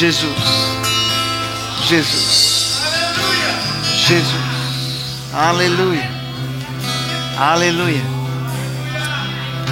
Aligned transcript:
Jesus. 0.00 0.32
Jesus. 1.82 2.80
Jesus. 4.08 4.32
Aleluia. 5.30 6.10
Aleluia. 7.38 8.02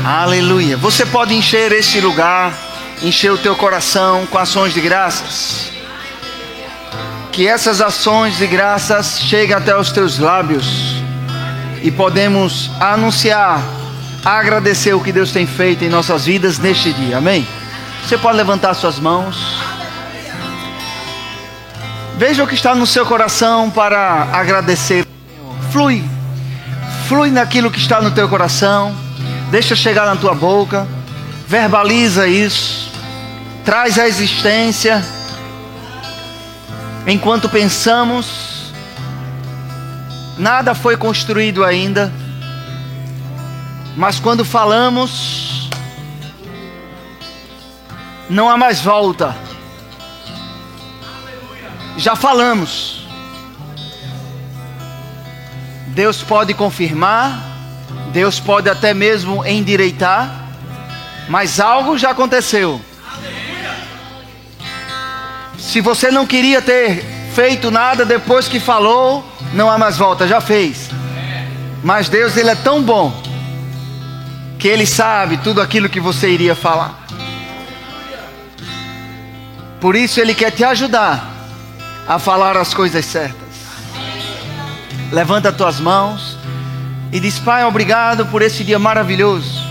Aleluia. 0.05 0.77
Você 0.77 1.07
pode 1.07 1.35
encher 1.35 1.73
este 1.73 1.99
lugar, 2.03 2.53
encher 3.03 3.33
o 3.33 3.39
teu 3.39 3.57
coração 3.57 4.27
com 4.27 4.37
ações 4.37 4.75
de 4.75 4.83
graças. 4.83 5.73
Que 7.33 7.49
essas 7.49 7.81
ações 7.81 8.37
de 8.37 8.47
graças 8.47 9.21
cheguem 9.21 9.57
até 9.57 9.75
os 9.75 9.91
teus 9.93 10.19
lábios 10.19 11.03
e 11.83 11.91
podemos 11.91 12.71
anunciar, 12.79 13.63
agradecer 14.23 14.93
o 14.93 15.01
que 15.01 15.11
Deus 15.11 15.33
tem 15.33 15.47
feito 15.47 15.85
em 15.85 15.89
nossas 15.89 16.27
vidas 16.27 16.59
neste 16.59 16.93
dia. 16.93 17.17
Amém? 17.17 17.49
Você 18.05 18.19
pode 18.19 18.37
levantar 18.37 18.75
suas 18.75 18.99
mãos. 18.99 19.58
Veja 22.19 22.43
o 22.43 22.49
que 22.49 22.55
está 22.57 22.75
no 22.75 22.85
seu 22.85 23.07
coração 23.07 23.71
para 23.71 24.25
agradecer. 24.33 25.07
Flui. 25.71 26.03
Flui 27.07 27.31
naquilo 27.31 27.71
que 27.71 27.79
está 27.79 28.01
no 28.01 28.11
teu 28.11 28.29
coração. 28.29 28.93
Deixa 29.53 29.77
chegar 29.77 30.05
na 30.05 30.17
tua 30.17 30.35
boca. 30.35 30.85
Verbaliza 31.47 32.27
isso. 32.27 32.91
Traz 33.65 34.01
a 34.01 34.09
existência. 34.09 35.01
Enquanto 37.07 37.49
pensamos, 37.49 38.73
nada 40.37 40.75
foi 40.75 40.97
construído 40.97 41.65
ainda. 41.65 42.13
Mas 43.97 44.19
quando 44.19 44.45
falamos, 44.45 45.71
não 48.29 48.51
há 48.51 48.57
mais 48.57 48.81
volta. 48.81 49.37
Já 51.99 52.15
falamos. 52.15 53.01
Deus 55.89 56.23
pode 56.23 56.55
confirmar, 56.55 57.43
Deus 58.13 58.39
pode 58.39 58.71
até 58.71 58.95
mesmo 58.95 59.45
endireitar, 59.45 60.45
mas 61.29 61.59
algo 61.59 61.99
já 61.99 62.11
aconteceu. 62.11 62.81
Se 65.59 65.81
você 65.81 66.09
não 66.13 66.25
queria 66.25 66.63
ter 66.63 67.05
feito 67.35 67.69
nada 67.69 68.05
depois 68.05 68.47
que 68.47 68.61
falou, 68.61 69.27
não 69.53 69.69
há 69.69 69.77
mais 69.77 69.99
volta, 69.99 70.29
já 70.29 70.41
fez. 70.41 70.91
Mas 71.83 72.09
Deus, 72.09 72.37
Ele 72.37 72.51
é 72.51 72.55
tão 72.55 72.81
bom, 72.81 73.13
que 74.57 74.69
Ele 74.69 74.87
sabe 74.87 75.37
tudo 75.39 75.61
aquilo 75.61 75.89
que 75.89 75.99
você 75.99 76.31
iria 76.31 76.55
falar. 76.55 76.95
Por 79.81 79.97
isso 79.97 80.21
Ele 80.21 80.33
quer 80.33 80.53
te 80.53 80.63
ajudar 80.63 81.38
a 82.09 82.19
falar 82.19 82.57
as 82.57 82.73
coisas 82.73 83.05
certas. 83.05 83.37
Levanta 85.13 85.51
as 85.51 85.57
tuas 85.57 85.79
mãos 85.79 86.39
e 87.13 87.21
diz: 87.21 87.39
Pai, 87.39 87.65
obrigado 87.65 88.25
por 88.27 88.41
esse 88.41 88.65
dia 88.65 88.79
maravilhoso. 88.79 89.63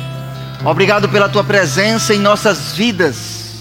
Obrigado 0.63 1.09
pela 1.09 1.27
tua 1.27 1.43
presença 1.43 2.13
em 2.13 2.19
nossas 2.19 2.73
vidas. 2.73 3.55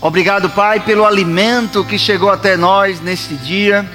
Obrigado, 0.00 0.50
Pai, 0.50 0.80
pelo 0.80 1.06
alimento 1.06 1.84
que 1.84 1.98
chegou 1.98 2.30
até 2.30 2.56
nós 2.56 3.00
neste 3.00 3.34
dia. 3.34 3.88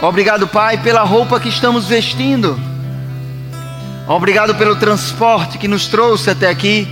Obrigado, 0.00 0.46
Pai, 0.46 0.76
pela 0.78 1.02
roupa 1.02 1.40
que 1.40 1.48
estamos 1.48 1.86
vestindo. 1.86 2.58
Obrigado 4.06 4.54
pelo 4.56 4.76
transporte 4.76 5.58
que 5.58 5.68
nos 5.68 5.86
trouxe 5.86 6.30
até 6.30 6.48
aqui, 6.48 6.88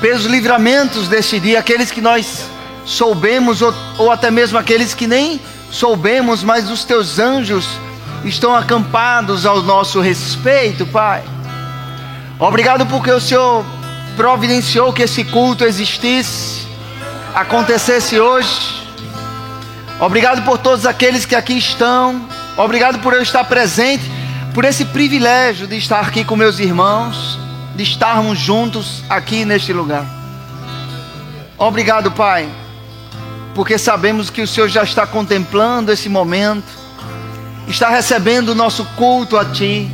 pelos 0.00 0.24
livramentos 0.26 1.08
deste 1.08 1.40
dia, 1.40 1.58
aqueles 1.58 1.90
que 1.90 2.00
nós 2.00 2.51
soubemos, 2.84 3.62
ou, 3.62 3.74
ou 3.98 4.10
até 4.10 4.30
mesmo 4.30 4.58
aqueles 4.58 4.94
que 4.94 5.06
nem 5.06 5.40
soubemos, 5.70 6.42
mas 6.42 6.70
os 6.70 6.84
teus 6.84 7.18
anjos 7.18 7.66
estão 8.24 8.54
acampados 8.54 9.46
ao 9.46 9.62
nosso 9.62 10.00
respeito, 10.00 10.86
Pai. 10.86 11.22
Obrigado 12.38 12.86
porque 12.86 13.10
o 13.10 13.20
Senhor 13.20 13.64
providenciou 14.16 14.92
que 14.92 15.02
esse 15.02 15.24
culto 15.24 15.64
existisse, 15.64 16.66
acontecesse 17.34 18.20
hoje. 18.20 18.82
Obrigado 20.00 20.44
por 20.44 20.58
todos 20.58 20.84
aqueles 20.84 21.24
que 21.24 21.34
aqui 21.34 21.56
estão. 21.56 22.28
Obrigado 22.56 22.98
por 22.98 23.14
eu 23.14 23.22
estar 23.22 23.44
presente, 23.44 24.04
por 24.52 24.64
esse 24.64 24.84
privilégio 24.84 25.66
de 25.66 25.76
estar 25.76 26.00
aqui 26.00 26.24
com 26.24 26.36
meus 26.36 26.58
irmãos, 26.58 27.38
de 27.74 27.82
estarmos 27.82 28.38
juntos 28.38 29.02
aqui 29.08 29.44
neste 29.44 29.72
lugar. 29.72 30.04
Obrigado, 31.56 32.10
Pai 32.10 32.61
porque 33.54 33.76
sabemos 33.78 34.30
que 34.30 34.42
o 34.42 34.46
Senhor 34.46 34.68
já 34.68 34.82
está 34.82 35.06
contemplando 35.06 35.92
esse 35.92 36.08
momento, 36.08 36.64
está 37.68 37.90
recebendo 37.90 38.50
o 38.50 38.54
nosso 38.54 38.84
culto 38.96 39.36
a 39.36 39.44
Ti, 39.44 39.90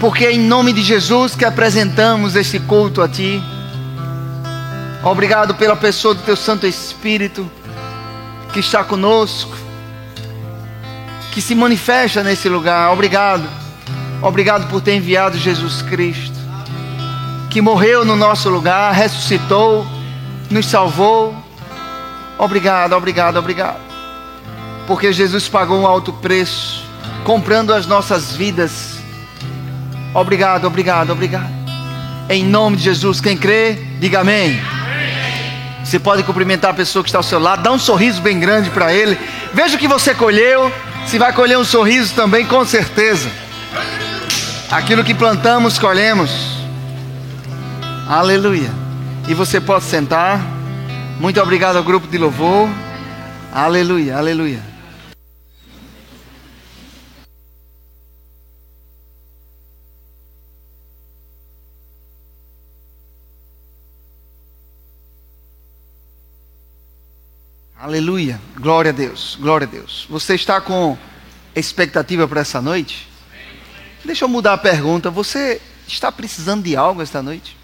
porque 0.00 0.26
é 0.26 0.32
em 0.32 0.40
nome 0.40 0.72
de 0.72 0.82
Jesus 0.82 1.34
que 1.34 1.44
apresentamos 1.44 2.34
esse 2.34 2.58
culto 2.60 3.00
a 3.00 3.08
Ti. 3.08 3.42
Obrigado 5.04 5.54
pela 5.54 5.76
pessoa 5.76 6.14
do 6.14 6.22
Teu 6.22 6.36
Santo 6.36 6.66
Espírito 6.66 7.48
que 8.52 8.60
está 8.60 8.82
conosco, 8.82 9.56
que 11.32 11.40
se 11.40 11.54
manifesta 11.54 12.24
nesse 12.24 12.48
lugar. 12.48 12.92
Obrigado, 12.92 13.48
obrigado 14.20 14.68
por 14.68 14.80
ter 14.80 14.94
enviado 14.94 15.38
Jesus 15.38 15.82
Cristo, 15.82 16.36
que 17.50 17.60
morreu 17.60 18.04
no 18.04 18.16
nosso 18.16 18.48
lugar, 18.48 18.92
ressuscitou, 18.92 19.86
nos 20.50 20.66
salvou 20.66 21.47
Obrigado, 22.38 22.94
obrigado, 22.94 23.36
obrigado. 23.36 23.80
Porque 24.86 25.12
Jesus 25.12 25.48
pagou 25.48 25.80
um 25.80 25.86
alto 25.86 26.12
preço, 26.12 26.84
comprando 27.24 27.74
as 27.74 27.86
nossas 27.86 28.32
vidas. 28.32 28.98
Obrigado, 30.14 30.66
obrigado, 30.66 31.10
obrigado. 31.10 31.58
Em 32.28 32.44
nome 32.44 32.76
de 32.76 32.84
Jesus, 32.84 33.20
quem 33.20 33.36
crê, 33.36 33.74
diga 33.98 34.20
amém. 34.20 34.60
Você 35.84 35.98
pode 35.98 36.22
cumprimentar 36.22 36.70
a 36.70 36.74
pessoa 36.74 37.02
que 37.02 37.08
está 37.08 37.18
ao 37.18 37.22
seu 37.22 37.38
lado, 37.38 37.62
dá 37.62 37.72
um 37.72 37.78
sorriso 37.78 38.20
bem 38.20 38.38
grande 38.38 38.70
para 38.70 38.92
ele. 38.92 39.18
Veja 39.52 39.76
o 39.76 39.78
que 39.78 39.88
você 39.88 40.14
colheu. 40.14 40.72
Se 41.06 41.18
vai 41.18 41.32
colher 41.32 41.58
um 41.58 41.64
sorriso 41.64 42.14
também, 42.14 42.44
com 42.44 42.64
certeza. 42.64 43.30
Aquilo 44.70 45.02
que 45.02 45.14
plantamos, 45.14 45.78
colhemos. 45.78 46.58
Aleluia. 48.06 48.70
E 49.26 49.32
você 49.32 49.60
pode 49.60 49.84
sentar. 49.84 50.57
Muito 51.20 51.40
obrigado 51.40 51.76
ao 51.76 51.82
grupo 51.82 52.06
de 52.06 52.16
louvor. 52.16 52.68
Aleluia, 53.52 54.16
aleluia. 54.16 54.62
Aleluia, 67.76 68.40
glória 68.54 68.92
a 68.92 68.94
Deus, 68.94 69.36
glória 69.40 69.66
a 69.66 69.70
Deus. 69.70 70.06
Você 70.08 70.36
está 70.36 70.60
com 70.60 70.96
expectativa 71.52 72.28
para 72.28 72.42
essa 72.42 72.62
noite? 72.62 73.08
Deixa 74.04 74.24
eu 74.24 74.28
mudar 74.28 74.52
a 74.52 74.58
pergunta. 74.58 75.10
Você 75.10 75.60
está 75.88 76.12
precisando 76.12 76.62
de 76.62 76.76
algo 76.76 77.02
esta 77.02 77.20
noite? 77.20 77.57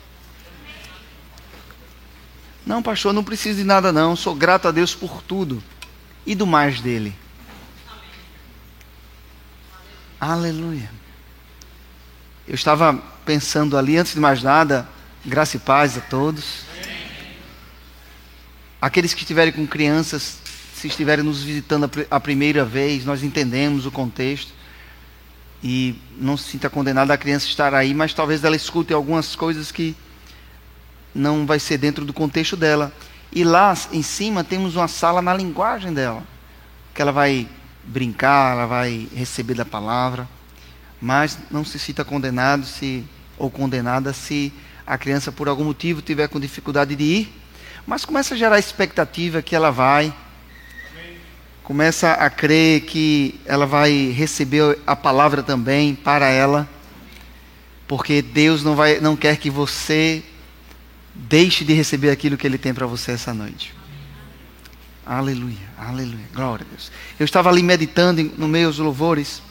Não, 2.67 2.83
pastor, 2.83 3.13
não 3.13 3.23
preciso 3.23 3.59
de 3.59 3.65
nada 3.65 3.93
não. 3.93 4.17
Sou 4.17 4.35
grato 4.35 4.69
a 4.69 4.71
Deus 4.71 4.95
por 4.95 5.23
tudo 5.23 5.63
e 6.27 6.35
do 6.35 6.47
mais 6.47 6.81
dele. 6.81 7.15
Aleluia. 10.19 10.91
Eu 12.49 12.55
estava 12.55 12.95
pensando 13.27 13.77
ali, 13.77 13.97
antes 13.99 14.15
de 14.15 14.21
mais 14.21 14.43
nada, 14.43 14.89
graça 15.25 15.57
e 15.57 15.61
paz 15.61 15.99
a 15.99 16.01
todos. 16.01 16.63
Aqueles 18.81 19.13
que 19.13 19.21
estiverem 19.21 19.53
com 19.53 19.67
crianças, 19.67 20.39
se 20.75 20.89
estiverem 20.89 21.25
nos 21.25 21.43
visitando 21.43 21.91
a 22.11 22.21
primeira 22.21 22.65
vez, 22.65 23.05
nós 23.05 23.23
entendemos 23.23 23.85
o 23.85 23.91
contexto. 23.91 24.53
E 25.63 25.99
não 26.19 26.37
se 26.37 26.51
sinta 26.51 26.69
condenado 26.69 27.11
a 27.11 27.17
criança 27.17 27.47
estar 27.47 27.75
aí, 27.75 27.95
mas 27.95 28.13
talvez 28.13 28.45
ela 28.45 28.57
escute 28.57 28.93
algumas 28.93 29.35
coisas 29.35 29.73
que 29.73 29.97
não 31.15 31.47
vai 31.47 31.59
ser 31.59 31.79
dentro 31.79 32.05
do 32.05 32.13
contexto 32.13 32.57
dela. 32.57 32.93
E 33.33 33.45
lá 33.45 33.77
em 33.93 34.03
cima 34.03 34.43
temos 34.43 34.77
uma 34.77 34.89
sala 34.89 35.21
na 35.21 35.35
linguagem 35.35 35.93
dela, 35.93 36.23
que 36.95 37.01
ela 37.01 37.13
vai 37.13 37.49
brincar, 37.85 38.53
ela 38.53 38.67
vai 38.67 39.09
receber 39.15 39.55
da 39.55 39.65
palavra, 39.65 40.29
mas 41.01 41.39
não 41.51 41.65
se 41.65 41.79
cita 41.79 42.05
condenado 42.05 42.65
se 42.65 43.05
ou 43.37 43.51
condenada 43.51 44.13
se 44.13 44.53
a 44.87 44.97
criança 44.97 45.33
por 45.33 45.49
algum 45.49 45.65
motivo 45.65 46.01
tiver 46.01 46.29
com 46.29 46.39
dificuldade 46.39 46.95
de 46.95 47.05
ir, 47.05 47.41
mas 47.87 48.05
começa 48.05 48.35
a 48.35 48.39
gerar 48.39 48.59
expectativa 48.59 49.43
que 49.43 49.55
ela 49.57 49.71
vai, 49.71 50.15
começa 51.63 52.13
a 52.13 52.31
crer 52.31 52.83
que 52.83 53.41
ela 53.45 53.67
vai 53.67 54.11
receber 54.11 54.79
a 54.87 54.95
palavra 54.95 55.43
também 55.43 55.95
para 55.95 56.29
ela, 56.29 56.69
porque 57.89 58.23
Deus 58.23 58.63
não 58.63 58.77
vai 58.77 59.01
não 59.01 59.17
quer 59.17 59.37
que 59.37 59.51
você 59.51 60.23
Deixe 61.15 61.65
de 61.65 61.73
receber 61.73 62.11
aquilo 62.11 62.37
que 62.37 62.47
Ele 62.47 62.59
tem 62.59 62.75
para 62.75 62.87
você 62.87 63.13
essa 63.13 63.33
noite. 63.33 63.75
Aleluia, 65.07 65.69
aleluia, 65.79 66.25
glória 66.33 66.67
a 66.67 66.69
Deus. 66.71 66.91
Eu 67.19 67.25
estava 67.25 67.51
ali 67.51 67.63
meditando 67.63 68.23
no 68.39 68.49
meio 68.49 68.69
dos 68.69 68.79
louvores 68.79 69.43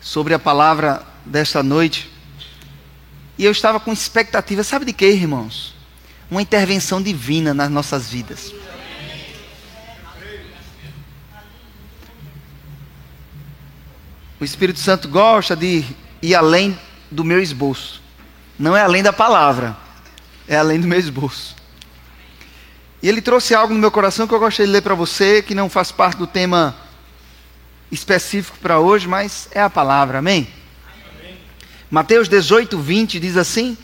sobre 0.00 0.32
a 0.32 0.38
palavra 0.38 1.04
desta 1.24 1.62
noite. 1.62 2.10
E 3.36 3.44
eu 3.44 3.50
estava 3.50 3.80
com 3.80 3.92
expectativa, 3.92 4.62
sabe 4.62 4.84
de 4.84 4.92
quê, 4.92 5.10
irmãos? 5.10 5.74
Uma 6.30 6.40
intervenção 6.40 7.02
divina 7.02 7.52
nas 7.52 7.70
nossas 7.70 8.08
vidas. 8.08 8.54
O 14.38 14.44
Espírito 14.44 14.78
Santo 14.78 15.08
gosta 15.08 15.54
de 15.54 15.84
ir 16.22 16.34
além 16.34 16.78
do 17.10 17.24
meu 17.24 17.42
esboço. 17.42 18.00
Não 18.58 18.76
é 18.76 18.82
além 18.82 19.02
da 19.02 19.12
palavra, 19.12 19.76
é 20.50 20.56
além 20.56 20.80
do 20.80 20.88
meu 20.88 20.98
esboço. 20.98 21.54
E 23.00 23.08
ele 23.08 23.22
trouxe 23.22 23.54
algo 23.54 23.72
no 23.72 23.78
meu 23.78 23.90
coração 23.92 24.26
que 24.26 24.34
eu 24.34 24.40
gostaria 24.40 24.66
de 24.66 24.72
ler 24.72 24.82
para 24.82 24.96
você, 24.96 25.40
que 25.40 25.54
não 25.54 25.70
faz 25.70 25.92
parte 25.92 26.18
do 26.18 26.26
tema 26.26 26.74
específico 27.88 28.58
para 28.58 28.80
hoje, 28.80 29.06
mas 29.06 29.48
é 29.52 29.62
a 29.62 29.70
palavra, 29.70 30.18
amém? 30.18 30.48
Mateus 31.88 32.28
18, 32.28 32.76
20 32.80 33.20
diz 33.20 33.36
assim: 33.36 33.78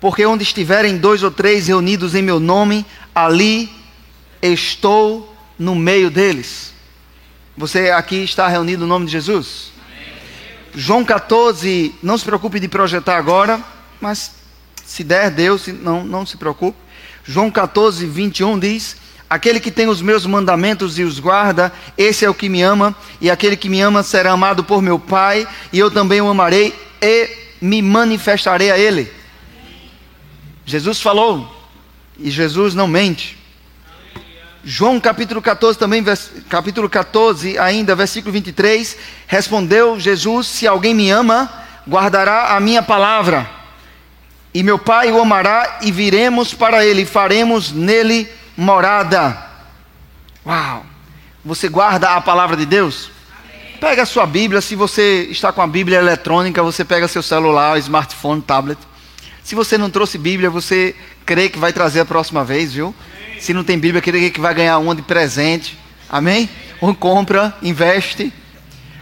Porque 0.00 0.24
onde 0.24 0.44
estiverem 0.44 0.96
dois 0.96 1.24
ou 1.24 1.30
três 1.32 1.66
reunidos 1.66 2.14
em 2.14 2.22
meu 2.22 2.38
nome, 2.38 2.86
ali 3.12 3.68
estou 4.40 5.36
no 5.58 5.74
meio 5.74 6.08
deles. 6.08 6.72
Você 7.56 7.90
aqui 7.90 8.22
está 8.22 8.46
reunido 8.46 8.82
no 8.82 8.86
nome 8.86 9.06
de 9.06 9.12
Jesus? 9.12 9.72
Amém. 9.84 10.14
João 10.72 11.04
14, 11.04 11.96
não 12.00 12.16
se 12.16 12.24
preocupe 12.24 12.60
de 12.60 12.68
projetar 12.68 13.16
agora, 13.16 13.60
mas 14.00 14.45
se 14.86 15.02
der, 15.02 15.30
Deus, 15.32 15.66
não, 15.66 16.04
não 16.04 16.24
se 16.24 16.36
preocupe. 16.36 16.78
João 17.24 17.50
14, 17.50 18.06
21 18.06 18.58
diz: 18.58 18.96
Aquele 19.28 19.58
que 19.58 19.72
tem 19.72 19.88
os 19.88 20.00
meus 20.00 20.24
mandamentos 20.24 20.96
e 20.96 21.02
os 21.02 21.18
guarda, 21.18 21.72
esse 21.98 22.24
é 22.24 22.30
o 22.30 22.34
que 22.34 22.48
me 22.48 22.62
ama, 22.62 22.94
e 23.20 23.28
aquele 23.28 23.56
que 23.56 23.68
me 23.68 23.80
ama 23.80 24.04
será 24.04 24.30
amado 24.30 24.62
por 24.62 24.80
meu 24.80 24.98
Pai, 24.98 25.46
e 25.72 25.78
eu 25.78 25.90
também 25.90 26.20
o 26.20 26.28
amarei 26.28 26.72
e 27.02 27.28
me 27.60 27.82
manifestarei 27.82 28.70
a 28.70 28.78
ele. 28.78 29.12
Jesus 30.64 31.00
falou, 31.00 31.52
e 32.16 32.30
Jesus 32.30 32.72
não 32.72 32.86
mente. 32.86 33.36
João 34.62 35.00
capítulo 35.00 35.42
14 35.42 35.76
também, 35.76 36.04
capítulo 36.48 36.88
14 36.88 37.58
ainda, 37.58 37.94
versículo 37.96 38.32
23, 38.32 38.96
respondeu 39.26 39.98
Jesus: 39.98 40.46
Se 40.46 40.66
alguém 40.66 40.94
me 40.94 41.10
ama, 41.10 41.50
guardará 41.88 42.56
a 42.56 42.60
minha 42.60 42.82
palavra 42.82 43.55
e 44.58 44.62
meu 44.62 44.78
Pai 44.78 45.12
o 45.12 45.20
amará, 45.20 45.80
e 45.82 45.92
viremos 45.92 46.54
para 46.54 46.82
ele, 46.82 47.02
e 47.02 47.04
faremos 47.04 47.72
nele 47.72 48.26
morada. 48.56 49.36
Uau! 50.46 50.86
Você 51.44 51.68
guarda 51.68 52.16
a 52.16 52.22
palavra 52.22 52.56
de 52.56 52.64
Deus? 52.64 53.10
Amém. 53.38 53.76
Pega 53.78 54.04
a 54.04 54.06
sua 54.06 54.24
Bíblia, 54.24 54.62
se 54.62 54.74
você 54.74 55.28
está 55.30 55.52
com 55.52 55.60
a 55.60 55.66
Bíblia 55.66 55.98
eletrônica, 55.98 56.62
você 56.62 56.86
pega 56.86 57.06
seu 57.06 57.22
celular, 57.22 57.78
smartphone, 57.80 58.40
tablet. 58.40 58.78
Se 59.44 59.54
você 59.54 59.76
não 59.76 59.90
trouxe 59.90 60.16
Bíblia, 60.16 60.48
você 60.48 60.96
crê 61.26 61.50
que 61.50 61.58
vai 61.58 61.70
trazer 61.70 62.00
a 62.00 62.06
próxima 62.06 62.42
vez, 62.42 62.72
viu? 62.72 62.94
Amém. 63.26 63.38
Se 63.38 63.52
não 63.52 63.62
tem 63.62 63.78
Bíblia, 63.78 64.00
crê 64.00 64.30
que 64.30 64.40
vai 64.40 64.54
ganhar 64.54 64.78
uma 64.78 64.94
de 64.94 65.02
presente. 65.02 65.78
Amém? 66.08 66.48
Ou 66.80 66.94
compra, 66.94 67.54
investe. 67.60 68.32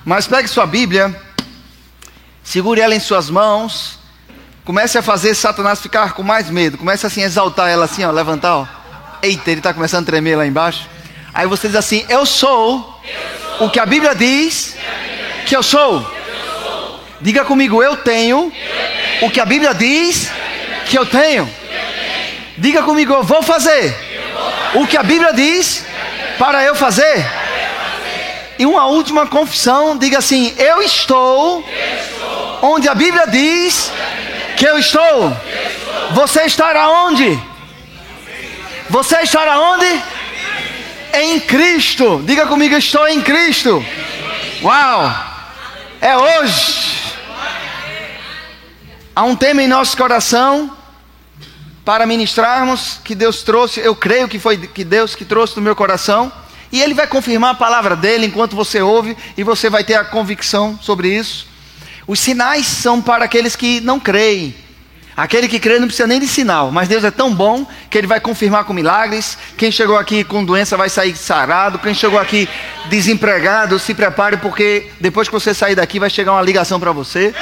Mas 0.04 0.26
pegue 0.26 0.48
sua 0.48 0.66
Bíblia, 0.66 1.14
segure 2.42 2.80
ela 2.80 2.96
em 2.96 2.98
suas 2.98 3.30
mãos 3.30 4.02
Comece 4.64 4.96
a 4.96 5.02
fazer 5.02 5.34
Satanás 5.34 5.80
ficar 5.80 6.14
com 6.14 6.22
mais 6.22 6.48
medo. 6.48 6.78
Comece 6.78 7.06
assim 7.06 7.22
a 7.22 7.26
exaltar 7.26 7.68
ela 7.68 7.84
assim, 7.84 8.02
ó, 8.02 8.10
levantar, 8.10 8.56
ó. 8.56 8.66
Eita, 9.22 9.50
ele 9.50 9.60
está 9.60 9.74
começando 9.74 10.04
a 10.04 10.06
tremer 10.06 10.36
lá 10.36 10.46
embaixo. 10.46 10.88
Aí 11.34 11.46
você 11.46 11.66
diz 11.66 11.76
assim: 11.76 12.04
Eu 12.08 12.24
sou, 12.24 13.00
eu 13.04 13.58
sou 13.58 13.66
o 13.66 13.70
que 13.70 13.78
a 13.78 13.84
Bíblia 13.84 14.14
diz 14.14 14.74
que 15.46 15.54
eu 15.54 15.62
sou. 15.62 16.00
eu. 16.00 17.00
Diga 17.20 17.44
comigo: 17.44 17.82
Eu 17.82 17.96
tenho, 17.96 18.50
o 19.20 19.30
que 19.30 19.40
a 19.40 19.44
Bíblia 19.44 19.74
diz 19.74 20.30
que 20.86 20.98
eu 20.98 21.04
tenho. 21.04 21.48
Diga 22.56 22.82
comigo: 22.82 23.12
Eu 23.12 23.22
vou 23.22 23.42
fazer 23.42 23.94
o 24.74 24.86
que 24.86 24.96
a 24.96 25.02
Bíblia 25.02 25.32
diz 25.32 25.84
para 26.38 26.64
eu 26.64 26.74
fazer. 26.74 27.26
E 28.58 28.64
uma 28.64 28.86
última 28.86 29.26
confissão: 29.26 29.98
diga 29.98 30.18
assim: 30.18 30.54
Eu 30.56 30.80
estou 30.80 31.62
onde 32.62 32.88
a 32.88 32.94
Bíblia 32.94 33.26
diz 33.26 33.92
que 34.56 34.66
eu 34.66 34.78
estou. 34.78 35.36
Você 36.12 36.42
estará 36.44 36.88
onde? 36.88 37.38
Você 38.90 39.20
estará 39.22 39.58
onde? 39.58 40.02
Em 41.14 41.40
Cristo. 41.40 42.22
Diga 42.24 42.46
comigo, 42.46 42.74
estou 42.76 43.06
em 43.08 43.20
Cristo. 43.20 43.84
Uau! 44.62 45.14
É 46.00 46.16
hoje. 46.16 46.94
Há 49.16 49.22
um 49.22 49.36
tema 49.36 49.62
em 49.62 49.68
nosso 49.68 49.96
coração 49.96 50.76
para 51.84 52.06
ministrarmos 52.06 52.98
que 53.04 53.14
Deus 53.14 53.42
trouxe. 53.42 53.80
Eu 53.80 53.94
creio 53.94 54.28
que 54.28 54.38
foi 54.38 54.56
que 54.56 54.84
Deus 54.84 55.14
que 55.14 55.24
trouxe 55.24 55.56
no 55.56 55.62
meu 55.62 55.76
coração. 55.76 56.32
E 56.72 56.82
Ele 56.82 56.94
vai 56.94 57.06
confirmar 57.06 57.52
a 57.52 57.54
palavra 57.54 57.94
dele 57.94 58.26
enquanto 58.26 58.56
você 58.56 58.82
ouve, 58.82 59.16
e 59.36 59.44
você 59.44 59.70
vai 59.70 59.84
ter 59.84 59.94
a 59.94 60.04
convicção 60.04 60.76
sobre 60.82 61.08
isso. 61.08 61.46
Os 62.06 62.20
sinais 62.20 62.66
são 62.66 63.00
para 63.00 63.24
aqueles 63.24 63.56
que 63.56 63.80
não 63.80 63.98
creem. 63.98 64.54
Aquele 65.16 65.46
que 65.46 65.60
crê 65.60 65.78
não 65.78 65.86
precisa 65.86 66.08
nem 66.08 66.18
de 66.18 66.26
sinal, 66.26 66.72
mas 66.72 66.88
Deus 66.88 67.04
é 67.04 67.10
tão 67.10 67.32
bom 67.32 67.64
que 67.88 67.96
Ele 67.96 68.06
vai 68.06 68.18
confirmar 68.18 68.64
com 68.64 68.72
milagres. 68.72 69.38
Quem 69.56 69.70
chegou 69.70 69.96
aqui 69.96 70.24
com 70.24 70.44
doença 70.44 70.76
vai 70.76 70.88
sair 70.88 71.14
sarado. 71.16 71.78
Quem 71.78 71.94
chegou 71.94 72.18
aqui 72.18 72.48
desempregado, 72.86 73.78
se 73.78 73.94
prepare, 73.94 74.38
porque 74.38 74.90
depois 75.00 75.28
que 75.28 75.32
você 75.32 75.54
sair 75.54 75.76
daqui 75.76 76.00
vai 76.00 76.10
chegar 76.10 76.32
uma 76.32 76.42
ligação 76.42 76.80
para 76.80 76.90
você. 76.90 77.32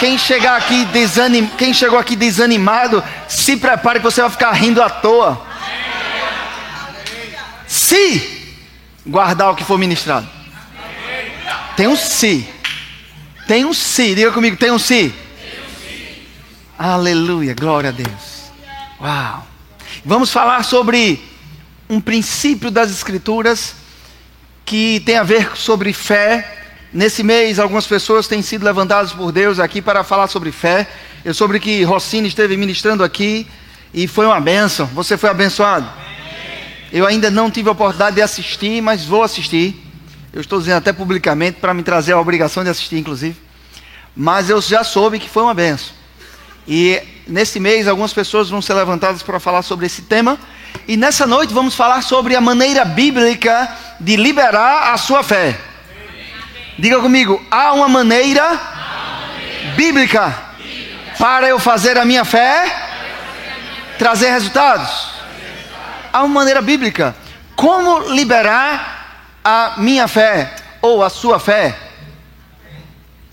Quem, 0.00 0.16
chegar 0.16 0.56
aqui 0.56 0.86
desanim... 0.86 1.46
Quem 1.58 1.74
chegou 1.74 1.98
aqui 1.98 2.16
desanimado, 2.16 3.04
se 3.28 3.56
prepare 3.56 3.98
que 3.98 4.04
você 4.04 4.22
vai 4.22 4.30
ficar 4.30 4.52
rindo 4.52 4.82
à 4.82 4.88
toa. 4.88 5.44
Se 7.66 8.54
guardar 9.06 9.50
o 9.50 9.56
que 9.56 9.64
for 9.64 9.76
ministrado. 9.76 10.26
Tem 11.76 11.86
um 11.86 11.96
se. 11.96 12.48
Tem 13.48 13.64
um 13.64 13.72
se, 13.72 14.14
diga 14.14 14.30
comigo, 14.30 14.58
tem 14.58 14.70
um 14.70 14.78
se. 14.78 15.10
Aleluia, 16.78 17.54
glória 17.54 17.88
a 17.88 17.92
Deus. 17.92 18.52
Uau. 19.00 19.46
Vamos 20.04 20.30
falar 20.30 20.62
sobre 20.64 21.18
um 21.88 21.98
princípio 21.98 22.70
das 22.70 22.90
Escrituras 22.90 23.74
que 24.66 25.00
tem 25.00 25.16
a 25.16 25.22
ver 25.22 25.56
sobre 25.56 25.94
fé. 25.94 26.58
Nesse 26.92 27.22
mês, 27.22 27.58
algumas 27.58 27.86
pessoas 27.86 28.28
têm 28.28 28.42
sido 28.42 28.66
levantadas 28.66 29.14
por 29.14 29.32
Deus 29.32 29.58
aqui 29.58 29.80
para 29.80 30.04
falar 30.04 30.26
sobre 30.26 30.52
fé. 30.52 30.86
Eu 31.24 31.32
soube 31.32 31.58
que 31.58 31.82
Rossini 31.84 32.28
esteve 32.28 32.54
ministrando 32.54 33.02
aqui 33.02 33.46
e 33.94 34.06
foi 34.06 34.26
uma 34.26 34.38
benção. 34.42 34.84
Você 34.88 35.16
foi 35.16 35.30
abençoado? 35.30 35.90
Eu 36.92 37.06
ainda 37.06 37.30
não 37.30 37.50
tive 37.50 37.70
a 37.70 37.72
oportunidade 37.72 38.16
de 38.16 38.20
assistir, 38.20 38.82
mas 38.82 39.06
vou 39.06 39.22
assistir. 39.22 39.87
Eu 40.38 40.42
estou 40.42 40.60
dizendo 40.60 40.76
até 40.76 40.92
publicamente 40.92 41.58
para 41.58 41.74
me 41.74 41.82
trazer 41.82 42.12
a 42.12 42.20
obrigação 42.20 42.62
de 42.62 42.70
assistir, 42.70 42.96
inclusive. 42.96 43.36
Mas 44.14 44.48
eu 44.48 44.62
já 44.62 44.84
soube 44.84 45.18
que 45.18 45.28
foi 45.28 45.42
uma 45.42 45.52
benção. 45.52 45.88
E 46.64 47.02
nesse 47.26 47.58
mês 47.58 47.88
algumas 47.88 48.12
pessoas 48.12 48.48
vão 48.48 48.62
ser 48.62 48.74
levantadas 48.74 49.20
para 49.20 49.40
falar 49.40 49.62
sobre 49.62 49.86
esse 49.86 50.02
tema. 50.02 50.38
E 50.86 50.96
nessa 50.96 51.26
noite 51.26 51.52
vamos 51.52 51.74
falar 51.74 52.02
sobre 52.02 52.36
a 52.36 52.40
maneira 52.40 52.84
bíblica 52.84 53.68
de 53.98 54.14
liberar 54.14 54.92
a 54.92 54.96
sua 54.96 55.24
fé. 55.24 55.58
Diga 56.78 57.00
comigo, 57.00 57.44
há 57.50 57.72
uma 57.72 57.88
maneira 57.88 58.60
bíblica 59.74 60.32
para 61.18 61.48
eu 61.48 61.58
fazer 61.58 61.98
a 61.98 62.04
minha 62.04 62.24
fé 62.24 62.92
trazer 63.98 64.30
resultados. 64.30 65.14
Há 66.12 66.22
uma 66.22 66.32
maneira 66.32 66.62
bíblica. 66.62 67.16
Como 67.56 68.14
liberar 68.14 68.97
a 69.44 69.74
minha 69.78 70.06
fé 70.08 70.54
ou 70.80 71.02
a 71.02 71.10
sua 71.10 71.38
fé. 71.38 71.76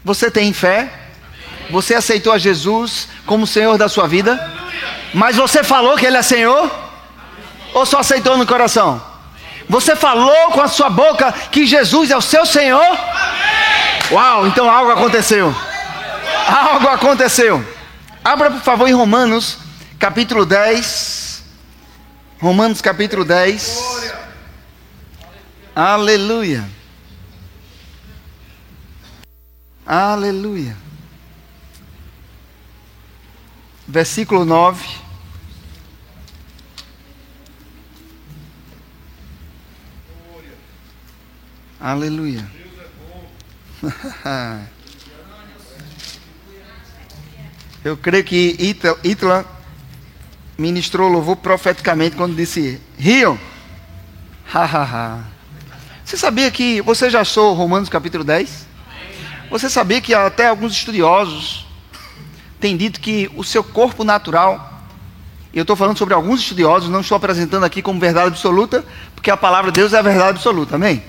Você 0.04 0.30
tem 0.30 0.54
fé? 0.54 0.90
Você 1.70 1.96
aceitou 1.96 2.32
a 2.32 2.38
Jesus 2.38 3.08
como 3.26 3.48
Senhor 3.48 3.78
da 3.78 3.90
sua 3.90 4.08
vida? 4.08 4.54
Mas 5.14 5.36
você 5.36 5.64
falou 5.64 5.98
que 5.98 6.06
Ele 6.06 6.18
é 6.18 6.22
Senhor? 6.22 6.72
Ou 7.74 7.86
só 7.86 8.00
aceitou 8.00 8.38
no 8.38 8.46
coração? 8.46 9.02
Você 9.68 9.96
falou 9.96 10.52
com 10.52 10.62
a 10.62 10.68
sua 10.68 10.90
boca 10.90 11.32
que 11.52 11.66
Jesus 11.66 12.12
é 12.12 12.18
o 12.18 12.22
seu 12.22 12.46
Senhor? 12.46 12.98
Uau, 14.12 14.48
então 14.48 14.70
algo 14.70 14.92
aconteceu. 14.92 15.54
Algo 16.48 16.88
aconteceu. 16.88 17.66
Abra 18.24 18.52
por 18.52 18.62
favor 18.62 18.88
em 18.88 18.94
Romanos, 18.94 19.58
capítulo 19.98 20.46
10. 20.46 21.44
Romanos, 22.40 22.82
capítulo 22.82 23.26
10. 23.26 23.95
Aleluia. 25.76 26.70
Aleluia. 29.86 30.78
Versículo 33.86 34.46
9. 34.46 34.88
Aleluia. 41.78 42.50
Eu 47.84 47.98
creio 47.98 48.24
que 48.24 48.56
Ítala 49.04 49.46
ministrou 50.58 51.10
louvor 51.10 51.36
profeticamente 51.36 52.16
quando 52.16 52.34
disse: 52.34 52.80
Rio. 52.98 53.38
Ha, 54.48 54.64
ha, 54.64 54.84
ha. 54.84 55.35
Você 56.06 56.18
sabia 56.18 56.52
que. 56.52 56.82
Você 56.82 57.10
já 57.10 57.22
achou 57.22 57.56
Romanos 57.56 57.90
capítulo 57.90 58.24
10? 58.24 58.68
Você 59.50 59.68
sabia 59.68 60.00
que 60.00 60.14
até 60.14 60.48
alguns 60.48 60.74
estudiosos 60.74 61.66
têm 62.60 62.78
dito 62.78 63.00
que 63.00 63.30
o 63.36 63.44
seu 63.44 63.64
corpo 63.64 64.04
natural. 64.04 64.84
Eu 65.52 65.64
estou 65.64 65.76
falando 65.76 65.98
sobre 65.98 66.14
alguns 66.14 66.42
estudiosos, 66.42 66.90
não 66.90 67.02
estou 67.02 67.16
apresentando 67.16 67.64
aqui 67.64 67.82
como 67.82 68.00
verdade 68.00 68.28
absoluta, 68.28 68.86
porque 69.16 69.32
a 69.32 69.38
palavra 69.38 69.72
de 69.72 69.80
Deus 69.80 69.94
é 69.94 69.98
a 69.98 70.02
verdade 70.04 70.30
absoluta, 70.38 70.76
amém? 70.76 71.02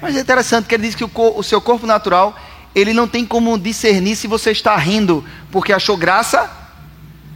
Mas 0.00 0.16
é 0.16 0.20
interessante 0.20 0.66
que 0.66 0.74
ele 0.74 0.88
diz 0.88 0.96
que 0.96 1.04
o, 1.04 1.10
o 1.14 1.42
seu 1.44 1.60
corpo 1.60 1.86
natural, 1.86 2.36
ele 2.74 2.92
não 2.92 3.06
tem 3.06 3.24
como 3.24 3.56
discernir 3.56 4.16
se 4.16 4.26
você 4.26 4.50
está 4.50 4.76
rindo 4.76 5.24
porque 5.52 5.72
achou 5.72 5.96
graça 5.96 6.50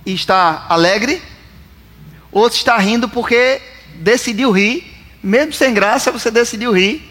e 0.04 0.12
está 0.12 0.66
alegre, 0.68 1.22
ou 2.32 2.50
se 2.50 2.56
está 2.56 2.76
rindo 2.78 3.08
porque 3.08 3.60
decidiu 4.00 4.50
rir, 4.50 4.95
mesmo 5.26 5.52
sem 5.52 5.74
graça, 5.74 6.12
você 6.12 6.30
decidiu 6.30 6.72
rir. 6.72 7.02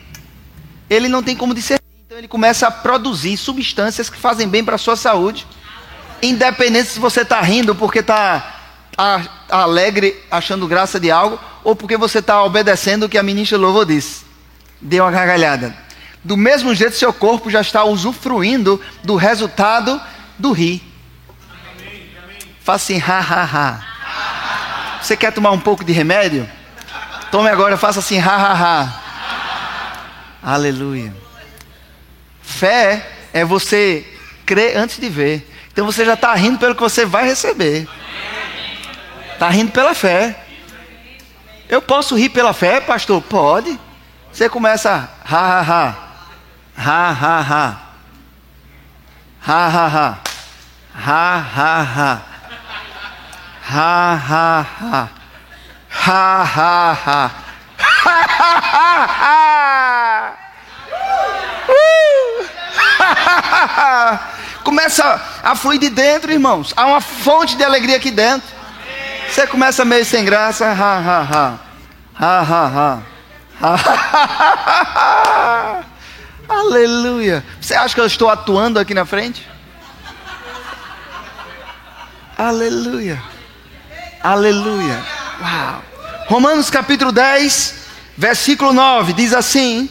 Ele 0.89 1.09
não 1.09 1.21
tem 1.21 1.35
como 1.35 1.53
discernir, 1.53 1.83
então 2.05 2.17
ele 2.17 2.29
começa 2.29 2.65
a 2.65 2.71
produzir 2.71 3.35
substâncias 3.35 4.09
que 4.09 4.17
fazem 4.17 4.47
bem 4.47 4.63
para 4.63 4.75
a 4.75 4.77
sua 4.77 4.95
saúde, 4.95 5.45
independente 6.21 6.91
se 6.91 6.99
você 6.99 7.23
está 7.23 7.41
rindo 7.41 7.75
porque 7.75 7.99
está 7.99 8.53
alegre, 9.49 10.15
achando 10.31 10.65
graça 10.65 10.97
de 10.97 11.11
algo, 11.11 11.37
ou 11.61 11.75
porque 11.75 11.97
você 11.97 12.19
está 12.19 12.41
obedecendo 12.41 13.03
o 13.03 13.09
que 13.09 13.17
a 13.17 13.23
ministra 13.23 13.57
Louvor 13.57 13.85
disse. 13.85 14.23
Deu 14.79 15.03
uma 15.03 15.11
gargalhada. 15.11 15.75
Do 16.23 16.37
mesmo 16.37 16.73
jeito, 16.73 16.95
seu 16.95 17.11
corpo 17.11 17.49
já 17.49 17.59
está 17.59 17.83
usufruindo 17.83 18.81
do 19.03 19.17
resultado 19.17 19.99
do 20.39 20.53
rir. 20.53 20.81
Faça 22.61 22.93
assim, 22.93 23.03
ha, 23.05 23.19
ha, 23.19 23.43
ha. 23.43 24.99
Você 25.01 25.17
quer 25.17 25.33
tomar 25.33 25.51
um 25.51 25.59
pouco 25.59 25.83
de 25.83 25.91
remédio? 25.91 26.49
Tome 27.31 27.49
agora, 27.49 27.77
faça 27.77 27.99
assim, 27.99 28.19
ha, 28.19 28.35
ha, 28.35 28.53
ha. 28.53 29.01
Aleluia. 30.41 31.13
Fé 32.41 33.09
é 33.33 33.43
você 33.43 34.05
crer 34.45 34.77
antes 34.77 34.99
de 34.99 35.09
ver. 35.09 35.51
Então 35.71 35.85
você 35.85 36.05
já 36.05 36.13
está 36.13 36.33
rindo 36.35 36.59
pelo 36.59 36.75
que 36.75 36.81
você 36.81 37.05
vai 37.05 37.25
receber. 37.25 37.87
Está 39.33 39.49
rindo 39.49 39.71
pela 39.71 39.93
fé. 39.93 40.43
Eu 41.67 41.81
posso 41.81 42.15
rir 42.15 42.29
pela 42.29 42.53
fé, 42.53 42.79
pastor? 42.79 43.21
Pode. 43.21 43.77
Você 44.31 44.47
começa, 44.47 45.09
ha, 45.25 45.37
ha, 45.37 45.61
ha. 45.61 45.95
Ha, 46.77 47.11
ha, 47.11 47.41
ha. 47.41 47.81
Ha, 49.41 49.67
ha, 49.67 49.87
ha. 49.87 50.17
Ha, 50.93 51.37
ha, 51.37 51.81
ha. 51.81 52.35
Ha 53.67 54.13
ha 54.15 54.61
ha. 54.61 55.09
Ha 55.95 56.43
ha 56.43 56.93
ha. 56.93 57.31
Ha 57.79 58.25
ha 58.37 58.51
ha 58.73 59.05
ha. 59.21 60.35
Uh! 61.67 62.05
começa 64.63 65.21
a 65.43 65.55
fluir 65.55 65.79
de 65.79 65.89
dentro, 65.89 66.31
irmãos. 66.31 66.73
Há 66.75 66.85
uma 66.85 67.01
fonte 67.01 67.55
de 67.55 67.63
alegria 67.63 67.97
aqui 67.97 68.11
dentro. 68.11 68.47
Você 69.29 69.47
começa 69.47 69.85
meio 69.85 70.05
sem 70.05 70.25
graça. 70.25 70.65
Ha 70.65 70.71
ha 70.71 71.21
ha. 71.21 71.59
Ha 72.19 72.41
ha 72.41 72.67
ha. 72.67 73.01
ha, 73.61 73.75
ha, 73.75 74.23
ha 75.31 75.83
Aleluia. 76.47 77.43
Você 77.59 77.73
acha 77.73 77.95
que 77.95 78.01
eu 78.01 78.05
estou 78.05 78.29
atuando 78.29 78.79
aqui 78.79 78.93
na 78.93 79.05
frente? 79.05 79.47
Aleluia. 82.37 83.21
Aleluia. 84.21 85.03
Uau. 85.41 85.83
Romanos 86.27 86.69
capítulo 86.69 87.11
10, 87.11 87.75
versículo 88.17 88.71
9, 88.71 89.13
diz 89.13 89.33
assim: 89.33 89.89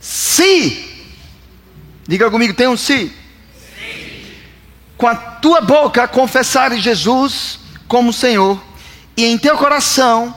Se, 0.00 1.06
diga 2.06 2.30
comigo, 2.30 2.54
tem 2.54 2.68
um 2.68 2.76
se. 2.76 3.12
Com 4.96 5.08
a 5.08 5.14
tua 5.14 5.60
boca 5.60 6.06
confessares 6.06 6.82
Jesus 6.82 7.58
como 7.88 8.12
Senhor, 8.12 8.62
e 9.16 9.24
em 9.24 9.36
teu 9.36 9.58
coração 9.58 10.34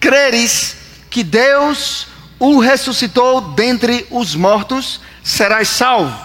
creres 0.00 0.76
que 1.10 1.22
Deus 1.22 2.06
o 2.38 2.58
ressuscitou 2.58 3.52
dentre 3.52 4.06
os 4.10 4.34
mortos, 4.34 5.00
serás 5.22 5.68
salvo. 5.68 6.16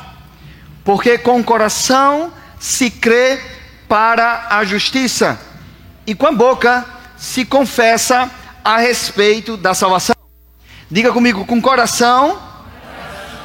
Porque 0.83 1.17
com 1.17 1.39
o 1.39 1.43
coração 1.43 2.31
se 2.59 2.89
crê 2.89 3.41
para 3.87 4.47
a 4.49 4.63
justiça, 4.63 5.39
e 6.05 6.13
com 6.13 6.27
a 6.27 6.31
boca 6.31 6.85
se 7.17 7.45
confessa 7.45 8.29
a 8.63 8.77
respeito 8.77 9.57
da 9.57 9.73
salvação. 9.73 10.15
Diga 10.89 11.11
comigo, 11.11 11.45
com 11.45 11.61
coração, 11.61 12.41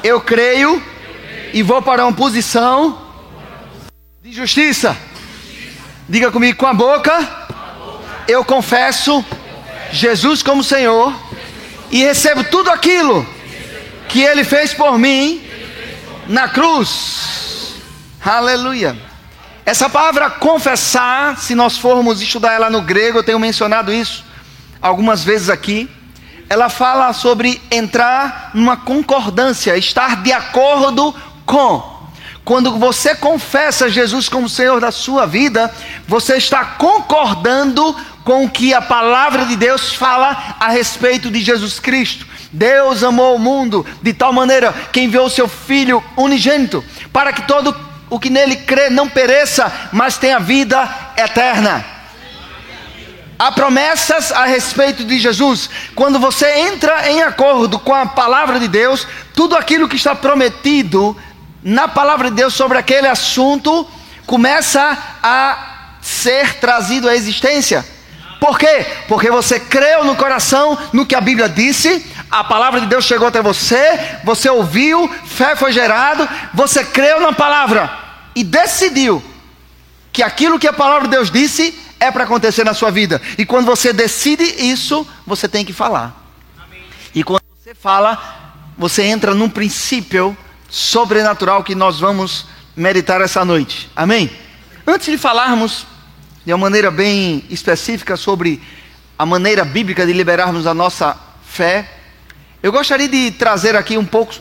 eu 0.03 0.21
creio 0.21 0.81
e 1.53 1.63
vou 1.63 1.81
para 1.81 2.05
uma 2.05 2.13
posição 2.13 3.01
de 4.21 4.31
justiça. 4.31 4.95
Diga 6.07 6.31
comigo, 6.31 6.57
com 6.57 6.67
a 6.67 6.73
boca, 6.73 7.47
eu 8.27 8.43
confesso 8.43 9.23
Jesus 9.91 10.43
como 10.43 10.63
Senhor 10.63 11.13
e 11.91 12.03
recebo 12.03 12.43
tudo 12.43 12.69
aquilo 12.69 13.25
que 14.07 14.21
Ele 14.21 14.43
fez 14.43 14.73
por 14.73 14.97
mim 14.97 15.41
na 16.27 16.47
cruz. 16.47 17.75
Aleluia. 18.23 19.08
Essa 19.65 19.89
palavra 19.89 20.29
confessar, 20.29 21.37
se 21.37 21.53
nós 21.53 21.77
formos 21.77 22.21
estudar 22.21 22.53
ela 22.53 22.69
no 22.69 22.81
grego, 22.81 23.19
eu 23.19 23.23
tenho 23.23 23.39
mencionado 23.39 23.93
isso 23.93 24.23
algumas 24.81 25.23
vezes 25.23 25.49
aqui. 25.49 25.89
Ela 26.49 26.69
fala 26.69 27.13
sobre 27.13 27.61
entrar 27.69 28.51
numa 28.53 28.77
concordância, 28.77 29.77
estar 29.77 30.23
de 30.23 30.31
acordo 30.31 31.13
com. 31.45 31.99
Quando 32.43 32.79
você 32.79 33.13
confessa 33.13 33.89
Jesus 33.89 34.27
como 34.27 34.49
Senhor 34.49 34.81
da 34.81 34.91
sua 34.91 35.27
vida, 35.27 35.71
você 36.07 36.37
está 36.37 36.65
concordando 36.65 37.95
com 38.23 38.45
o 38.45 38.49
que 38.49 38.73
a 38.73 38.81
palavra 38.81 39.45
de 39.45 39.55
Deus 39.55 39.93
fala 39.93 40.55
a 40.59 40.69
respeito 40.69 41.29
de 41.29 41.41
Jesus 41.41 41.79
Cristo. 41.79 42.25
Deus 42.51 43.03
amou 43.03 43.35
o 43.35 43.39
mundo 43.39 43.85
de 44.01 44.13
tal 44.13 44.33
maneira 44.33 44.73
que 44.91 44.99
enviou 44.99 45.29
seu 45.29 45.47
Filho 45.47 46.03
unigênito 46.17 46.83
para 47.13 47.31
que 47.31 47.43
todo 47.43 47.88
o 48.09 48.19
que 48.19 48.29
nele 48.29 48.55
crê 48.55 48.89
não 48.89 49.07
pereça, 49.07 49.71
mas 49.91 50.17
tenha 50.17 50.39
vida 50.39 50.87
eterna. 51.15 51.85
Há 53.37 53.51
promessas 53.51 54.31
a 54.31 54.45
respeito 54.45 55.05
de 55.05 55.17
Jesus. 55.17 55.69
Quando 55.95 56.19
você 56.19 56.59
entra 56.59 57.09
em 57.09 57.21
acordo 57.21 57.79
com 57.79 57.95
a 57.95 58.05
palavra 58.05 58.59
de 58.59 58.67
Deus, 58.67 59.07
tudo 59.33 59.55
aquilo 59.55 59.87
que 59.87 59.95
está 59.95 60.13
prometido 60.13 61.15
na 61.63 61.87
palavra 61.87 62.29
de 62.29 62.35
Deus 62.35 62.53
sobre 62.53 62.77
aquele 62.77 63.07
assunto 63.07 63.87
começa 64.25 64.97
a 65.23 65.95
ser 66.01 66.55
trazido 66.55 67.07
à 67.07 67.15
existência. 67.15 67.85
Por 68.39 68.57
quê? 68.57 68.85
Porque 69.07 69.29
você 69.29 69.59
creu 69.59 70.03
no 70.03 70.15
coração 70.15 70.77
no 70.93 71.05
que 71.05 71.15
a 71.15 71.21
Bíblia 71.21 71.49
disse, 71.49 72.05
a 72.29 72.43
palavra 72.43 72.81
de 72.81 72.87
Deus 72.87 73.05
chegou 73.05 73.27
até 73.27 73.41
você, 73.41 74.17
você 74.23 74.49
ouviu, 74.49 75.07
fé 75.25 75.55
foi 75.55 75.71
gerado, 75.71 76.27
você 76.53 76.83
creu 76.83 77.19
na 77.19 77.33
palavra 77.33 77.91
e 78.35 78.43
decidiu 78.43 79.23
que 80.11 80.21
aquilo 80.21 80.59
que 80.59 80.67
a 80.67 80.73
palavra 80.73 81.07
de 81.07 81.15
Deus 81.15 81.31
disse 81.31 81.77
é 81.99 82.11
para 82.11 82.23
acontecer 82.23 82.63
na 82.63 82.73
sua 82.73 82.91
vida. 82.91 83.21
E 83.37 83.45
quando 83.45 83.65
você 83.65 83.91
decide 83.91 84.43
isso, 84.43 85.05
você 85.25 85.47
tem 85.47 85.65
que 85.65 85.73
falar. 85.73 86.15
Amém. 86.57 86.83
E 87.13 87.23
quando 87.23 87.43
você 87.61 87.73
fala, 87.75 88.61
você 88.77 89.03
entra 89.03 89.33
num 89.33 89.49
princípio 89.49 90.37
sobrenatural 90.69 91.63
que 91.63 91.75
nós 91.75 91.99
vamos 91.99 92.45
meditar 92.75 93.21
essa 93.21 93.43
noite. 93.43 93.89
Amém? 93.95 94.31
Antes 94.85 95.07
de 95.07 95.17
falarmos 95.17 95.85
de 96.45 96.53
uma 96.53 96.57
maneira 96.57 96.89
bem 96.89 97.43
específica 97.49 98.15
sobre 98.15 98.61
a 99.17 99.25
maneira 99.25 99.65
bíblica 99.65 100.05
de 100.05 100.13
liberarmos 100.13 100.65
a 100.65 100.73
nossa 100.73 101.17
fé, 101.45 101.98
eu 102.61 102.71
gostaria 102.71 103.07
de 103.07 103.31
trazer 103.31 103.75
aqui 103.75 103.97
um 103.97 104.05
pouco 104.05 104.35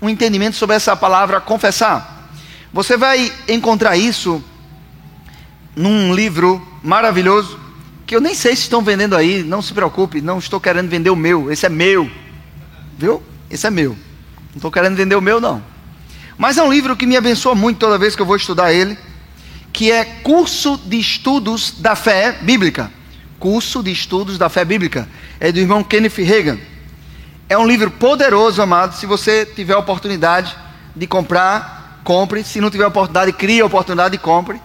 um 0.00 0.08
entendimento 0.08 0.56
sobre 0.56 0.76
essa 0.76 0.96
palavra 0.96 1.40
confessar. 1.40 2.30
Você 2.72 2.96
vai 2.96 3.32
encontrar 3.48 3.96
isso 3.96 4.42
num 5.74 6.14
livro 6.14 6.66
maravilhoso 6.82 7.58
que 8.06 8.16
eu 8.16 8.20
nem 8.20 8.34
sei 8.34 8.56
se 8.56 8.62
estão 8.62 8.82
vendendo 8.82 9.16
aí, 9.16 9.42
não 9.42 9.62
se 9.62 9.72
preocupe, 9.72 10.20
não 10.20 10.38
estou 10.38 10.60
querendo 10.60 10.88
vender 10.88 11.10
o 11.10 11.16
meu, 11.16 11.50
esse 11.50 11.64
é 11.64 11.68
meu. 11.68 12.10
Viu? 12.98 13.22
Esse 13.48 13.66
é 13.66 13.70
meu. 13.70 13.90
Não 13.90 14.56
estou 14.56 14.70
querendo 14.70 14.96
vender 14.96 15.14
o 15.14 15.20
meu 15.20 15.40
não. 15.40 15.62
Mas 16.36 16.58
é 16.58 16.62
um 16.62 16.72
livro 16.72 16.96
que 16.96 17.06
me 17.06 17.16
abençoa 17.16 17.54
muito 17.54 17.78
toda 17.78 17.98
vez 17.98 18.16
que 18.16 18.22
eu 18.22 18.26
vou 18.26 18.36
estudar 18.36 18.72
ele 18.72 18.98
que 19.72 19.90
é 19.90 20.04
Curso 20.04 20.76
de 20.76 20.98
Estudos 20.98 21.74
da 21.78 21.94
Fé 21.94 22.32
Bíblica. 22.42 22.90
Curso 23.38 23.82
de 23.82 23.90
Estudos 23.90 24.36
da 24.36 24.48
Fé 24.48 24.64
Bíblica. 24.64 25.08
É 25.38 25.50
do 25.52 25.58
irmão 25.58 25.82
Kenneth 25.82 26.16
Reagan. 26.18 26.58
É 27.50 27.58
um 27.58 27.66
livro 27.66 27.90
poderoso, 27.90 28.62
amado. 28.62 28.94
Se 28.94 29.06
você 29.06 29.44
tiver 29.44 29.74
a 29.74 29.78
oportunidade 29.78 30.56
de 30.94 31.04
comprar, 31.04 32.00
compre. 32.04 32.44
Se 32.44 32.60
não 32.60 32.70
tiver 32.70 32.84
a 32.84 32.86
oportunidade, 32.86 33.32
crie 33.32 33.60
a 33.60 33.66
oportunidade 33.66 34.14
e 34.14 34.18
compre. 34.18 34.62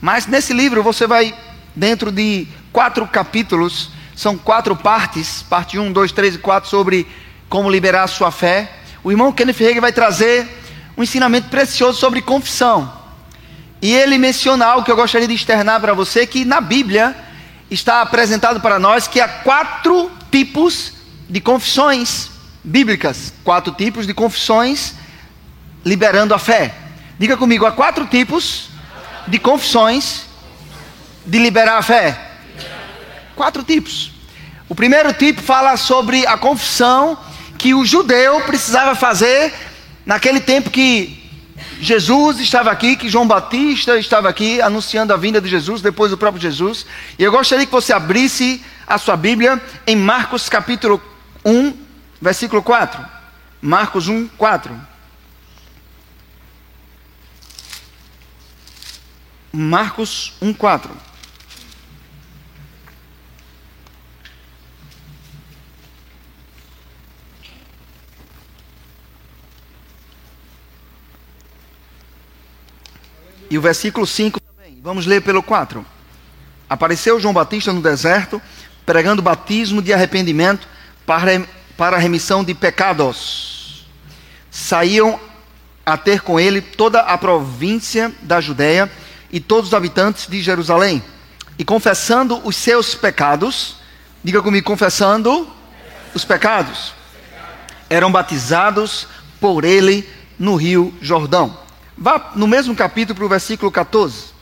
Mas 0.00 0.26
nesse 0.26 0.54
livro 0.54 0.82
você 0.82 1.06
vai, 1.06 1.34
dentro 1.76 2.10
de 2.10 2.48
quatro 2.72 3.06
capítulos, 3.06 3.90
são 4.16 4.38
quatro 4.38 4.74
partes, 4.74 5.42
parte 5.42 5.78
1, 5.78 5.92
2, 5.92 6.12
3 6.12 6.36
e 6.36 6.38
4, 6.38 6.70
sobre 6.70 7.06
como 7.46 7.70
liberar 7.70 8.04
a 8.04 8.06
sua 8.06 8.30
fé. 8.30 8.72
O 9.02 9.10
irmão 9.10 9.30
Kenneth 9.30 9.60
Hagin 9.60 9.80
vai 9.80 9.92
trazer 9.92 10.48
um 10.96 11.02
ensinamento 11.02 11.50
precioso 11.50 12.00
sobre 12.00 12.22
confissão. 12.22 12.90
E 13.82 13.92
ele 13.92 14.16
menciona 14.16 14.64
algo 14.64 14.82
que 14.82 14.90
eu 14.90 14.96
gostaria 14.96 15.28
de 15.28 15.34
externar 15.34 15.78
para 15.78 15.92
você, 15.92 16.26
que 16.26 16.42
na 16.46 16.62
Bíblia 16.62 17.14
está 17.70 18.00
apresentado 18.00 18.62
para 18.62 18.78
nós 18.78 19.06
que 19.06 19.20
há 19.20 19.28
quatro 19.28 20.10
tipos 20.32 20.93
de 21.28 21.40
confissões 21.40 22.30
bíblicas, 22.62 23.32
quatro 23.42 23.72
tipos 23.72 24.06
de 24.06 24.14
confissões 24.14 24.94
liberando 25.84 26.34
a 26.34 26.38
fé. 26.38 26.74
Diga 27.18 27.36
comigo, 27.36 27.66
há 27.66 27.72
quatro 27.72 28.06
tipos 28.06 28.68
de 29.26 29.38
confissões 29.38 30.24
de 31.24 31.38
liberar 31.38 31.78
a 31.78 31.82
fé. 31.82 32.18
Quatro 33.36 33.62
tipos. 33.62 34.12
O 34.68 34.74
primeiro 34.74 35.12
tipo 35.12 35.42
fala 35.42 35.76
sobre 35.76 36.26
a 36.26 36.38
confissão 36.38 37.18
que 37.58 37.74
o 37.74 37.84
judeu 37.84 38.40
precisava 38.42 38.94
fazer 38.94 39.52
naquele 40.04 40.40
tempo 40.40 40.70
que 40.70 41.22
Jesus 41.80 42.40
estava 42.40 42.70
aqui, 42.70 42.96
que 42.96 43.08
João 43.08 43.26
Batista 43.26 43.98
estava 43.98 44.28
aqui 44.28 44.60
anunciando 44.60 45.12
a 45.12 45.16
vinda 45.16 45.40
de 45.40 45.48
Jesus, 45.48 45.82
depois 45.82 46.10
do 46.10 46.18
próprio 46.18 46.40
Jesus. 46.40 46.86
E 47.18 47.22
eu 47.22 47.30
gostaria 47.30 47.66
que 47.66 47.72
você 47.72 47.92
abrisse 47.92 48.62
a 48.86 48.98
sua 48.98 49.16
Bíblia 49.16 49.60
em 49.86 49.96
Marcos 49.96 50.48
capítulo 50.48 51.00
1, 51.44 51.74
versículo 52.20 52.62
4. 52.62 53.04
Marcos 53.60 54.08
1, 54.08 54.28
4. 54.28 54.94
Marcos 59.52 60.32
1,4. 60.42 60.90
E 73.48 73.56
o 73.56 73.60
versículo 73.60 74.04
5 74.04 74.40
também. 74.40 74.80
Vamos 74.82 75.06
ler 75.06 75.22
pelo 75.22 75.40
4. 75.40 75.86
Apareceu 76.68 77.20
João 77.20 77.32
Batista 77.32 77.72
no 77.72 77.80
deserto, 77.80 78.42
pregando 78.84 79.22
batismo 79.22 79.80
de 79.80 79.92
arrependimento 79.92 80.73
para, 81.06 81.42
para 81.76 81.98
remissão 81.98 82.42
de 82.44 82.54
pecados. 82.54 83.86
Saíam 84.50 85.18
a 85.84 85.96
ter 85.96 86.20
com 86.20 86.38
ele 86.40 86.60
toda 86.60 87.00
a 87.00 87.18
província 87.18 88.12
da 88.22 88.40
Judéia 88.40 88.90
e 89.30 89.40
todos 89.40 89.68
os 89.68 89.74
habitantes 89.74 90.26
de 90.26 90.42
Jerusalém. 90.42 91.02
E 91.58 91.64
confessando 91.64 92.40
os 92.44 92.56
seus 92.56 92.94
pecados, 92.94 93.76
diga 94.22 94.42
comigo, 94.42 94.66
confessando 94.66 95.48
os 96.14 96.24
pecados, 96.24 96.94
eram 97.90 98.10
batizados 98.10 99.06
por 99.40 99.64
ele 99.64 100.08
no 100.38 100.56
rio 100.56 100.94
Jordão. 101.00 101.58
Vá 101.96 102.32
no 102.34 102.46
mesmo 102.46 102.74
capítulo 102.74 103.16
para 103.16 103.26
o 103.26 103.28
versículo 103.28 103.70
14. 103.70 104.34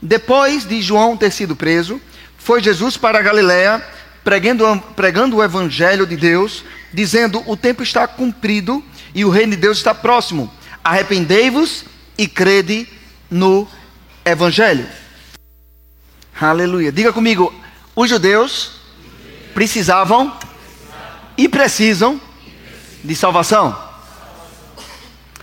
Depois 0.00 0.64
de 0.64 0.80
João 0.80 1.16
ter 1.16 1.30
sido 1.30 1.56
preso, 1.56 2.00
foi 2.38 2.62
Jesus 2.62 2.96
para 2.96 3.18
a 3.18 3.22
Galiléia, 3.22 3.84
pregando, 4.24 4.82
pregando 4.94 5.36
o 5.36 5.44
evangelho 5.44 6.06
de 6.06 6.16
Deus, 6.16 6.64
dizendo: 6.92 7.42
O 7.46 7.56
tempo 7.56 7.82
está 7.82 8.06
cumprido 8.06 8.84
e 9.14 9.24
o 9.24 9.30
reino 9.30 9.52
de 9.52 9.58
Deus 9.58 9.78
está 9.78 9.94
próximo. 9.94 10.50
Arrependei-vos 10.82 11.84
e 12.16 12.26
crede 12.26 12.88
no 13.30 13.68
evangelho. 14.24 14.86
Aleluia. 16.40 16.90
Diga 16.90 17.12
comigo, 17.12 17.52
os 17.94 18.08
judeus 18.08 18.72
precisavam 19.54 20.36
e 21.36 21.48
precisam 21.48 22.20
de 23.04 23.14
salvação. 23.14 23.76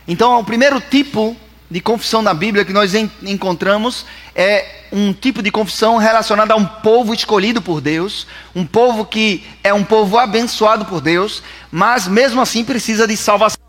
Então, 0.08 0.40
o 0.40 0.44
primeiro 0.44 0.80
tipo 0.80 1.36
de 1.70 1.82
confissão 1.82 2.22
na 2.22 2.34
Bíblia 2.34 2.64
que 2.64 2.74
nós 2.74 2.94
encontramos 2.96 4.06
é 4.34 4.77
um 4.92 5.14
tipo 5.14 5.42
de 5.42 5.52
confissão 5.52 5.98
relacionada 5.98 6.54
a 6.54 6.58
um 6.58 6.66
povo 6.66 7.14
escolhido 7.14 7.62
por 7.62 7.82
Deus, 7.82 8.28
um 8.56 8.66
povo 8.66 9.06
que 9.06 9.46
é 9.64 9.74
um 9.74 9.84
povo 9.84 10.18
abençoado 10.18 10.86
por 10.86 11.02
Deus, 11.02 11.44
mas 11.72 12.08
mesmo 12.08 12.42
assim 12.42 12.64
precisa 12.64 13.08
de 13.08 13.18
salvação. 13.18 13.60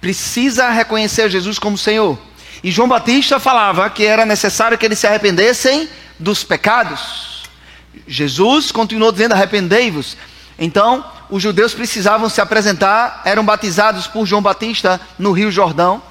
Precisa 0.00 0.70
reconhecer 0.70 1.28
Jesus 1.30 1.58
como 1.58 1.76
Senhor. 1.76 2.18
E 2.62 2.70
João 2.70 2.88
Batista 2.88 3.40
falava 3.40 3.88
que 3.90 4.04
era 4.04 4.24
necessário 4.24 4.78
que 4.78 4.86
eles 4.86 4.98
se 4.98 5.06
arrependessem 5.06 5.88
dos 6.18 6.44
pecados. 6.44 7.44
Jesus 8.06 8.70
continuou 8.70 9.10
dizendo: 9.10 9.32
arrependei-vos. 9.32 10.16
Então, 10.58 11.04
os 11.28 11.42
judeus 11.42 11.74
precisavam 11.74 12.28
se 12.28 12.40
apresentar, 12.40 13.22
eram 13.24 13.44
batizados 13.44 14.06
por 14.06 14.26
João 14.26 14.40
Batista 14.40 15.00
no 15.18 15.32
Rio 15.32 15.50
Jordão, 15.50 16.02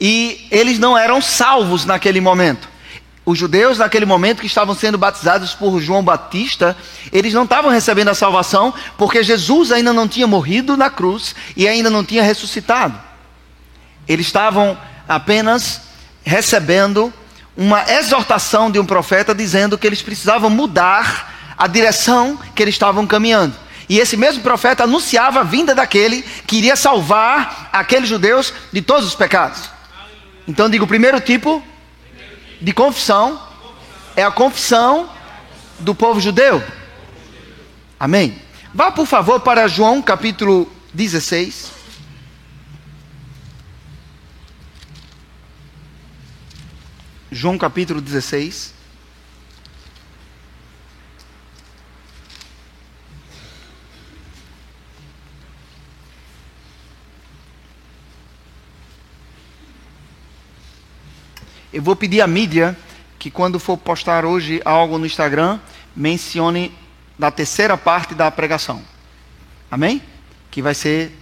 e 0.00 0.46
eles 0.50 0.78
não 0.78 0.96
eram 0.96 1.20
salvos 1.20 1.84
naquele 1.84 2.20
momento. 2.20 2.69
Os 3.24 3.38
judeus, 3.38 3.78
naquele 3.78 4.06
momento 4.06 4.40
que 4.40 4.46
estavam 4.46 4.74
sendo 4.74 4.96
batizados 4.96 5.54
por 5.54 5.78
João 5.80 6.02
Batista, 6.02 6.76
eles 7.12 7.34
não 7.34 7.44
estavam 7.44 7.70
recebendo 7.70 8.08
a 8.08 8.14
salvação, 8.14 8.72
porque 8.96 9.22
Jesus 9.22 9.70
ainda 9.70 9.92
não 9.92 10.08
tinha 10.08 10.26
morrido 10.26 10.76
na 10.76 10.88
cruz 10.88 11.34
e 11.56 11.68
ainda 11.68 11.90
não 11.90 12.02
tinha 12.02 12.22
ressuscitado. 12.22 12.98
Eles 14.08 14.26
estavam 14.26 14.76
apenas 15.06 15.82
recebendo 16.24 17.12
uma 17.56 17.84
exortação 17.92 18.70
de 18.70 18.78
um 18.78 18.86
profeta 18.86 19.34
dizendo 19.34 19.76
que 19.76 19.86
eles 19.86 20.00
precisavam 20.00 20.48
mudar 20.48 21.54
a 21.58 21.66
direção 21.66 22.38
que 22.54 22.62
eles 22.62 22.74
estavam 22.74 23.06
caminhando. 23.06 23.54
E 23.86 23.98
esse 23.98 24.16
mesmo 24.16 24.42
profeta 24.42 24.84
anunciava 24.84 25.40
a 25.40 25.44
vinda 25.44 25.74
daquele 25.74 26.22
que 26.46 26.56
iria 26.56 26.74
salvar 26.74 27.68
aqueles 27.72 28.08
judeus 28.08 28.54
de 28.72 28.80
todos 28.80 29.06
os 29.06 29.14
pecados. 29.14 29.68
Então 30.48 30.70
digo, 30.70 30.84
o 30.84 30.88
primeiro 30.88 31.20
tipo 31.20 31.62
de 32.60 32.72
confissão 32.72 33.40
é 34.16 34.22
a 34.22 34.30
confissão 34.30 35.08
do 35.78 35.94
povo 35.94 36.20
judeu. 36.20 36.62
Amém. 37.98 38.40
Vá 38.74 38.90
por 38.90 39.06
favor 39.06 39.40
para 39.40 39.66
João 39.66 40.02
capítulo 40.02 40.70
16. 40.92 41.72
João 47.32 47.56
capítulo 47.56 48.00
16. 48.00 48.79
Eu 61.72 61.80
vou 61.82 61.94
pedir 61.94 62.20
à 62.20 62.26
mídia 62.26 62.76
que 63.16 63.30
quando 63.30 63.60
for 63.60 63.76
postar 63.76 64.24
hoje 64.24 64.60
algo 64.64 64.98
no 64.98 65.06
Instagram, 65.06 65.60
mencione 65.94 66.72
da 67.16 67.30
terceira 67.30 67.76
parte 67.76 68.12
da 68.14 68.28
pregação. 68.30 68.82
Amém? 69.70 70.02
Que 70.50 70.60
vai 70.60 70.74
ser 70.74 71.12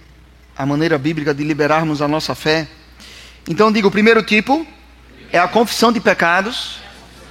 a 0.57 0.65
maneira 0.65 0.97
bíblica 0.97 1.33
de 1.33 1.43
liberarmos 1.43 2.01
a 2.01 2.07
nossa 2.07 2.33
fé. 2.33 2.67
Então 3.47 3.71
digo, 3.71 3.89
o 3.89 3.91
primeiro 3.91 4.23
tipo, 4.23 4.65
é 5.31 5.37
a 5.37 5.47
confissão 5.47 5.91
de 5.91 5.99
pecados 5.99 6.79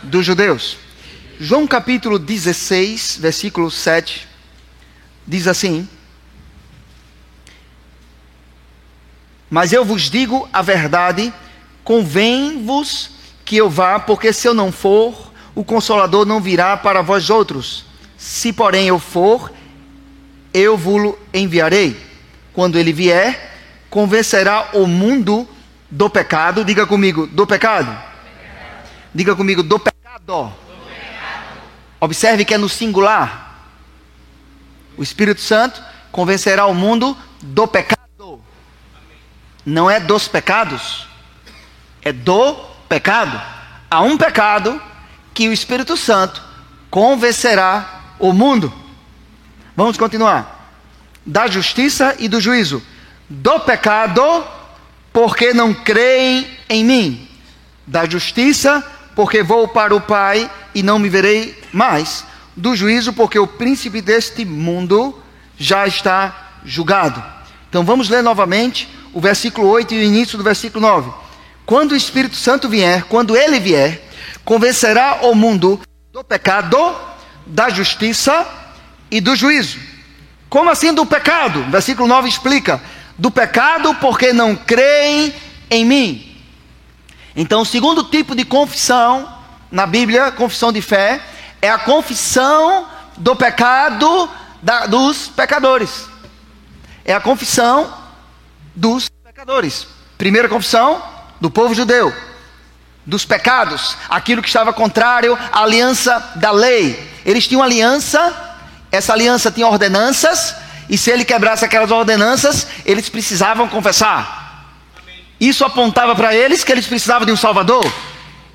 dos 0.02 0.24
judeus. 0.24 0.78
João 1.40 1.66
capítulo 1.66 2.18
16, 2.18 3.18
versículo 3.20 3.70
7, 3.70 4.28
diz 5.26 5.48
assim: 5.48 5.88
Mas 9.50 9.72
eu 9.72 9.84
vos 9.84 10.10
digo 10.10 10.48
a 10.52 10.62
verdade, 10.62 11.32
convém-vos 11.88 13.12
que 13.46 13.56
eu 13.56 13.70
vá, 13.70 13.98
porque 13.98 14.30
se 14.30 14.46
eu 14.46 14.52
não 14.52 14.70
for, 14.70 15.32
o 15.54 15.64
consolador 15.64 16.26
não 16.26 16.38
virá 16.38 16.76
para 16.76 17.00
vós 17.00 17.30
outros. 17.30 17.86
Se 18.18 18.52
porém 18.52 18.88
eu 18.88 18.98
for, 18.98 19.50
eu 20.52 20.76
vos 20.76 21.14
enviarei. 21.32 21.98
Quando 22.52 22.78
ele 22.78 22.92
vier, 22.92 23.54
convencerá 23.88 24.68
o 24.74 24.86
mundo 24.86 25.48
do 25.90 26.10
pecado, 26.10 26.62
diga 26.62 26.86
comigo, 26.86 27.26
do 27.26 27.46
pecado. 27.46 27.98
Diga 29.14 29.34
comigo, 29.34 29.62
do 29.62 29.78
pecado. 29.78 30.52
Observe 31.98 32.44
que 32.44 32.52
é 32.52 32.58
no 32.58 32.68
singular. 32.68 33.64
O 34.94 35.02
Espírito 35.02 35.40
Santo 35.40 35.82
convencerá 36.12 36.66
o 36.66 36.74
mundo 36.74 37.16
do 37.40 37.66
pecado. 37.66 38.42
Não 39.64 39.90
é 39.90 39.98
dos 39.98 40.28
pecados, 40.28 41.07
é 42.08 42.12
do 42.12 42.54
pecado. 42.88 43.40
Há 43.90 44.00
um 44.02 44.16
pecado 44.16 44.80
que 45.34 45.48
o 45.48 45.52
Espírito 45.52 45.96
Santo 45.96 46.42
convencerá 46.90 48.14
o 48.18 48.32
mundo. 48.32 48.72
Vamos 49.76 49.96
continuar. 49.96 50.56
da 51.24 51.46
justiça 51.46 52.16
e 52.18 52.26
do 52.26 52.40
juízo. 52.40 52.82
Do 53.28 53.60
pecado, 53.60 54.22
porque 55.12 55.52
não 55.52 55.74
creem 55.74 56.46
em 56.70 56.82
mim. 56.82 57.28
Da 57.86 58.08
justiça, 58.08 58.82
porque 59.14 59.42
vou 59.42 59.68
para 59.68 59.94
o 59.94 60.00
Pai 60.00 60.50
e 60.74 60.82
não 60.82 60.98
me 60.98 61.10
verei 61.10 61.62
mais. 61.70 62.24
Do 62.56 62.74
juízo, 62.74 63.12
porque 63.12 63.38
o 63.38 63.46
príncipe 63.46 64.00
deste 64.00 64.46
mundo 64.46 65.22
já 65.58 65.86
está 65.86 66.60
julgado. 66.64 67.22
Então 67.68 67.84
vamos 67.84 68.08
ler 68.08 68.22
novamente 68.22 68.88
o 69.12 69.20
versículo 69.20 69.68
8 69.68 69.92
e 69.92 69.98
o 69.98 70.02
início 70.02 70.38
do 70.38 70.44
versículo 70.44 70.80
9. 70.80 71.27
Quando 71.68 71.92
o 71.92 71.96
Espírito 71.96 72.34
Santo 72.34 72.66
vier, 72.66 73.02
quando 73.10 73.36
ele 73.36 73.60
vier, 73.60 74.00
convencerá 74.42 75.18
o 75.24 75.34
mundo 75.34 75.78
do 76.10 76.24
pecado, 76.24 76.96
da 77.44 77.68
justiça 77.68 78.48
e 79.10 79.20
do 79.20 79.36
juízo. 79.36 79.78
Como 80.48 80.70
assim 80.70 80.94
do 80.94 81.04
pecado? 81.04 81.62
Versículo 81.64 82.08
9 82.08 82.26
explica: 82.26 82.80
do 83.18 83.30
pecado 83.30 83.94
porque 83.96 84.32
não 84.32 84.56
creem 84.56 85.34
em 85.70 85.84
mim. 85.84 86.42
Então, 87.36 87.60
o 87.60 87.66
segundo 87.66 88.02
tipo 88.04 88.34
de 88.34 88.46
confissão 88.46 89.30
na 89.70 89.84
Bíblia, 89.84 90.32
confissão 90.32 90.72
de 90.72 90.80
fé, 90.80 91.20
é 91.60 91.68
a 91.68 91.78
confissão 91.78 92.88
do 93.18 93.36
pecado 93.36 94.26
da, 94.62 94.86
dos 94.86 95.28
pecadores. 95.28 96.06
É 97.04 97.12
a 97.12 97.20
confissão 97.20 97.92
dos 98.74 99.10
pecadores. 99.22 99.86
Primeira 100.16 100.48
confissão 100.48 101.17
do 101.40 101.50
povo 101.50 101.74
judeu, 101.74 102.14
dos 103.06 103.24
pecados, 103.24 103.96
aquilo 104.08 104.42
que 104.42 104.48
estava 104.48 104.72
contrário 104.72 105.38
à 105.52 105.62
aliança 105.62 106.32
da 106.36 106.50
lei. 106.50 107.10
Eles 107.24 107.46
tinham 107.46 107.62
aliança 107.62 108.48
essa 108.90 109.12
aliança 109.12 109.50
tinha 109.50 109.66
ordenanças, 109.66 110.54
e 110.88 110.96
se 110.96 111.10
ele 111.10 111.24
quebrasse 111.24 111.64
aquelas 111.64 111.90
ordenanças, 111.90 112.66
eles 112.84 113.08
precisavam 113.08 113.68
confessar. 113.68 114.66
Isso 115.38 115.64
apontava 115.64 116.14
para 116.16 116.34
eles 116.34 116.64
que 116.64 116.72
eles 116.72 116.86
precisavam 116.86 117.26
de 117.26 117.32
um 117.32 117.36
Salvador. 117.36 117.84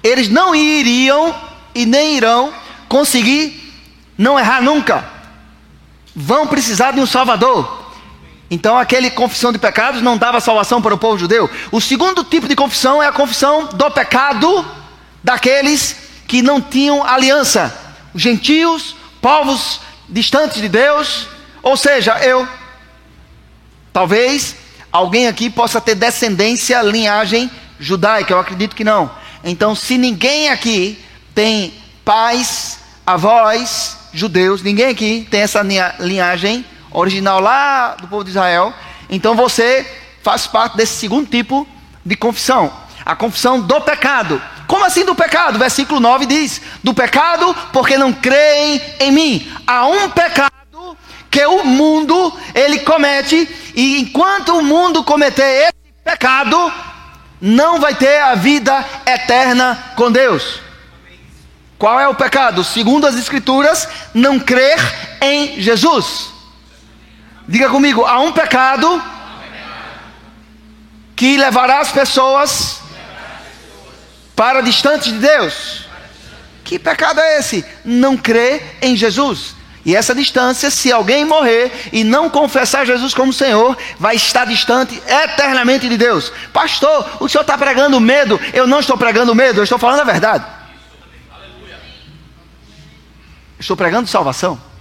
Eles 0.03 0.27
não 0.27 0.55
iriam 0.55 1.33
e 1.73 1.85
nem 1.85 2.17
irão 2.17 2.53
conseguir 2.89 3.73
não 4.17 4.39
errar 4.39 4.61
nunca. 4.61 5.05
Vão 6.15 6.47
precisar 6.47 6.91
de 6.91 6.99
um 6.99 7.05
Salvador. 7.05 7.82
Então, 8.53 8.77
aquele 8.77 9.09
confissão 9.09 9.51
de 9.51 9.57
pecados 9.57 9.99
não 10.03 10.15
dava 10.15 10.39
salvação 10.39 10.79
para 10.79 10.93
o 10.93 10.97
povo 10.97 11.17
judeu. 11.17 11.49
O 11.71 11.81
segundo 11.81 12.23
tipo 12.23 12.47
de 12.47 12.55
confissão 12.55 13.01
é 13.01 13.07
a 13.07 13.11
confissão 13.11 13.65
do 13.65 13.89
pecado 13.89 14.63
daqueles 15.23 15.95
que 16.27 16.43
não 16.43 16.61
tinham 16.61 17.03
aliança. 17.03 17.75
Os 18.13 18.21
gentios, 18.21 18.95
povos 19.19 19.81
distantes 20.07 20.61
de 20.61 20.69
Deus, 20.69 21.27
ou 21.63 21.75
seja, 21.75 22.19
eu. 22.19 22.47
Talvez 23.91 24.55
alguém 24.91 25.27
aqui 25.27 25.49
possa 25.49 25.81
ter 25.81 25.95
descendência, 25.95 26.79
linhagem 26.83 27.49
judaica, 27.79 28.33
eu 28.33 28.39
acredito 28.39 28.75
que 28.75 28.83
não. 28.83 29.09
Então, 29.43 29.73
se 29.73 29.97
ninguém 29.97 30.49
aqui 30.49 31.03
tem 31.33 31.73
pais, 32.05 32.77
avós 33.03 33.97
judeus, 34.13 34.61
ninguém 34.61 34.89
aqui 34.89 35.27
tem 35.31 35.41
essa 35.41 35.65
linhagem 35.99 36.63
original 36.93 37.39
lá 37.39 37.95
do 37.99 38.07
povo 38.07 38.23
de 38.23 38.29
Israel, 38.29 38.73
então 39.09 39.35
você 39.35 39.85
faz 40.21 40.47
parte 40.47 40.77
desse 40.77 40.93
segundo 40.93 41.27
tipo 41.27 41.67
de 42.05 42.15
confissão, 42.15 42.71
a 43.05 43.15
confissão 43.15 43.59
do 43.59 43.81
pecado. 43.81 44.41
Como 44.67 44.85
assim 44.85 45.03
do 45.03 45.13
pecado? 45.13 45.59
Versículo 45.59 45.99
9 45.99 46.25
diz: 46.25 46.61
Do 46.83 46.93
pecado, 46.93 47.55
porque 47.73 47.97
não 47.97 48.13
creem 48.13 48.81
em 48.99 49.11
mim. 49.11 49.51
Há 49.67 49.85
um 49.87 50.09
pecado 50.09 50.53
que 51.29 51.45
o 51.45 51.63
mundo 51.63 52.33
ele 52.53 52.79
comete, 52.79 53.47
e 53.75 53.99
enquanto 53.99 54.57
o 54.57 54.63
mundo 54.63 55.03
cometer 55.03 55.67
esse 55.67 55.93
pecado, 56.03 56.71
não 57.41 57.79
vai 57.79 57.93
ter 57.95 58.21
a 58.21 58.35
vida 58.35 58.85
eterna 59.05 59.93
com 59.95 60.11
Deus. 60.11 60.61
Qual 61.77 61.99
é 61.99 62.07
o 62.07 62.15
pecado? 62.15 62.63
Segundo 62.63 63.05
as 63.05 63.15
Escrituras, 63.15 63.87
não 64.13 64.39
crer 64.39 64.79
em 65.21 65.59
Jesus. 65.59 66.32
Diga 67.47 67.69
comigo: 67.69 68.05
há 68.05 68.19
um 68.19 68.31
pecado 68.31 69.01
que 71.15 71.37
levará 71.37 71.79
as 71.79 71.91
pessoas 71.91 72.81
para 74.35 74.61
distante 74.61 75.11
de 75.11 75.19
Deus. 75.19 75.85
Que 76.63 76.79
pecado 76.79 77.19
é 77.19 77.39
esse? 77.39 77.65
Não 77.83 78.17
crer 78.17 78.77
em 78.81 78.95
Jesus. 78.95 79.55
E 79.85 79.95
essa 79.95 80.15
distância, 80.15 80.71
se 80.71 80.91
alguém 80.91 81.25
morrer 81.25 81.89
e 81.91 82.05
não 82.05 82.29
confessar 82.29 82.85
Jesus 82.85 83.13
como 83.13 83.33
Senhor, 83.33 83.77
vai 83.99 84.15
estar 84.15 84.45
distante 84.45 85.01
eternamente 85.05 85.89
de 85.89 85.97
Deus. 85.97 86.31
Pastor, 86.53 87.17
o 87.19 87.27
senhor 87.27 87.41
está 87.41 87.57
pregando 87.57 87.99
medo. 87.99 88.39
Eu 88.53 88.65
não 88.65 88.79
estou 88.79 88.97
pregando 88.97 89.35
medo, 89.35 89.59
eu 89.59 89.63
estou 89.63 89.77
falando 89.77 89.99
a 89.99 90.05
verdade. 90.05 90.45
Estou 93.59 93.75
pregando 93.75 94.07
salvação. 94.07 94.72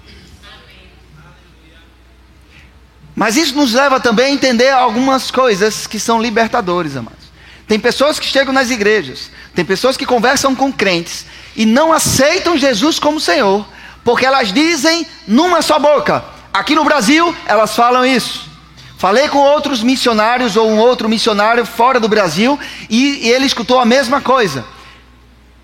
Mas 3.14 3.37
isso 3.37 3.55
nos 3.55 3.75
leva 3.75 4.01
também 4.01 4.27
a 4.27 4.31
entender 4.31 4.70
algumas 4.70 5.31
coisas 5.31 5.87
que 5.87 6.01
são 6.01 6.20
libertadores, 6.20 6.96
amados. 6.96 7.31
Tem 7.68 7.79
pessoas 7.79 8.18
que 8.18 8.27
chegam 8.27 8.53
nas 8.53 8.70
igrejas, 8.70 9.31
tem 9.55 9.64
pessoas 9.64 9.96
que 9.96 10.07
conversam 10.07 10.55
com 10.55 10.72
crentes 10.72 11.27
e 11.55 11.64
não 11.64 11.92
aceitam 11.92 12.57
Jesus 12.57 12.98
como 12.98 13.20
Senhor, 13.20 13.66
porque 14.05 14.27
elas 14.27 14.53
dizem 14.53 15.07
numa 15.27 15.62
só 15.62 15.79
boca. 15.79 16.25
Aqui 16.53 16.75
no 16.75 16.85
Brasil, 16.85 17.35
elas 17.46 17.75
falam 17.75 18.05
isso. 18.05 18.51
Falei 18.98 19.29
com 19.29 19.38
outros 19.38 19.83
missionários 19.83 20.57
ou 20.57 20.70
um 20.70 20.79
outro 20.79 21.09
missionário 21.09 21.66
fora 21.66 21.98
do 21.98 22.09
Brasil 22.09 22.59
e, 22.88 23.27
e 23.27 23.31
ele 23.31 23.46
escutou 23.46 23.81
a 23.81 23.85
mesma 23.85 24.20
coisa. 24.20 24.64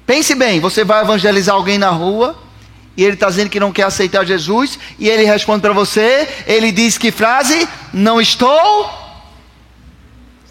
Pense 0.07 0.35
bem, 0.35 0.59
você 0.61 0.85
vai 0.85 1.03
evangelizar 1.03 1.55
alguém 1.55 1.79
na 1.79 1.91
rua 1.91 2.37
e 2.99 3.05
ele 3.05 3.15
está 3.15 3.29
dizendo 3.29 3.49
que 3.49 3.61
não 3.61 3.73
quer 3.73 3.85
aceitar 3.85 4.27
Jesus 4.27 4.77
e 4.99 5.09
ele 5.09 5.23
responde 5.23 5.61
para 5.61 5.73
você, 5.73 6.29
ele 6.49 6.73
diz 6.73 6.99
que 6.99 7.13
frase? 7.13 7.69
Não 7.93 8.21
estou. 8.21 8.91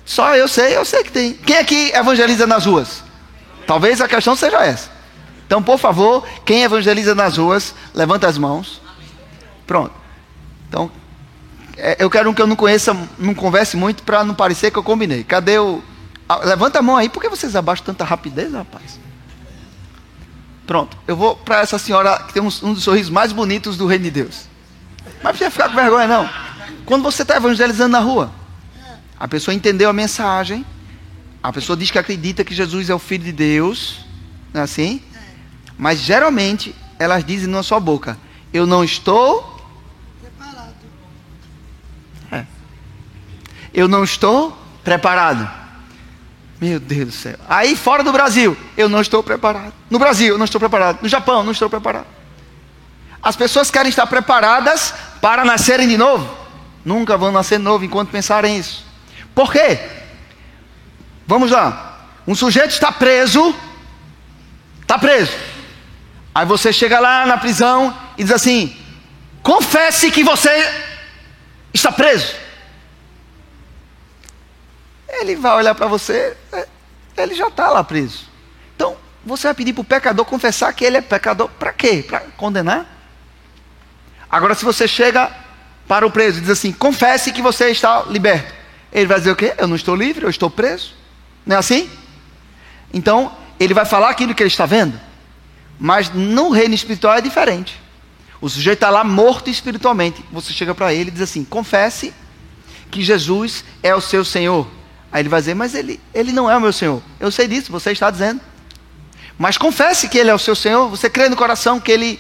Só 0.06 0.34
eu 0.34 0.48
sei, 0.48 0.78
eu 0.78 0.86
sei 0.86 1.04
que 1.04 1.12
tem. 1.12 1.34
Quem 1.34 1.58
aqui 1.58 1.92
evangeliza 1.94 2.48
nas 2.48 2.66
ruas? 2.66 3.04
Talvez 3.68 4.00
a 4.00 4.08
questão 4.08 4.34
seja 4.34 4.64
essa. 4.64 4.90
Então, 5.46 5.62
por 5.62 5.78
favor, 5.78 6.26
quem 6.46 6.64
evangeliza 6.64 7.14
nas 7.14 7.36
ruas, 7.38 7.76
levanta 7.94 8.30
as 8.30 8.38
mãos. 8.38 8.82
Pronto. 9.66 9.92
Então, 10.70 10.90
é, 11.76 11.98
eu 12.00 12.10
quero 12.10 12.30
um 12.30 12.34
que 12.34 12.42
eu 12.42 12.48
não 12.48 12.56
conheça, 12.56 12.96
não 13.20 13.34
converse 13.34 13.76
muito, 13.76 14.04
para 14.04 14.24
não 14.24 14.34
parecer 14.34 14.72
que 14.72 14.80
eu 14.80 14.84
combinei. 14.84 15.26
Cadê 15.26 15.60
o. 15.60 15.84
Levanta 16.46 16.80
a 16.80 16.82
mão 16.82 16.96
aí, 16.96 17.10
por 17.10 17.22
que 17.22 17.28
vocês 17.28 17.58
abaixam 17.58 17.86
tanta 17.86 18.06
rapidez, 18.06 18.54
rapaz? 18.54 18.98
Pronto, 20.68 20.98
eu 21.08 21.16
vou 21.16 21.34
para 21.34 21.62
essa 21.62 21.80
senhora 21.80 22.20
que 22.24 22.34
tem 22.34 22.44
um, 22.44 22.50
um, 22.62 22.74
dos 22.74 22.84
sorrisos 22.84 23.10
mais 23.10 23.32
bonitos 23.32 23.78
do 23.78 23.88
reino 23.88 24.04
de 24.04 24.12
Deus. 24.12 24.50
Mas 25.06 25.24
não 25.24 25.32
precisa 25.32 25.50
ficar 25.50 25.70
com 25.70 25.76
vergonha, 25.76 26.08
não. 26.08 26.30
Quando 26.86 27.04
você 27.04 27.22
está 27.22 27.38
evangelizando 27.38 27.94
na 27.94 28.00
rua, 28.00 28.30
a 29.18 29.30
pessoa 29.30 29.56
entendeu 29.56 29.90
a 29.90 29.94
mensagem, 29.94 30.66
a 31.42 31.54
pessoa 31.54 31.78
diz 31.78 31.90
que 31.90 31.98
acredita 31.98 32.44
que 32.44 32.54
Jesus 32.54 32.90
é 32.90 32.94
o 32.94 33.00
Filho 33.00 33.24
de 33.24 33.32
Deus, 33.32 34.06
não 34.54 34.60
é 34.60 34.64
assim? 34.66 35.02
Mas 35.78 36.00
geralmente 36.00 36.76
elas 37.00 37.24
dizem 37.24 37.48
na 37.48 37.64
sua 37.64 37.80
boca: 37.80 38.18
Eu 38.52 38.66
não 38.66 38.84
estou 38.84 39.66
preparado. 40.20 40.76
É. 42.30 42.46
Eu 43.74 43.88
não 43.88 44.04
estou 44.04 44.58
preparado. 44.84 45.50
Meu 46.60 46.80
Deus 46.80 47.06
do 47.06 47.12
céu. 47.12 47.36
Aí 47.48 47.76
fora 47.76 48.04
do 48.04 48.12
Brasil, 48.12 48.58
eu 48.76 48.90
não 48.90 49.02
estou 49.02 49.22
preparado. 49.22 49.74
No 49.90 50.00
Brasil, 50.00 50.34
eu 50.34 50.38
não 50.38 50.46
estou 50.46 50.60
preparado. 50.60 51.00
No 51.02 51.10
Japão, 51.10 51.44
não 51.44 51.52
estou 51.52 51.70
preparado. 51.70 52.08
As 53.22 53.36
pessoas 53.36 53.70
querem 53.70 53.90
estar 53.90 54.08
preparadas 54.08 54.94
para 55.22 55.46
nascerem 55.46 55.88
de 55.88 55.98
novo. 55.98 56.36
Nunca 56.84 57.18
vão 57.18 57.32
nascer 57.32 57.60
novo 57.60 57.86
enquanto 57.86 58.10
pensarem 58.10 58.58
isso. 58.58 58.86
Por 59.36 59.52
quê? 59.52 59.80
Vamos 61.28 61.52
lá. 61.52 62.08
Um 62.26 62.34
sujeito 62.34 62.72
está 62.72 62.92
preso. 62.92 63.54
Está 64.82 64.98
preso. 64.98 65.32
Aí 66.34 66.46
você 66.46 66.72
chega 66.72 67.00
lá 67.00 67.26
na 67.26 67.38
prisão 67.38 67.96
e 68.18 68.24
diz 68.24 68.32
assim: 68.32 68.76
confesse 69.44 70.10
que 70.10 70.24
você 70.24 70.50
está 71.74 71.92
preso. 71.92 72.34
Ele 75.20 75.36
vai 75.36 75.56
olhar 75.56 75.76
para 75.76 75.88
você, 75.88 76.36
é, 76.52 76.68
ele 77.18 77.36
já 77.36 77.48
está 77.48 77.70
lá 77.70 77.84
preso. 77.84 78.30
Então, 78.76 78.96
você 79.26 79.48
vai 79.48 79.54
pedir 79.54 79.74
para 79.74 79.82
o 79.82 79.86
pecador 79.86 80.26
confessar 80.26 80.72
que 80.74 80.86
ele 80.86 80.98
é 80.98 81.02
pecador. 81.02 81.50
Para 81.50 81.74
quê? 81.74 82.04
Para 82.08 82.22
condenar? 82.38 82.86
Agora, 84.30 84.54
se 84.54 84.64
você 84.64 84.88
chega 84.88 85.32
para 85.88 86.06
o 86.06 86.12
preso 86.12 86.38
e 86.38 86.42
diz 86.42 86.50
assim: 86.50 86.72
confesse 86.72 87.32
que 87.32 87.42
você 87.42 87.70
está 87.70 88.04
liberto. 88.04 88.54
Ele 88.92 89.06
vai 89.06 89.18
dizer 89.18 89.32
o 89.32 89.36
quê? 89.36 89.54
Eu 89.58 89.68
não 89.68 89.76
estou 89.76 89.96
livre, 89.96 90.26
eu 90.26 90.30
estou 90.30 90.50
preso. 90.50 90.94
Não 91.46 91.56
é 91.56 91.60
assim? 91.60 91.90
Então, 92.94 93.36
ele 93.60 93.74
vai 93.74 93.86
falar 93.86 94.10
aquilo 94.10 94.34
que 94.36 94.44
ele 94.44 94.50
está 94.50 94.66
vendo. 94.66 95.00
Mas 95.80 96.10
no 96.10 96.50
reino 96.50 96.74
espiritual 96.74 97.16
é 97.16 97.22
diferente. 97.22 97.80
O 98.40 98.50
sujeito 98.50 98.78
está 98.78 98.90
lá 98.90 99.04
morto 99.04 99.50
espiritualmente. 99.50 100.24
Você 100.32 100.54
chega 100.54 100.74
para 100.76 100.94
ele 100.94 101.10
e 101.10 101.12
diz 101.12 101.22
assim: 101.22 101.44
confesse 101.44 102.14
que 102.92 103.02
Jesus 103.02 103.64
é 103.82 103.96
o 103.96 104.02
seu 104.02 104.24
Senhor. 104.24 104.68
Aí 105.12 105.22
ele 105.22 105.30
vai 105.30 105.40
dizer: 105.40 105.54
Mas 105.54 105.74
ele, 105.74 106.00
ele 106.14 106.32
não 106.32 106.50
é 106.50 106.58
o 106.58 106.62
meu 106.62 106.74
Senhor. 106.74 107.02
Eu 107.20 107.32
sei 107.32 107.48
disso, 107.48 107.72
você 107.72 107.92
está 107.92 108.10
dizendo. 108.10 108.42
Mas 109.38 109.58
confesse 109.58 110.10
que 110.10 110.18
ele 110.18 110.30
é 110.30 110.34
o 110.34 110.40
seu 110.40 110.56
Senhor. 110.56 110.90
Você 110.90 111.10
crê 111.10 111.30
no 111.30 111.36
coração 111.36 111.80
que 111.80 111.92
ele, 111.92 112.20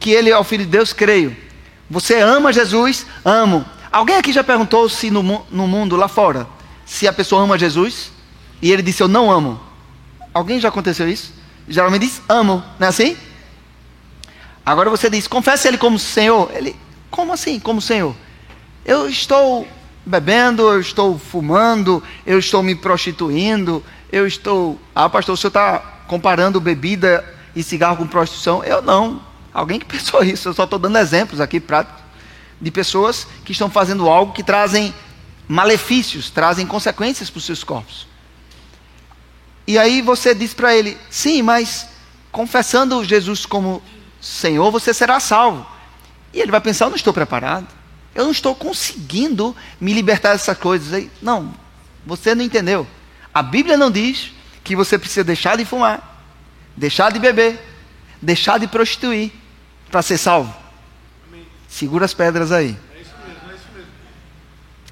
que 0.00 0.10
ele 0.10 0.30
é 0.30 0.38
o 0.38 0.44
Filho 0.44 0.64
de 0.64 0.70
Deus? 0.70 0.92
Creio. 0.92 1.36
Você 1.88 2.20
ama 2.20 2.52
Jesus? 2.52 3.06
Amo. 3.24 3.64
Alguém 3.92 4.16
aqui 4.16 4.32
já 4.32 4.42
perguntou 4.42 4.88
se 4.88 5.10
no, 5.10 5.22
no 5.50 5.66
mundo 5.66 5.96
lá 5.96 6.08
fora, 6.08 6.46
se 6.84 7.06
a 7.06 7.12
pessoa 7.12 7.42
ama 7.42 7.58
Jesus? 7.58 8.10
E 8.60 8.72
ele 8.72 8.82
disse: 8.82 9.02
Eu 9.02 9.08
não 9.08 9.30
amo. 9.30 9.60
Alguém 10.32 10.58
já 10.60 10.68
aconteceu 10.68 11.08
isso? 11.08 11.32
Geralmente 11.68 12.02
diz: 12.02 12.22
Amo. 12.28 12.62
Não 12.78 12.86
é 12.86 12.90
assim? 12.90 13.16
Agora 14.64 14.90
você 14.90 15.08
diz: 15.08 15.28
Confesse 15.28 15.68
ele 15.68 15.78
como 15.78 15.98
Senhor. 15.98 16.50
Ele, 16.54 16.74
como 17.10 17.32
assim, 17.32 17.60
como 17.60 17.80
Senhor? 17.80 18.14
Eu 18.84 19.08
estou 19.08 19.66
bebendo, 20.06 20.62
eu 20.62 20.80
estou 20.80 21.18
fumando, 21.18 22.02
eu 22.24 22.38
estou 22.38 22.62
me 22.62 22.74
prostituindo, 22.74 23.84
eu 24.10 24.26
estou. 24.26 24.78
Ah, 24.94 25.08
pastor, 25.10 25.34
o 25.34 25.36
senhor 25.36 25.48
está 25.48 25.78
comparando 26.06 26.60
bebida 26.60 27.24
e 27.54 27.62
cigarro 27.62 27.96
com 27.96 28.06
prostituição? 28.06 28.62
Eu 28.62 28.80
não. 28.80 29.20
Alguém 29.52 29.80
que 29.80 29.86
pensou 29.86 30.22
isso, 30.22 30.48
eu 30.48 30.54
só 30.54 30.64
estou 30.64 30.78
dando 30.78 30.96
exemplos 30.98 31.40
aqui 31.40 31.58
práticos 31.58 32.06
de 32.60 32.70
pessoas 32.70 33.26
que 33.44 33.52
estão 33.52 33.68
fazendo 33.68 34.08
algo 34.08 34.32
que 34.32 34.42
trazem 34.42 34.94
malefícios, 35.48 36.30
trazem 36.30 36.66
consequências 36.66 37.28
para 37.28 37.38
os 37.38 37.44
seus 37.44 37.64
corpos. 37.64 38.06
E 39.66 39.76
aí 39.78 40.00
você 40.00 40.34
diz 40.34 40.54
para 40.54 40.74
ele: 40.74 40.96
sim, 41.10 41.42
mas 41.42 41.88
confessando 42.30 43.04
Jesus 43.04 43.44
como 43.44 43.82
Senhor, 44.20 44.70
você 44.70 44.94
será 44.94 45.18
salvo. 45.18 45.66
E 46.32 46.40
ele 46.40 46.50
vai 46.50 46.60
pensar: 46.60 46.84
eu 46.84 46.90
não 46.90 46.96
estou 46.96 47.12
preparado, 47.12 47.66
eu 48.16 48.24
não 48.24 48.30
estou 48.30 48.54
conseguindo 48.54 49.54
me 49.78 49.92
libertar 49.92 50.32
dessas 50.32 50.56
coisas. 50.56 50.94
Aí, 50.94 51.10
não, 51.20 51.54
você 52.06 52.34
não 52.34 52.42
entendeu. 52.42 52.86
A 53.32 53.42
Bíblia 53.42 53.76
não 53.76 53.90
diz 53.90 54.32
que 54.64 54.74
você 54.74 54.98
precisa 54.98 55.22
deixar 55.22 55.58
de 55.58 55.66
fumar, 55.66 56.24
deixar 56.74 57.12
de 57.12 57.18
beber, 57.18 57.60
deixar 58.20 58.58
de 58.58 58.66
prostituir 58.66 59.30
para 59.90 60.00
ser 60.00 60.16
salvo. 60.16 60.52
Segura 61.68 62.06
as 62.06 62.14
pedras 62.14 62.50
aí. 62.52 62.74
É 62.94 63.00
isso 63.02 63.12
mesmo, 63.26 63.50
é 63.50 63.54
isso 63.54 63.68
mesmo. 63.74 63.90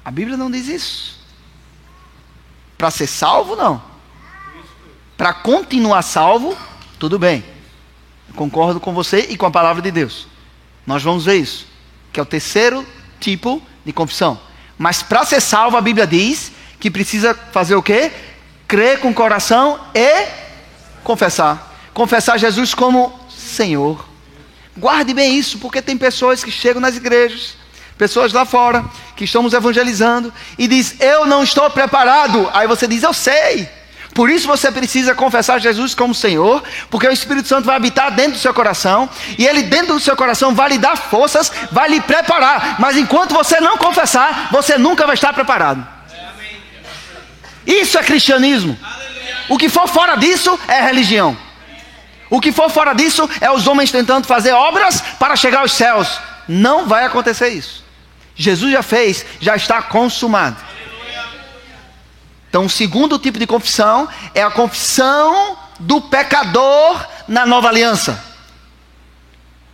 A 0.05 0.11
Bíblia 0.11 0.37
não 0.37 0.51
diz 0.51 0.67
isso. 0.67 1.19
Para 2.77 2.91
ser 2.91 3.07
salvo, 3.07 3.55
não. 3.55 3.81
Para 5.17 5.33
continuar 5.33 6.03
salvo, 6.03 6.55
tudo 6.99 7.17
bem. 7.17 7.43
concordo 8.35 8.79
com 8.79 8.93
você 8.93 9.21
e 9.29 9.35
com 9.35 9.47
a 9.47 9.51
palavra 9.51 9.81
de 9.81 9.89
Deus. 9.89 10.27
Nós 10.85 11.01
vamos 11.01 11.25
ver 11.25 11.37
isso. 11.37 11.65
Que 12.13 12.19
é 12.19 12.23
o 12.23 12.25
terceiro 12.25 12.85
tipo 13.25 13.59
de 13.83 13.91
confissão. 13.91 14.39
Mas 14.77 15.01
para 15.01 15.25
ser 15.25 15.41
salvo, 15.41 15.75
a 15.75 15.81
Bíblia 15.81 16.05
diz 16.05 16.51
que 16.79 16.91
precisa 16.91 17.33
fazer 17.51 17.75
o 17.75 17.81
quê? 17.81 18.11
Crer 18.67 18.99
com 18.99 19.09
o 19.09 19.13
coração 19.13 19.79
e 19.95 20.27
confessar. 21.03 21.73
Confessar 21.91 22.37
Jesus 22.37 22.75
como 22.75 23.19
Senhor. 23.35 24.05
Guarde 24.77 25.13
bem 25.13 25.37
isso, 25.37 25.57
porque 25.57 25.81
tem 25.81 25.97
pessoas 25.97 26.43
que 26.43 26.51
chegam 26.51 26.81
nas 26.81 26.97
igrejas, 26.97 27.55
pessoas 27.97 28.31
lá 28.31 28.45
fora, 28.45 28.85
que 29.15 29.23
estamos 29.23 29.53
evangelizando, 29.53 30.31
e 30.57 30.67
diz: 30.67 30.99
Eu 30.99 31.25
não 31.25 31.41
estou 31.41 31.69
preparado. 31.71 32.49
Aí 32.53 32.67
você 32.67 32.87
diz: 32.87 33.01
Eu 33.01 33.13
sei. 33.13 33.67
Por 34.15 34.29
isso 34.29 34.47
você 34.47 34.71
precisa 34.71 35.13
confessar 35.13 35.59
Jesus 35.59 35.93
como 35.93 36.15
Senhor, 36.15 36.63
porque 36.89 37.05
o 37.05 37.11
Espírito 37.11 37.49
Santo 37.49 37.65
vai 37.65 37.75
habitar 37.75 38.09
dentro 38.11 38.31
do 38.31 38.39
seu 38.39 38.53
coração, 38.53 39.09
e 39.37 39.45
ele 39.45 39.63
dentro 39.63 39.93
do 39.95 39.99
seu 39.99 40.15
coração 40.15 40.55
vai 40.55 40.69
lhe 40.69 40.77
dar 40.77 40.95
forças, 40.95 41.51
vai 41.69 41.89
lhe 41.89 41.99
preparar. 41.99 42.77
Mas 42.79 42.95
enquanto 42.95 43.33
você 43.33 43.59
não 43.59 43.77
confessar, 43.77 44.47
você 44.53 44.77
nunca 44.77 45.05
vai 45.05 45.15
estar 45.15 45.33
preparado. 45.33 45.85
Isso 47.67 47.97
é 47.97 48.03
cristianismo. 48.03 48.79
O 49.49 49.57
que 49.57 49.67
for 49.67 49.85
fora 49.85 50.15
disso 50.15 50.57
é 50.65 50.79
religião. 50.79 51.37
O 52.29 52.39
que 52.39 52.53
for 52.53 52.69
fora 52.69 52.93
disso 52.93 53.29
é 53.41 53.51
os 53.51 53.67
homens 53.67 53.91
tentando 53.91 54.27
fazer 54.27 54.53
obras 54.53 55.01
para 55.19 55.35
chegar 55.35 55.59
aos 55.59 55.73
céus. 55.73 56.21
Não 56.47 56.87
vai 56.87 57.03
acontecer 57.03 57.49
isso. 57.49 57.83
Jesus 58.33 58.71
já 58.71 58.81
fez, 58.81 59.25
já 59.41 59.57
está 59.57 59.81
consumado. 59.81 60.55
Então, 62.55 62.67
o 62.67 62.69
segundo 62.69 63.19
tipo 63.19 63.37
de 63.37 63.45
confissão 63.45 64.07
é 64.33 64.41
a 64.41 64.49
confissão 64.49 65.57
do 65.77 65.99
pecador 65.99 67.05
na 67.27 67.45
nova 67.45 67.67
aliança. 67.67 68.17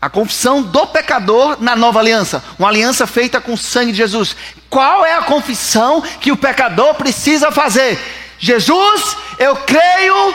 A 0.01 0.09
confissão 0.09 0.63
do 0.63 0.87
pecador 0.87 1.61
na 1.61 1.75
nova 1.75 1.99
aliança, 1.99 2.43
uma 2.57 2.69
aliança 2.69 3.05
feita 3.05 3.39
com 3.39 3.53
o 3.53 3.57
sangue 3.57 3.91
de 3.91 3.99
Jesus. 3.99 4.35
Qual 4.67 5.05
é 5.05 5.13
a 5.13 5.21
confissão 5.21 6.01
que 6.01 6.31
o 6.31 6.37
pecador 6.37 6.95
precisa 6.95 7.51
fazer? 7.51 7.99
Jesus, 8.39 9.15
eu 9.37 9.57
creio 9.57 10.33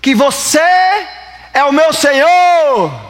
que 0.00 0.14
você 0.14 0.58
é 1.52 1.62
o 1.64 1.70
meu 1.70 1.92
Senhor. 1.92 3.08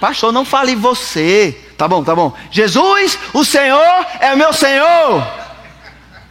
Pastor, 0.00 0.32
não 0.32 0.44
fale 0.44 0.74
você. 0.74 1.56
Tá 1.82 1.88
bom, 1.88 2.04
tá 2.04 2.14
bom. 2.14 2.32
Jesus, 2.48 3.18
o 3.32 3.44
Senhor 3.44 4.06
é 4.20 4.36
meu 4.36 4.52
Senhor. 4.52 5.26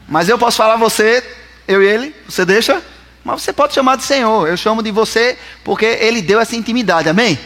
Mas 0.07 0.29
eu 0.29 0.37
posso 0.37 0.55
falar 0.55 0.77
você, 0.77 1.21
eu 1.67 1.83
e 1.83 1.85
ele, 1.85 2.15
você 2.25 2.45
deixa? 2.45 2.81
Mas 3.21 3.41
você 3.41 3.51
pode 3.51 3.73
chamar 3.73 3.97
de 3.97 4.03
Senhor. 4.03 4.47
Eu 4.47 4.55
chamo 4.55 4.81
de 4.81 4.91
você 4.91 5.37
porque 5.61 5.83
ele 5.83 6.21
deu 6.21 6.39
essa 6.39 6.55
intimidade, 6.55 7.09
amém? 7.09 7.37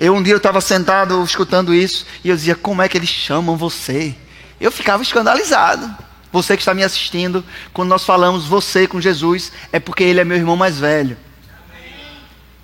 Eu 0.00 0.16
um 0.16 0.20
dia 0.20 0.32
eu 0.32 0.38
estava 0.38 0.60
sentado 0.60 1.22
escutando 1.22 1.72
isso 1.72 2.04
e 2.24 2.28
eu 2.28 2.34
dizia, 2.34 2.56
como 2.56 2.82
é 2.82 2.88
que 2.88 2.98
eles 2.98 3.08
chamam 3.08 3.56
você? 3.56 4.16
Eu 4.60 4.72
ficava 4.72 5.00
escandalizado. 5.04 5.88
Você 6.32 6.56
que 6.56 6.62
está 6.62 6.74
me 6.74 6.82
assistindo, 6.82 7.44
quando 7.72 7.88
nós 7.88 8.02
falamos 8.02 8.46
você 8.46 8.88
com 8.88 9.00
Jesus, 9.00 9.52
é 9.70 9.78
porque 9.78 10.02
ele 10.02 10.18
é 10.18 10.24
meu 10.24 10.36
irmão 10.36 10.56
mais 10.56 10.80
velho. 10.80 11.16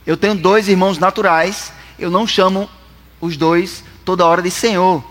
Eu 0.04 0.16
tenho 0.16 0.34
dois 0.34 0.68
irmãos 0.68 0.98
naturais, 0.98 1.72
eu 1.96 2.10
não 2.10 2.26
chamo 2.26 2.68
os 3.20 3.36
dois 3.36 3.83
toda 4.04 4.26
hora 4.26 4.42
de 4.42 4.50
Senhor. 4.50 5.04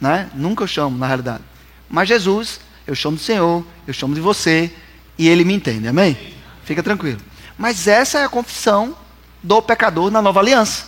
Né? 0.00 0.30
Nunca 0.34 0.64
eu 0.64 0.68
chamo, 0.68 0.98
na 0.98 1.06
realidade. 1.06 1.42
Mas 1.88 2.08
Jesus, 2.08 2.60
eu 2.86 2.94
chamo 2.94 3.16
de 3.16 3.22
Senhor, 3.22 3.64
eu 3.86 3.94
chamo 3.94 4.14
de 4.14 4.20
você, 4.20 4.72
e 5.16 5.28
ele 5.28 5.44
me 5.44 5.54
entende, 5.54 5.86
amém? 5.88 6.16
Fica 6.64 6.82
tranquilo. 6.82 7.20
Mas 7.56 7.86
essa 7.86 8.18
é 8.18 8.24
a 8.24 8.28
confissão 8.28 8.96
do 9.42 9.62
pecador 9.62 10.10
na 10.10 10.20
nova 10.20 10.40
aliança. 10.40 10.86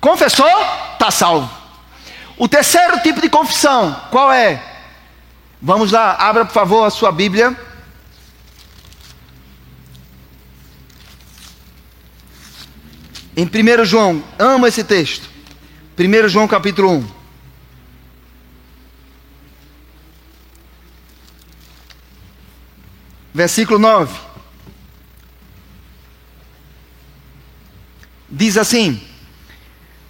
Confessou, 0.00 0.46
está 0.92 1.10
salvo. 1.10 1.50
O 2.36 2.48
terceiro 2.48 3.00
tipo 3.00 3.20
de 3.20 3.28
confissão, 3.28 3.98
qual 4.10 4.30
é? 4.30 4.62
Vamos 5.62 5.92
lá, 5.92 6.14
abra 6.16 6.44
por 6.44 6.52
favor 6.52 6.84
a 6.84 6.90
sua 6.90 7.10
Bíblia. 7.10 7.56
Em 13.36 13.46
1 13.46 13.84
João, 13.84 14.22
amo 14.38 14.66
esse 14.66 14.84
texto. 14.84 15.33
1 15.96 16.28
João 16.28 16.48
capítulo 16.48 16.90
1. 16.90 17.06
Versículo 23.32 23.78
9. 23.78 24.12
Diz 28.28 28.56
assim: 28.56 29.00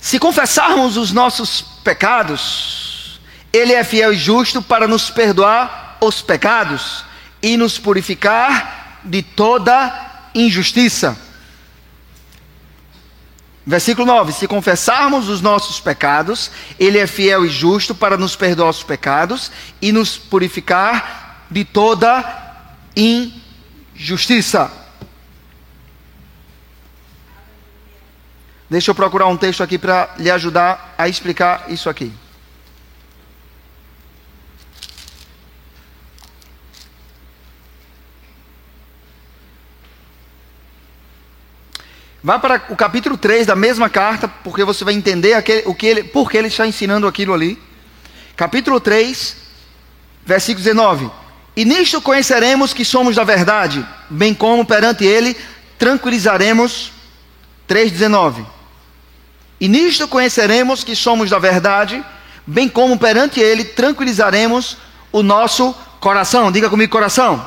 Se 0.01 0.19
confessarmos 0.19 0.97
os 0.97 1.13
nossos 1.13 1.61
pecados, 1.85 3.21
ele 3.53 3.75
é 3.75 3.85
fiel 3.85 4.15
e 4.15 4.17
justo 4.17 4.63
para 4.63 4.89
nos 4.89 5.11
perdoar 5.11 5.99
os 6.01 6.23
pecados 6.23 7.05
e 7.43 7.59
nos 7.59 7.79
purificar 7.79 9.01
de 9.05 9.21
toda 9.21 10.31
injustiça. 10.35 11.24
Versículo 13.67 14.07
9: 14.07 14.33
Se 14.33 14.47
confessarmos 14.47 15.29
os 15.29 15.41
nossos 15.41 15.81
pecados, 15.81 16.51
Ele 16.79 16.99
é 16.99 17.07
fiel 17.07 17.47
e 17.47 17.49
justo 17.49 17.95
para 17.95 18.17
nos 18.17 18.37
perdoar 18.37 18.71
os 18.71 18.83
pecados 18.83 19.51
e 19.81 19.91
nos 19.91 20.19
purificar 20.19 21.47
de 21.51 21.65
toda 21.65 22.25
injustiça. 22.97 24.71
Deixa 28.69 28.91
eu 28.91 28.95
procurar 28.95 29.27
um 29.27 29.37
texto 29.37 29.63
aqui 29.63 29.79
para 29.79 30.15
lhe 30.19 30.31
ajudar 30.31 30.95
a 30.99 31.09
explicar 31.09 31.67
isso 31.69 31.89
aqui. 31.89 32.13
Vá 42.27 42.39
para 42.39 42.65
o 42.71 42.75
capítulo 42.75 43.19
3 43.19 43.47
da 43.47 43.55
mesma 43.55 43.91
carta, 43.91 44.27
porque 44.27 44.65
você 44.65 44.83
vai 44.83 44.95
entender 44.95 45.35
aquele, 45.35 45.65
o 45.67 45.75
que 45.75 45.87
ele, 45.87 46.05
por 46.05 46.31
que 46.31 46.39
ele 46.39 46.49
está 46.49 46.67
ensinando 46.67 47.07
aquilo 47.07 47.35
ali. 47.35 47.63
Capítulo 48.35 48.81
3, 48.81 49.37
versículo 50.25 50.65
19. 50.65 51.11
E 51.55 51.67
nisto 51.67 52.01
conheceremos 52.01 52.73
que 52.73 52.83
somos 52.83 53.15
da 53.15 53.25
verdade, 53.25 53.87
bem 54.09 54.33
como 54.33 54.65
perante 54.65 55.05
ele 55.05 55.37
tranquilizaremos 55.79 56.93
3,19. 57.69 58.47
E 59.61 59.69
nisto 59.69 60.09
conheceremos 60.09 60.83
que 60.83 60.97
somos 60.97 61.29
da 61.29 61.39
verdade, 61.39 62.03
bem 62.47 62.71
como 62.71 62.99
perante 62.99 63.39
Ele 63.39 63.65
tranquilizaremos 63.65 64.79
o 65.13 65.23
nosso 65.23 65.75
coração. 66.01 66.51
Diga 66.51 66.69
comigo, 66.69 66.91
coração. 66.91 67.47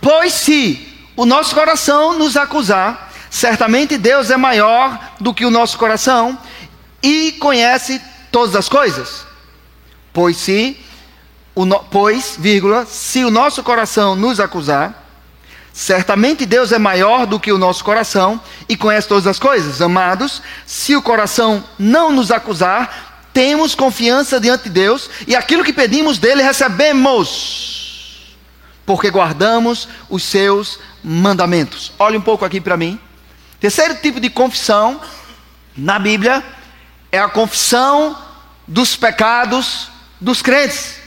Pois 0.00 0.32
se 0.32 0.88
o 1.16 1.26
nosso 1.26 1.54
coração 1.54 2.18
nos 2.18 2.36
acusar, 2.36 3.11
certamente 3.32 3.96
Deus 3.96 4.30
é 4.30 4.36
maior 4.36 5.14
do 5.18 5.32
que 5.32 5.46
o 5.46 5.50
nosso 5.50 5.78
coração 5.78 6.38
e 7.02 7.32
conhece 7.32 7.98
todas 8.30 8.54
as 8.54 8.68
coisas. 8.68 9.24
Pois 10.12 10.36
se 10.36 10.78
o 11.54 11.64
no, 11.64 11.78
pois, 11.84 12.36
vírgula, 12.38 12.84
se 12.84 13.24
o 13.24 13.30
nosso 13.30 13.62
coração 13.62 14.14
nos 14.14 14.38
acusar, 14.38 15.02
certamente 15.72 16.44
Deus 16.44 16.72
é 16.72 16.78
maior 16.78 17.24
do 17.24 17.40
que 17.40 17.50
o 17.50 17.56
nosso 17.56 17.82
coração 17.82 18.38
e 18.68 18.76
conhece 18.76 19.08
todas 19.08 19.26
as 19.26 19.38
coisas. 19.38 19.80
Amados, 19.80 20.42
se 20.66 20.94
o 20.94 21.00
coração 21.00 21.64
não 21.78 22.12
nos 22.12 22.30
acusar, 22.30 23.30
temos 23.32 23.74
confiança 23.74 24.38
diante 24.38 24.64
de 24.64 24.70
Deus 24.70 25.08
e 25.26 25.34
aquilo 25.34 25.64
que 25.64 25.72
pedimos 25.72 26.18
dele 26.18 26.42
recebemos, 26.42 28.36
porque 28.84 29.10
guardamos 29.10 29.88
os 30.10 30.22
seus 30.22 30.78
mandamentos. 31.02 31.92
Olhe 31.98 32.18
um 32.18 32.22
pouco 32.22 32.44
aqui 32.44 32.60
para 32.60 32.76
mim. 32.76 33.00
Terceiro 33.62 33.94
tipo 33.94 34.18
de 34.18 34.28
confissão 34.28 35.00
na 35.76 35.96
Bíblia 35.96 36.42
é 37.12 37.20
a 37.20 37.28
confissão 37.28 38.20
dos 38.66 38.96
pecados 38.96 39.88
dos 40.20 40.42
crentes. 40.42 40.98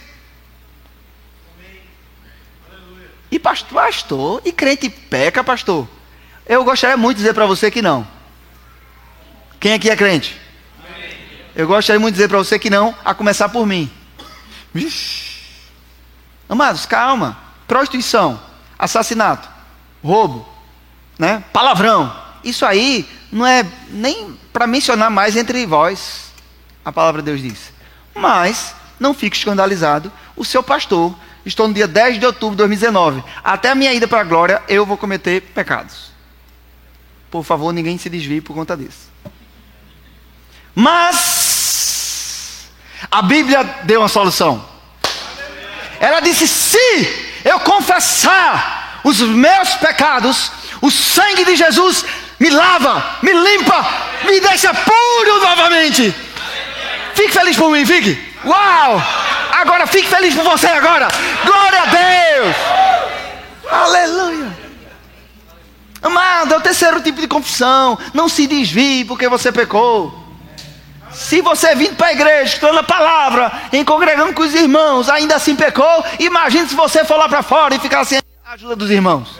E 3.30 3.38
pastor, 3.38 3.74
pastor, 3.74 4.42
e 4.46 4.54
crente 4.54 4.90
peca, 4.90 5.44
pastor? 5.44 5.86
Eu 6.46 6.64
gostaria 6.64 6.96
muito 6.96 7.18
de 7.18 7.24
dizer 7.24 7.34
para 7.34 7.46
você 7.46 7.70
que 7.70 7.82
não. 7.82 8.08
Quem 9.60 9.74
aqui 9.74 9.90
é 9.90 9.96
crente? 9.98 10.40
Eu 11.54 11.68
gostaria 11.68 12.00
muito 12.00 12.14
de 12.14 12.20
dizer 12.20 12.30
para 12.30 12.38
você 12.38 12.58
que 12.58 12.70
não, 12.70 12.96
a 13.04 13.14
começar 13.14 13.50
por 13.50 13.68
mim. 13.68 13.92
Vixe. 14.74 15.42
Amados, 16.48 16.86
calma. 16.86 17.38
Prostituição, 17.68 18.40
assassinato, 18.80 19.50
roubo, 20.02 20.48
né? 21.20 21.44
palavrão. 21.52 22.24
Isso 22.46 22.66
aí 22.66 23.06
não 23.32 23.46
é 23.46 23.66
nem 23.90 24.38
para 24.54 24.66
mencionar 24.66 25.10
mais 25.10 25.36
entre 25.36 25.66
vós, 25.66 26.32
a 26.86 26.92
palavra 26.92 27.22
de 27.22 27.26
Deus 27.26 27.42
diz. 27.42 27.74
Mas 28.14 28.74
não 28.98 29.14
fique 29.14 29.36
escandalizado, 29.36 30.12
o 30.38 30.46
seu 30.46 30.64
pastor 30.64 31.14
Estou 31.46 31.68
no 31.68 31.74
dia 31.74 31.88
10 31.88 32.20
de 32.20 32.26
outubro 32.26 32.56
de 32.56 32.58
2019. 32.58 33.24
Até 33.44 33.70
a 33.70 33.76
minha 33.76 33.94
ida 33.94 34.08
para 34.08 34.22
a 34.22 34.24
glória, 34.24 34.64
eu 34.68 34.84
vou 34.86 34.98
cometer 34.98 35.42
pecados. 35.42 36.12
Por 37.30 37.44
favor, 37.44 37.72
ninguém 37.72 38.00
se 38.00 38.10
desvie 38.10 38.42
por 38.42 38.56
conta 38.56 38.76
disso. 38.76 39.12
Mas 40.74 42.68
a 43.12 43.22
Bíblia 43.22 43.64
deu 43.84 44.02
uma 44.02 44.08
solução. 44.08 44.68
Ela 46.00 46.20
disse: 46.20 46.48
se 46.48 47.32
eu 47.46 47.60
confessar 47.60 49.02
os 49.04 49.20
meus 49.22 49.76
pecados, 49.76 50.52
o 50.82 50.90
sangue 50.90 51.46
de 51.46 51.56
Jesus 51.56 52.04
me 52.40 52.50
lava, 52.50 53.18
me 53.22 53.32
limpa, 53.32 53.86
me 54.24 54.40
deixa 54.40 54.74
puro 54.74 55.40
novamente. 55.42 56.14
Fique 57.14 57.32
feliz 57.32 57.56
por 57.56 57.72
mim, 57.72 57.86
fique. 57.86 58.18
Uau! 58.46 59.02
Agora 59.52 59.88
fique 59.88 60.08
feliz 60.08 60.36
por 60.36 60.44
você 60.44 60.68
agora. 60.68 61.08
Glória 61.46 61.82
a 61.82 61.86
Deus. 61.86 62.56
Aleluia. 63.72 64.58
Amado, 66.02 66.54
é 66.54 66.58
o 66.58 66.62
terceiro 66.62 67.02
tipo 67.02 67.22
de 67.22 67.28
confissão. 67.28 67.98
Não 68.14 68.28
se 68.30 68.46
desvie 68.46 69.06
porque 69.06 69.28
você 69.28 69.52
pecou. 69.52 70.24
Se 71.12 71.42
você 71.42 71.74
vindo 71.74 71.96
para 71.96 72.08
a 72.08 72.12
igreja, 72.12 72.56
estudando 72.56 72.80
a 72.80 72.84
palavra, 72.84 73.52
em 73.72 73.84
congregando 73.86 74.34
com 74.34 74.44
os 74.44 74.54
irmãos, 74.54 75.10
ainda 75.10 75.36
assim 75.36 75.56
pecou, 75.56 76.06
imagine 76.20 76.68
se 76.68 76.76
você 76.76 77.06
for 77.06 77.16
lá 77.16 77.30
para 77.30 77.42
fora 77.42 77.74
e 77.74 77.80
ficar 77.80 78.04
sem 78.04 78.20
a 78.46 78.54
ajuda 78.54 78.76
dos 78.76 78.92
irmãos, 78.92 79.40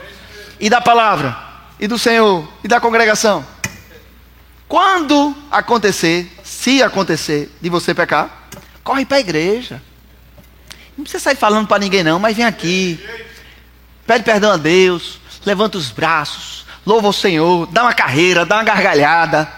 e 0.58 0.70
da 0.70 0.80
palavra, 0.80 1.36
e 1.78 1.86
do 1.86 1.98
Senhor, 1.98 2.46
e 2.64 2.68
da 2.68 2.80
congregação. 2.80 3.44
Quando 4.68 5.34
acontecer, 5.50 6.32
se 6.42 6.82
acontecer, 6.82 7.50
de 7.60 7.68
você 7.68 7.94
pecar, 7.94 8.48
corre 8.82 9.04
para 9.04 9.18
a 9.18 9.20
igreja. 9.20 9.80
Não 10.96 11.04
precisa 11.04 11.22
sair 11.22 11.36
falando 11.36 11.68
para 11.68 11.78
ninguém, 11.78 12.02
não, 12.02 12.18
mas 12.18 12.36
vem 12.36 12.44
aqui. 12.44 12.98
Pede 14.06 14.24
perdão 14.24 14.52
a 14.52 14.56
Deus. 14.56 15.20
Levanta 15.44 15.78
os 15.78 15.90
braços. 15.90 16.64
Louva 16.84 17.08
o 17.08 17.12
Senhor. 17.12 17.66
Dá 17.66 17.82
uma 17.82 17.92
carreira, 17.92 18.46
dá 18.46 18.56
uma 18.56 18.64
gargalhada. 18.64 19.48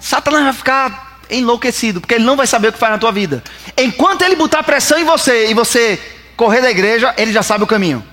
Satanás 0.00 0.44
vai 0.44 0.52
ficar 0.52 1.20
enlouquecido, 1.28 2.00
porque 2.00 2.14
ele 2.14 2.24
não 2.24 2.36
vai 2.36 2.46
saber 2.46 2.68
o 2.68 2.72
que 2.72 2.78
faz 2.78 2.92
na 2.92 2.98
tua 2.98 3.12
vida. 3.12 3.42
Enquanto 3.76 4.22
ele 4.22 4.36
botar 4.36 4.62
pressão 4.62 4.98
em 4.98 5.04
você 5.04 5.50
e 5.50 5.54
você 5.54 6.00
correr 6.36 6.60
da 6.60 6.70
igreja, 6.70 7.14
ele 7.18 7.32
já 7.32 7.42
sabe 7.42 7.64
o 7.64 7.66
caminho. 7.66 8.04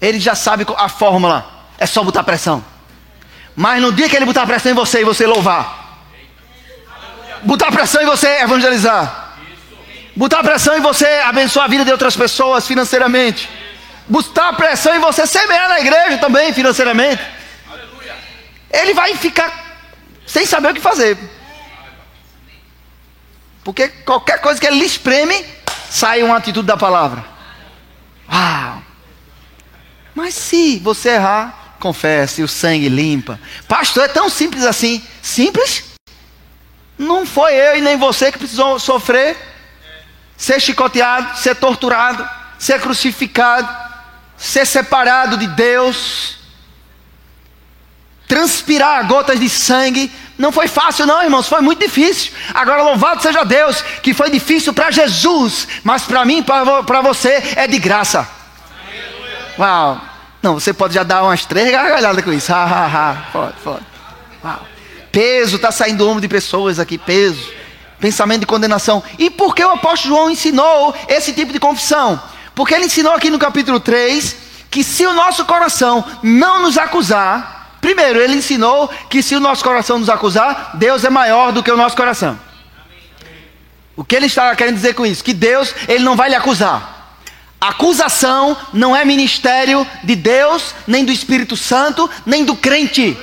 Ele 0.00 0.18
já 0.18 0.34
sabe 0.34 0.66
a 0.76 0.88
fórmula. 0.88 1.59
É 1.80 1.86
só 1.86 2.04
botar 2.04 2.22
pressão. 2.22 2.62
Mas 3.56 3.80
no 3.82 3.90
dia 3.90 4.08
que 4.08 4.14
ele 4.14 4.26
botar 4.26 4.46
pressão 4.46 4.70
em 4.70 4.74
você 4.74 5.00
e 5.00 5.04
você 5.04 5.26
louvar, 5.26 5.98
botar 7.42 7.72
pressão 7.72 8.02
em 8.02 8.06
você 8.06 8.28
evangelizar, 8.42 9.34
botar 10.14 10.42
pressão 10.42 10.76
em 10.76 10.80
você 10.80 11.06
abençoar 11.24 11.64
a 11.64 11.68
vida 11.68 11.84
de 11.84 11.90
outras 11.90 12.14
pessoas 12.14 12.66
financeiramente, 12.66 13.48
botar 14.06 14.52
pressão 14.52 14.94
em 14.94 14.98
você 14.98 15.26
semear 15.26 15.68
na 15.68 15.80
igreja 15.80 16.18
também 16.18 16.52
financeiramente, 16.52 17.22
ele 18.70 18.94
vai 18.94 19.16
ficar 19.16 19.52
sem 20.26 20.46
saber 20.46 20.70
o 20.70 20.74
que 20.74 20.80
fazer. 20.80 21.18
Porque 23.64 23.88
qualquer 23.88 24.40
coisa 24.40 24.60
que 24.60 24.66
ele 24.66 24.78
lhe 24.78 24.86
espreme, 24.86 25.44
sai 25.90 26.22
uma 26.22 26.36
atitude 26.36 26.66
da 26.66 26.76
palavra. 26.76 27.24
Uau! 28.32 28.82
Mas 30.14 30.34
se 30.34 30.78
você 30.78 31.10
errar, 31.10 31.59
confesse, 31.80 32.42
o 32.42 32.48
sangue 32.48 32.88
limpa. 32.88 33.40
Pastor, 33.66 34.04
é 34.04 34.08
tão 34.08 34.28
simples 34.28 34.64
assim. 34.64 35.02
Simples? 35.20 35.84
Não 36.98 37.26
foi 37.26 37.54
eu 37.54 37.78
e 37.78 37.80
nem 37.80 37.96
você 37.96 38.30
que 38.30 38.38
precisou 38.38 38.78
sofrer 38.78 39.36
ser 40.40 40.58
chicoteado, 40.58 41.36
ser 41.36 41.54
torturado, 41.54 42.26
ser 42.58 42.80
crucificado, 42.80 43.68
ser 44.38 44.66
separado 44.66 45.36
de 45.36 45.46
Deus, 45.46 46.38
transpirar 48.26 49.06
gotas 49.06 49.38
de 49.38 49.50
sangue. 49.50 50.10
Não 50.38 50.50
foi 50.50 50.66
fácil, 50.66 51.04
não, 51.04 51.22
irmãos, 51.22 51.46
foi 51.46 51.60
muito 51.60 51.80
difícil. 51.80 52.32
Agora, 52.54 52.82
louvado 52.82 53.20
seja 53.20 53.44
Deus, 53.44 53.82
que 54.02 54.14
foi 54.14 54.30
difícil 54.30 54.72
para 54.72 54.90
Jesus, 54.90 55.68
mas 55.84 56.04
para 56.04 56.24
mim, 56.24 56.42
para 56.42 57.02
você, 57.02 57.42
é 57.54 57.66
de 57.66 57.78
graça. 57.78 58.26
Uau! 59.58 60.09
Não, 60.42 60.54
você 60.54 60.72
pode 60.72 60.94
já 60.94 61.02
dar 61.02 61.22
umas 61.22 61.44
três 61.44 61.70
gargalhadas 61.70 62.24
com 62.24 62.32
isso. 62.32 62.52
Ha, 62.52 62.64
ha, 62.64 62.86
ha. 62.86 63.14
Pode, 63.32 63.54
pode. 63.62 63.84
Uau. 64.42 64.66
Peso, 65.12 65.56
está 65.56 65.70
saindo 65.70 65.98
do 65.98 66.08
ombro 66.08 66.20
de 66.20 66.28
pessoas 66.28 66.78
aqui, 66.78 66.96
peso 66.96 67.60
pensamento 68.00 68.40
de 68.40 68.46
condenação. 68.46 69.02
E 69.18 69.30
por 69.30 69.54
que 69.54 69.62
o 69.62 69.70
apóstolo 69.70 70.16
João 70.16 70.30
ensinou 70.30 70.94
esse 71.06 71.32
tipo 71.32 71.52
de 71.52 71.60
confissão? 71.60 72.20
Porque 72.54 72.74
ele 72.74 72.86
ensinou 72.86 73.12
aqui 73.12 73.30
no 73.30 73.38
capítulo 73.38 73.78
3 73.78 74.48
que 74.70 74.82
se 74.82 75.04
o 75.06 75.12
nosso 75.12 75.44
coração 75.44 76.04
não 76.22 76.62
nos 76.62 76.78
acusar, 76.78 77.76
primeiro, 77.80 78.20
ele 78.20 78.36
ensinou 78.36 78.88
que 79.08 79.22
se 79.22 79.34
o 79.34 79.40
nosso 79.40 79.62
coração 79.62 79.98
nos 79.98 80.08
acusar, 80.08 80.72
Deus 80.74 81.04
é 81.04 81.10
maior 81.10 81.52
do 81.52 81.62
que 81.62 81.70
o 81.70 81.76
nosso 81.76 81.96
coração. 81.96 82.38
O 83.96 84.04
que 84.04 84.16
ele 84.16 84.26
está 84.26 84.54
querendo 84.56 84.76
dizer 84.76 84.94
com 84.94 85.04
isso? 85.04 85.22
Que 85.22 85.34
Deus, 85.34 85.74
ele 85.86 86.04
não 86.04 86.16
vai 86.16 86.30
lhe 86.30 86.36
acusar. 86.36 86.99
Acusação 87.60 88.56
não 88.72 88.96
é 88.96 89.04
ministério 89.04 89.86
de 90.02 90.16
Deus, 90.16 90.74
nem 90.86 91.04
do 91.04 91.12
Espírito 91.12 91.56
Santo, 91.56 92.08
nem 92.24 92.44
do 92.44 92.56
crente. 92.56 93.18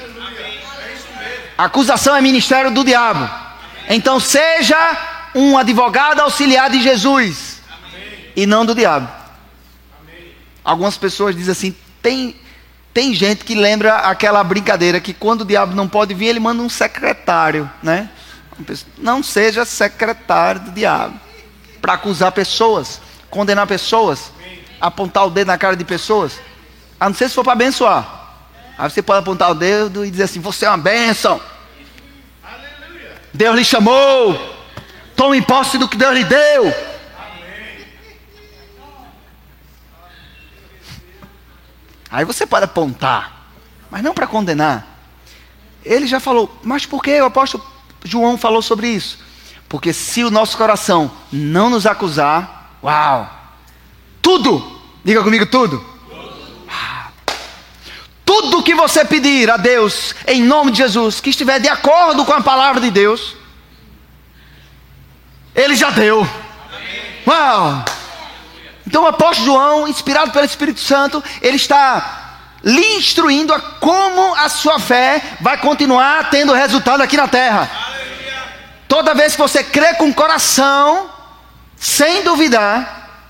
Acusação 1.57 2.15
é 2.15 2.21
ministério 2.21 2.69
do 2.69 2.83
diabo. 2.83 3.27
Então 3.89 4.19
seja 4.19 4.77
um 5.33 5.57
advogado 5.57 6.19
auxiliar 6.19 6.69
de 6.69 6.81
Jesus 6.81 7.61
e 8.35 8.45
não 8.45 8.63
do 8.63 8.75
diabo. 8.75 9.09
Algumas 10.63 10.97
pessoas 10.97 11.35
dizem 11.35 11.51
assim: 11.51 11.75
tem, 12.01 12.35
tem 12.93 13.15
gente 13.15 13.43
que 13.43 13.55
lembra 13.55 13.95
aquela 13.95 14.43
brincadeira 14.43 14.99
que 14.99 15.13
quando 15.13 15.41
o 15.41 15.45
diabo 15.45 15.73
não 15.73 15.88
pode 15.88 16.13
vir, 16.13 16.27
ele 16.27 16.39
manda 16.39 16.61
um 16.61 16.69
secretário, 16.69 17.69
né? 17.81 18.09
Não 18.97 19.23
seja 19.23 19.65
secretário 19.65 20.61
do 20.61 20.71
diabo 20.71 21.19
para 21.81 21.93
acusar 21.93 22.31
pessoas, 22.31 22.99
condenar 23.30 23.67
pessoas, 23.67 24.32
apontar 24.80 25.25
o 25.25 25.30
dedo 25.30 25.47
na 25.47 25.57
cara 25.57 25.75
de 25.75 25.84
pessoas. 25.84 26.39
A 26.99 27.07
não 27.07 27.15
ser 27.15 27.30
se 27.30 27.36
for 27.36 27.43
para 27.43 27.53
abençoar. 27.53 28.17
Aí 28.78 28.89
você 28.89 29.01
pode 29.01 29.19
apontar 29.19 29.51
o 29.51 29.55
dedo 29.55 30.05
e 30.05 30.11
dizer 30.11 30.23
assim: 30.23 30.39
Você 30.39 30.65
é 30.65 30.69
uma 30.69 30.78
bênção. 30.78 31.41
Deus 33.34 33.55
lhe 33.55 33.65
chamou. 33.65 34.55
Tome 35.15 35.41
posse 35.41 35.78
do 35.78 35.88
que 35.88 35.97
Deus 35.97 36.13
lhe 36.13 36.23
deu. 36.23 36.73
Aí 42.09 42.23
você 42.23 42.45
pode 42.45 42.65
apontar, 42.65 43.51
mas 43.91 44.01
não 44.01 44.13
para 44.13 44.28
condenar. 44.28 44.88
ele 45.84 46.07
já 46.07 46.19
falou, 46.19 46.57
mas 46.63 46.86
por 46.86 47.03
que 47.03 47.19
o 47.19 47.25
apóstolo 47.25 47.63
João 48.03 48.38
falou 48.38 48.61
sobre 48.61 48.88
isso? 48.88 49.19
Porque 49.67 49.91
se 49.91 50.23
o 50.23 50.32
nosso 50.32 50.57
coração 50.57 51.11
não 51.32 51.69
nos 51.69 51.86
acusar, 51.86 52.57
uau, 52.84 53.30
tudo, 54.21 54.82
diga 55.03 55.23
comigo 55.23 55.45
tudo. 55.45 55.97
Tudo 58.25 58.61
que 58.61 58.75
você 58.75 59.05
pedir 59.05 59.49
a 59.49 59.55
Deus, 59.55 60.13
em 60.28 60.43
nome 60.43 60.71
de 60.71 60.80
Jesus, 60.80 61.21
que 61.21 61.30
estiver 61.30 61.61
de 61.61 61.69
acordo 61.69 62.25
com 62.25 62.34
a 62.34 62.41
palavra 62.41 62.82
de 62.82 62.91
Deus, 62.91 63.38
Ele 65.55 65.75
já 65.75 65.89
deu. 65.91 66.28
Uau! 67.25 67.86
Então 68.86 69.03
o 69.03 69.07
apóstolo 69.07 69.45
João, 69.45 69.88
inspirado 69.88 70.32
pelo 70.32 70.45
Espírito 70.45 70.80
Santo, 70.80 71.21
ele 71.41 71.57
está 71.57 72.28
lhe 72.63 72.95
instruindo 72.95 73.53
a 73.53 73.59
como 73.59 74.34
a 74.36 74.49
sua 74.49 74.80
fé 74.80 75.21
vai 75.41 75.57
continuar 75.57 76.30
tendo 76.30 76.53
resultado 76.53 77.01
aqui 77.01 77.17
na 77.17 77.28
terra. 77.28 77.69
Toda 78.88 79.13
vez 79.13 79.34
que 79.34 79.41
você 79.41 79.63
crê 79.63 79.93
com 79.95 80.09
o 80.09 80.13
coração, 80.13 81.09
sem 81.78 82.23
duvidar, 82.23 83.30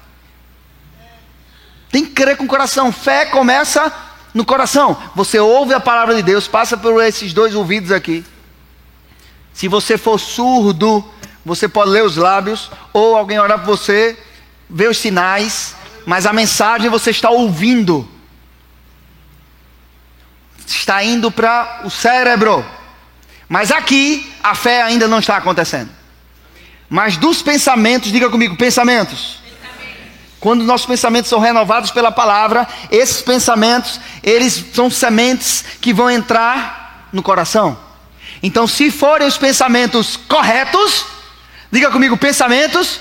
tem 1.92 2.06
que 2.06 2.12
crer 2.12 2.38
com 2.38 2.46
o 2.46 2.48
coração. 2.48 2.92
Fé 2.92 3.26
começa 3.26 3.92
no 4.34 4.46
coração. 4.46 4.98
Você 5.16 5.40
ouve 5.40 5.74
a 5.74 5.80
palavra 5.80 6.16
de 6.16 6.24
Deus, 6.24 6.48
passa 6.48 6.76
por 6.76 7.04
esses 7.04 7.34
dois 7.34 7.54
ouvidos 7.54 7.92
aqui. 7.92 8.26
Se 9.54 9.68
você 9.68 9.98
for 9.98 10.20
surdo, 10.20 11.04
você 11.46 11.68
pode 11.68 11.92
ler 11.92 12.04
os 12.04 12.18
lábios, 12.18 12.70
ou 12.94 13.16
alguém 13.16 13.40
orar 13.40 13.60
por 13.60 13.78
você, 13.78 14.18
ver 14.70 14.90
os 14.90 14.98
sinais, 14.98 15.76
mas 16.06 16.26
a 16.26 16.34
mensagem 16.34 16.90
você 16.90 17.12
está 17.12 17.30
ouvindo 17.30 18.08
está 20.76 21.04
indo 21.04 21.32
para 21.32 21.82
o 21.84 21.90
cérebro. 21.90 22.66
Mas 23.48 23.72
aqui 23.72 24.34
a 24.44 24.54
fé 24.54 24.82
ainda 24.82 25.08
não 25.08 25.20
está 25.20 25.38
acontecendo. 25.38 25.90
Mas 26.90 27.18
dos 27.18 27.42
pensamentos, 27.42 28.12
diga 28.12 28.30
comigo, 28.30 28.56
pensamentos. 28.56 29.38
Quando 30.40 30.64
nossos 30.64 30.86
pensamentos 30.86 31.30
são 31.30 31.40
renovados 31.40 31.92
pela 31.92 32.12
palavra, 32.12 32.68
esses 32.92 33.22
pensamentos, 33.22 34.00
eles 34.24 34.64
são 34.74 34.90
sementes 34.90 35.66
que 35.82 35.94
vão 35.94 36.10
entrar 36.10 37.10
no 37.12 37.24
coração. 37.24 37.78
Então, 38.42 38.68
se 38.68 38.92
forem 38.92 39.28
os 39.28 39.38
pensamentos 39.38 40.16
corretos, 40.16 41.06
diga 41.72 41.90
comigo, 41.90 42.16
pensamentos 42.18 43.00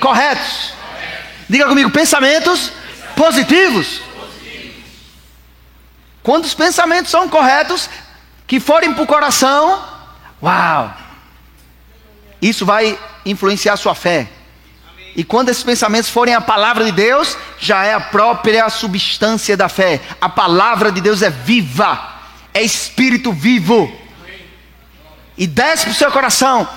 corretos. 0.00 0.72
Diga 1.48 1.66
comigo, 1.66 1.90
pensamentos 1.90 2.72
positivos. 3.14 4.00
Quando 6.22 6.44
os 6.44 6.54
pensamentos 6.54 7.10
são 7.10 7.28
corretos, 7.28 7.88
que 8.46 8.58
forem 8.58 8.92
para 8.94 9.02
o 9.02 9.06
coração, 9.06 9.84
uau! 10.42 10.94
Isso 12.40 12.64
vai 12.64 12.98
influenciar 13.24 13.76
sua 13.76 13.94
fé. 13.94 14.28
E 15.16 15.24
quando 15.24 15.48
esses 15.48 15.62
pensamentos 15.62 16.08
forem 16.08 16.34
a 16.34 16.40
palavra 16.40 16.84
de 16.84 16.92
Deus, 16.92 17.36
já 17.58 17.84
é 17.84 17.92
a 17.92 18.00
própria 18.00 18.68
substância 18.68 19.56
da 19.56 19.68
fé. 19.68 20.00
A 20.20 20.28
palavra 20.28 20.92
de 20.92 21.00
Deus 21.00 21.22
é 21.22 21.30
viva, 21.30 21.98
é 22.54 22.62
espírito 22.62 23.32
vivo. 23.32 23.92
E 25.36 25.46
desce 25.46 25.84
para 25.84 25.92
o 25.92 25.94
seu 25.94 26.12
coração. 26.12 26.68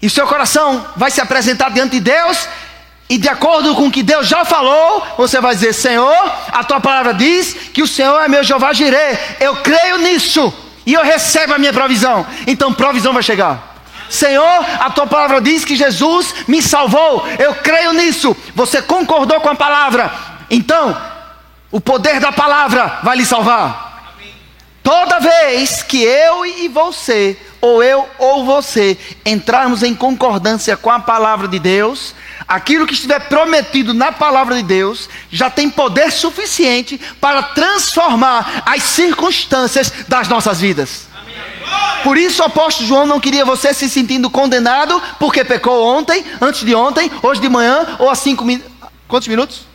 E 0.00 0.10
seu 0.10 0.26
coração 0.26 0.86
vai 0.96 1.10
se 1.10 1.20
apresentar 1.20 1.70
diante 1.70 1.92
de 1.92 2.00
Deus 2.00 2.48
e 3.08 3.16
de 3.16 3.28
acordo 3.28 3.74
com 3.74 3.86
o 3.86 3.90
que 3.90 4.02
Deus 4.02 4.28
já 4.28 4.44
falou, 4.44 5.02
você 5.16 5.40
vai 5.40 5.54
dizer: 5.54 5.72
Senhor, 5.72 6.32
a 6.52 6.62
tua 6.62 6.78
palavra 6.78 7.14
diz 7.14 7.54
que 7.72 7.82
o 7.82 7.86
Senhor 7.86 8.20
é 8.20 8.28
meu 8.28 8.44
Jeová 8.44 8.72
Jireh. 8.72 9.18
Eu 9.40 9.56
creio 9.56 9.98
nisso 9.98 10.52
e 10.84 10.92
eu 10.92 11.02
recebo 11.02 11.54
a 11.54 11.58
minha 11.58 11.72
provisão. 11.72 12.26
Então 12.46 12.72
provisão 12.72 13.14
vai 13.14 13.22
chegar. 13.22 13.67
Senhor, 14.08 14.64
a 14.80 14.90
tua 14.90 15.06
palavra 15.06 15.40
diz 15.40 15.64
que 15.64 15.76
Jesus 15.76 16.34
me 16.46 16.62
salvou. 16.62 17.26
Eu 17.38 17.54
creio 17.56 17.92
nisso. 17.92 18.36
Você 18.54 18.80
concordou 18.80 19.40
com 19.40 19.50
a 19.50 19.54
palavra. 19.54 20.12
Então, 20.50 20.96
o 21.70 21.80
poder 21.80 22.20
da 22.20 22.32
palavra 22.32 23.00
vai 23.02 23.16
lhe 23.16 23.24
salvar. 23.24 23.88
Toda 24.82 25.20
vez 25.20 25.82
que 25.82 26.02
eu 26.02 26.46
e 26.46 26.68
você, 26.68 27.36
ou 27.60 27.82
eu 27.82 28.08
ou 28.18 28.46
você, 28.46 28.96
entrarmos 29.26 29.82
em 29.82 29.94
concordância 29.94 30.78
com 30.78 30.90
a 30.90 30.98
palavra 30.98 31.46
de 31.46 31.58
Deus, 31.58 32.14
aquilo 32.46 32.86
que 32.86 32.94
estiver 32.94 33.20
prometido 33.28 33.92
na 33.92 34.10
palavra 34.10 34.54
de 34.56 34.62
Deus 34.62 35.10
já 35.30 35.50
tem 35.50 35.68
poder 35.68 36.10
suficiente 36.10 36.98
para 37.20 37.42
transformar 37.42 38.62
as 38.64 38.82
circunstâncias 38.82 39.92
das 40.08 40.26
nossas 40.26 40.58
vidas. 40.58 41.07
Por 42.02 42.16
isso 42.16 42.42
o 42.42 42.46
apóstolo 42.46 42.88
João 42.88 43.06
não 43.06 43.20
queria 43.20 43.44
você 43.44 43.74
se 43.74 43.88
sentindo 43.88 44.30
condenado 44.30 45.00
porque 45.18 45.44
pecou 45.44 45.84
ontem, 45.84 46.24
antes 46.40 46.64
de 46.64 46.74
ontem, 46.74 47.10
hoje 47.22 47.40
de 47.40 47.48
manhã 47.48 47.96
ou 47.98 48.08
há 48.08 48.14
cinco 48.14 48.44
minutos. 48.44 48.72
Quantos 49.06 49.28
minutos? 49.28 49.66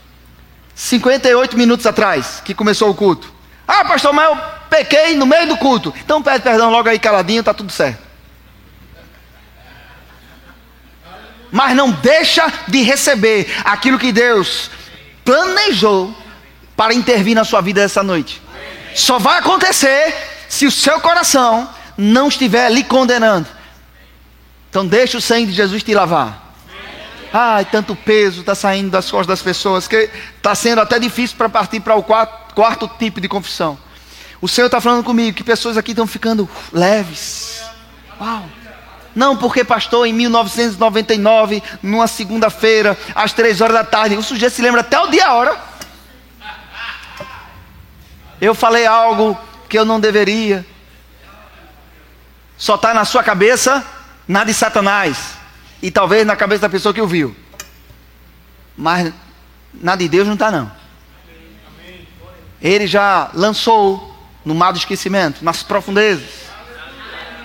58 0.76 1.58
minutos 1.58 1.86
atrás 1.86 2.42
que 2.44 2.54
começou 2.54 2.90
o 2.90 2.96
culto. 2.96 3.32
Ah, 3.68 3.86
pastor, 3.86 4.14
mas 4.14 4.30
eu 4.30 4.38
pequei 4.70 5.16
no 5.16 5.26
meio 5.26 5.48
do 5.48 5.58
culto. 5.58 5.94
Então 6.04 6.22
pede 6.22 6.44
perdão 6.44 6.70
logo 6.70 6.90
aí 6.90 6.98
caladinho, 6.98 7.42
está 7.42 7.54
tudo 7.54 7.72
certo. 7.72 8.14
mas 11.54 11.76
não 11.76 11.92
deixa 11.92 12.52
de 12.68 12.82
receber 12.82 13.48
aquilo 13.64 14.00
que 14.00 14.12
Deus 14.12 14.72
planejou 15.24 16.12
para 16.76 16.96
intervir 16.96 17.36
na 17.36 17.44
sua 17.44 17.62
vida 17.62 17.80
essa 17.80 18.02
noite. 18.02 18.42
Só 18.96 19.20
vai 19.20 19.38
acontecer 19.38 20.16
se 20.48 20.66
o 20.66 20.72
seu 20.72 21.00
coração 21.00 21.70
não 21.98 22.28
estiver 22.28 22.70
lhe 22.72 22.84
condenando. 22.84 23.48
Então 24.70 24.86
deixa 24.86 25.18
o 25.18 25.22
sangue 25.22 25.48
de 25.48 25.54
Jesus 25.54 25.84
te 25.84 25.94
lavar. 25.94 26.42
Ai, 27.32 27.66
tanto 27.66 27.96
peso 27.96 28.42
está 28.42 28.54
saindo 28.54 28.92
das 28.92 29.10
costas 29.10 29.28
das 29.28 29.42
pessoas 29.42 29.88
que 29.88 30.10
está 30.38 30.54
sendo 30.54 30.82
até 30.82 31.00
difícil 31.00 31.36
para 31.36 31.50
partir 31.50 31.80
para 31.80 31.96
o 31.96 32.04
quarto, 32.04 32.54
quarto 32.54 32.88
tipo 33.00 33.20
de 33.20 33.28
confissão. 33.28 33.78
O 34.40 34.48
Senhor 34.48 34.68
está 34.68 34.80
falando 34.80 35.04
comigo 35.04 35.36
que 35.36 35.44
pessoas 35.44 35.78
aqui 35.78 35.92
estão 35.92 36.06
ficando 36.06 36.50
leves. 36.72 37.64
Uau! 38.20 38.46
Não, 39.16 39.38
porque 39.38 39.64
pastor, 39.64 40.08
em 40.08 40.14
1999, 40.14 41.62
numa 41.82 42.08
segunda-feira, 42.08 42.98
às 43.14 43.32
três 43.32 43.62
horas 43.62 43.76
da 43.76 43.84
tarde, 43.84 44.16
o 44.16 44.24
sujeito 44.24 44.54
se 44.54 44.62
lembra 44.62 44.82
até 44.82 45.00
o 45.00 45.08
dia 45.08 45.22
e 45.22 45.24
a 45.24 45.34
hora. 45.34 45.58
Eu 48.42 48.54
falei 48.54 48.86
algo 48.86 49.40
que 49.74 49.80
eu 49.80 49.86
não 49.86 50.00
deveria. 50.00 50.64
Só 52.56 52.76
está 52.76 52.94
na 52.94 53.06
sua 53.06 53.24
cabeça, 53.24 53.84
nada 54.28 54.46
de 54.46 54.54
Satanás. 54.54 55.34
E 55.82 55.90
talvez 55.90 56.28
na 56.28 56.36
cabeça 56.36 56.62
da 56.62 56.70
pessoa 56.70 56.94
que 56.94 57.02
ouviu. 57.02 57.36
Mas 58.78 59.12
nada 59.74 59.98
de 59.98 60.08
Deus 60.08 60.28
não 60.28 60.36
está, 60.36 60.52
não. 60.52 60.72
Ele 62.62 62.86
já 62.86 63.32
lançou 63.34 64.16
no 64.46 64.54
mar 64.54 64.74
do 64.74 64.78
esquecimento, 64.78 65.44
nas 65.44 65.64
profundezas. 65.64 66.44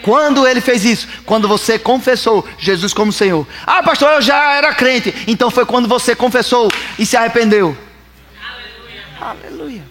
Quando 0.03 0.47
ele 0.47 0.61
fez 0.61 0.85
isso? 0.85 1.09
Quando 1.25 1.49
você 1.49 1.79
confessou 1.79 2.47
Jesus 2.59 2.93
como 2.93 3.11
Senhor. 3.11 3.47
Ah, 3.67 3.83
pastor, 3.83 4.11
eu 4.13 4.21
já 4.21 4.53
era 4.53 4.75
crente. 4.75 5.15
Então 5.27 5.51
foi 5.51 5.65
quando 5.65 5.89
você 5.89 6.15
confessou 6.15 6.71
e 6.99 7.07
se 7.07 7.17
arrependeu. 7.17 7.75
Aleluia. 8.39 9.03
Aleluia. 9.19 9.83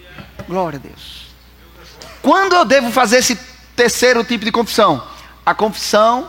Glória 0.46 0.76
a 0.78 0.80
Deus. 0.80 1.17
Quando 2.28 2.56
eu 2.56 2.66
devo 2.66 2.90
fazer 2.90 3.20
esse 3.20 3.34
terceiro 3.74 4.22
tipo 4.22 4.44
de 4.44 4.52
confissão? 4.52 5.02
A 5.46 5.54
confissão 5.54 6.28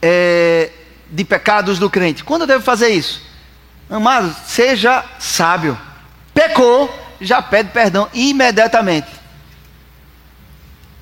é, 0.00 0.70
de 1.10 1.22
pecados 1.26 1.78
do 1.78 1.90
crente. 1.90 2.24
Quando 2.24 2.40
eu 2.40 2.46
devo 2.46 2.64
fazer 2.64 2.88
isso? 2.88 3.20
Amado, 3.90 4.34
seja 4.46 5.04
sábio. 5.18 5.78
Pecou, 6.32 6.88
já 7.20 7.42
pede 7.42 7.68
perdão 7.68 8.08
imediatamente. 8.14 9.08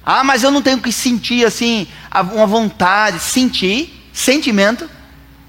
Ah, 0.05 0.25
mas 0.25 0.43
eu 0.43 0.51
não 0.51 0.61
tenho 0.61 0.81
que 0.81 0.91
sentir 0.91 1.47
assim, 1.47 1.87
uma 2.33 2.49
vontade, 2.49 3.21
sentir, 3.21 4.11
sentimento. 4.13 4.91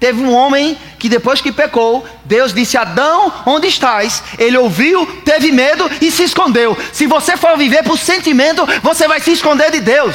Teve 0.04 0.20
um 0.20 0.34
homem 0.34 0.76
que 0.98 1.08
depois 1.08 1.40
que 1.40 1.50
pecou, 1.50 2.06
Deus 2.26 2.52
disse: 2.52 2.76
Adão, 2.76 3.32
onde 3.46 3.68
estás? 3.68 4.22
Ele 4.38 4.58
ouviu, 4.58 5.06
teve 5.24 5.50
medo 5.50 5.90
e 5.98 6.10
se 6.10 6.24
escondeu. 6.24 6.76
Se 6.92 7.06
você 7.06 7.38
for 7.38 7.56
viver 7.56 7.82
por 7.84 7.98
sentimento, 7.98 8.68
você 8.82 9.08
vai 9.08 9.18
se 9.18 9.32
esconder 9.32 9.70
de 9.70 9.80
Deus. 9.80 10.14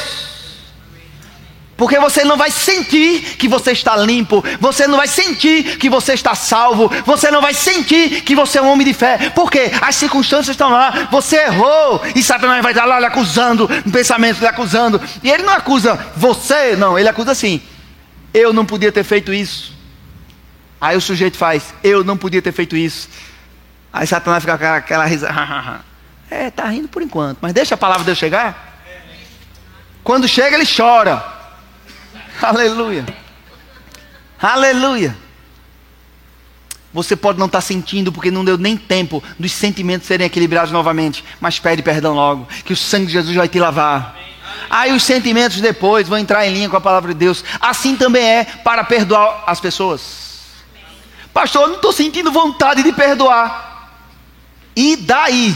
Porque 1.76 1.98
você 1.98 2.22
não 2.22 2.36
vai 2.36 2.52
sentir 2.52 3.36
que 3.36 3.48
você 3.48 3.72
está 3.72 3.96
limpo, 3.96 4.44
você 4.60 4.86
não 4.86 4.96
vai 4.96 5.08
sentir 5.08 5.76
que 5.76 5.90
você 5.90 6.12
está 6.12 6.36
salvo, 6.36 6.88
você 7.04 7.28
não 7.28 7.40
vai 7.40 7.52
sentir 7.52 8.22
que 8.22 8.36
você 8.36 8.58
é 8.58 8.62
um 8.62 8.70
homem 8.70 8.86
de 8.86 8.94
fé. 8.94 9.32
Porque 9.34 9.72
as 9.80 9.96
circunstâncias 9.96 10.54
estão 10.54 10.70
lá, 10.70 11.08
você 11.10 11.34
errou, 11.46 12.00
e 12.14 12.22
Satanás 12.22 12.62
vai 12.62 12.70
estar 12.70 12.84
lá 12.84 13.00
lhe 13.00 13.06
acusando, 13.06 13.68
no 13.84 13.90
pensamento 13.90 14.38
lhe 14.38 14.46
acusando. 14.46 15.00
E 15.20 15.28
ele 15.28 15.42
não 15.42 15.52
acusa 15.52 15.98
você, 16.16 16.76
não, 16.76 16.96
ele 16.96 17.08
acusa 17.08 17.32
assim: 17.32 17.60
eu 18.32 18.52
não 18.52 18.64
podia 18.64 18.92
ter 18.92 19.02
feito 19.02 19.32
isso. 19.32 19.79
Aí 20.80 20.96
o 20.96 21.00
sujeito 21.00 21.36
faz: 21.36 21.74
eu 21.82 22.02
não 22.02 22.16
podia 22.16 22.40
ter 22.40 22.52
feito 22.52 22.76
isso. 22.76 23.08
Aí 23.92 24.06
Satanás 24.06 24.42
fica 24.42 24.56
com 24.56 24.64
aquela, 24.64 25.04
risada: 25.04 25.84
é, 26.30 26.46
está 26.46 26.66
rindo 26.66 26.88
por 26.88 27.02
enquanto, 27.02 27.38
mas 27.40 27.52
deixa 27.52 27.74
a 27.74 27.78
palavra 27.78 28.02
de 28.02 28.06
Deus 28.06 28.18
chegar. 28.18 28.68
Quando 30.02 30.26
chega, 30.26 30.56
ele 30.56 30.66
chora. 30.66 31.22
Aleluia. 32.40 33.04
Aleluia. 34.40 35.16
Você 36.92 37.14
pode 37.14 37.38
não 37.38 37.46
estar 37.46 37.58
tá 37.58 37.62
sentindo 37.62 38.10
porque 38.10 38.30
não 38.30 38.44
deu 38.44 38.58
nem 38.58 38.76
tempo 38.76 39.22
dos 39.38 39.52
sentimentos 39.52 40.08
serem 40.08 40.26
equilibrados 40.26 40.72
novamente, 40.72 41.24
mas 41.40 41.58
pede 41.58 41.82
perdão 41.82 42.14
logo, 42.14 42.48
que 42.64 42.72
o 42.72 42.76
sangue 42.76 43.06
de 43.06 43.12
Jesus 43.12 43.36
vai 43.36 43.48
te 43.48 43.60
lavar. 43.60 44.16
Aí 44.68 44.92
os 44.92 45.02
sentimentos 45.02 45.60
depois 45.60 46.08
vão 46.08 46.18
entrar 46.18 46.46
em 46.46 46.52
linha 46.52 46.68
com 46.68 46.76
a 46.76 46.80
palavra 46.80 47.12
de 47.12 47.18
Deus. 47.18 47.44
Assim 47.60 47.96
também 47.96 48.24
é 48.24 48.44
para 48.44 48.82
perdoar 48.82 49.44
as 49.46 49.60
pessoas. 49.60 50.29
Pastor, 51.32 51.62
eu 51.62 51.68
não 51.68 51.76
estou 51.76 51.92
sentindo 51.92 52.32
vontade 52.32 52.82
de 52.82 52.92
perdoar. 52.92 53.92
E 54.74 54.96
daí? 54.96 55.54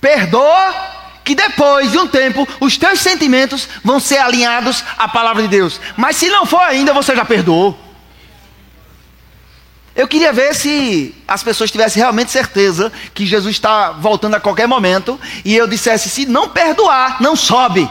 Perdoa, 0.00 0.74
que 1.24 1.34
depois 1.34 1.92
de 1.92 1.98
um 1.98 2.06
tempo 2.06 2.48
os 2.60 2.76
teus 2.76 3.00
sentimentos 3.00 3.68
vão 3.84 4.00
ser 4.00 4.18
alinhados 4.18 4.82
à 4.96 5.08
palavra 5.08 5.42
de 5.42 5.48
Deus. 5.48 5.80
Mas 5.96 6.16
se 6.16 6.28
não 6.28 6.46
for 6.46 6.60
ainda, 6.60 6.92
você 6.92 7.14
já 7.14 7.24
perdoou. 7.24 7.78
Eu 9.94 10.06
queria 10.06 10.32
ver 10.32 10.54
se 10.54 11.12
as 11.26 11.42
pessoas 11.42 11.72
tivessem 11.72 12.00
realmente 12.00 12.30
certeza 12.30 12.92
que 13.12 13.26
Jesus 13.26 13.56
está 13.56 13.90
voltando 13.90 14.36
a 14.36 14.40
qualquer 14.40 14.68
momento 14.68 15.20
e 15.44 15.56
eu 15.56 15.66
dissesse: 15.66 16.08
se 16.08 16.24
não 16.24 16.48
perdoar, 16.48 17.20
não 17.20 17.34
sobe. 17.34 17.90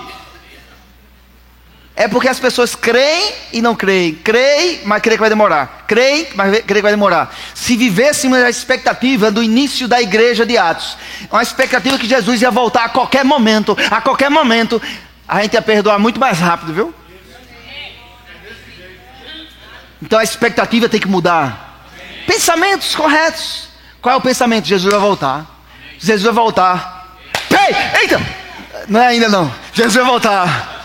É 2.00 2.08
porque 2.08 2.28
as 2.28 2.40
pessoas 2.40 2.76
creem 2.76 3.34
e 3.52 3.60
não 3.60 3.76
creem. 3.76 4.14
Creem, 4.14 4.82
mas 4.86 5.02
creem 5.02 5.18
que 5.18 5.22
vai 5.22 5.30
demorar. 5.30 5.86
Creem, 5.88 6.28
mas 6.36 6.52
creem 6.52 6.64
que 6.64 6.82
vai 6.84 6.92
demorar. 6.92 7.36
Se 7.56 7.76
vivêssemos 7.76 8.38
a 8.38 8.52
expectativa 8.52 9.32
do 9.32 9.42
início 9.42 9.88
da 9.88 10.00
igreja 10.00 10.46
de 10.46 10.60
Atos, 10.60 10.96
uma 11.32 11.42
expectativa 11.42 11.98
que 11.98 12.08
Jesus 12.08 12.40
ia 12.44 12.52
voltar 12.52 12.86
a 12.86 12.90
qualquer 12.90 13.26
momento, 13.26 13.76
a 13.90 14.00
qualquer 14.00 14.30
momento, 14.30 14.80
a 15.28 15.42
gente 15.42 15.56
ia 15.56 15.62
perdoar 15.62 15.98
muito 15.98 16.20
mais 16.20 16.38
rápido, 16.38 16.72
viu? 16.72 16.94
Então 20.00 20.20
a 20.20 20.24
expectativa 20.24 20.88
tem 20.88 21.00
que 21.00 21.08
mudar. 21.08 21.82
Pensamentos 22.28 22.94
corretos. 22.94 23.70
Qual 24.00 24.14
é 24.14 24.18
o 24.20 24.22
pensamento? 24.22 24.68
Jesus 24.68 24.94
vai 24.94 25.02
voltar. 25.02 25.48
Jesus 25.98 26.22
vai 26.22 26.34
voltar. 26.34 27.18
Ei, 27.50 28.02
eita! 28.02 28.22
Não 28.88 29.02
é 29.02 29.08
ainda 29.08 29.28
não. 29.28 29.52
Jesus 29.74 29.96
vai 29.96 30.06
voltar. 30.06 30.77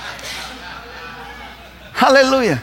Aleluia. 2.03 2.61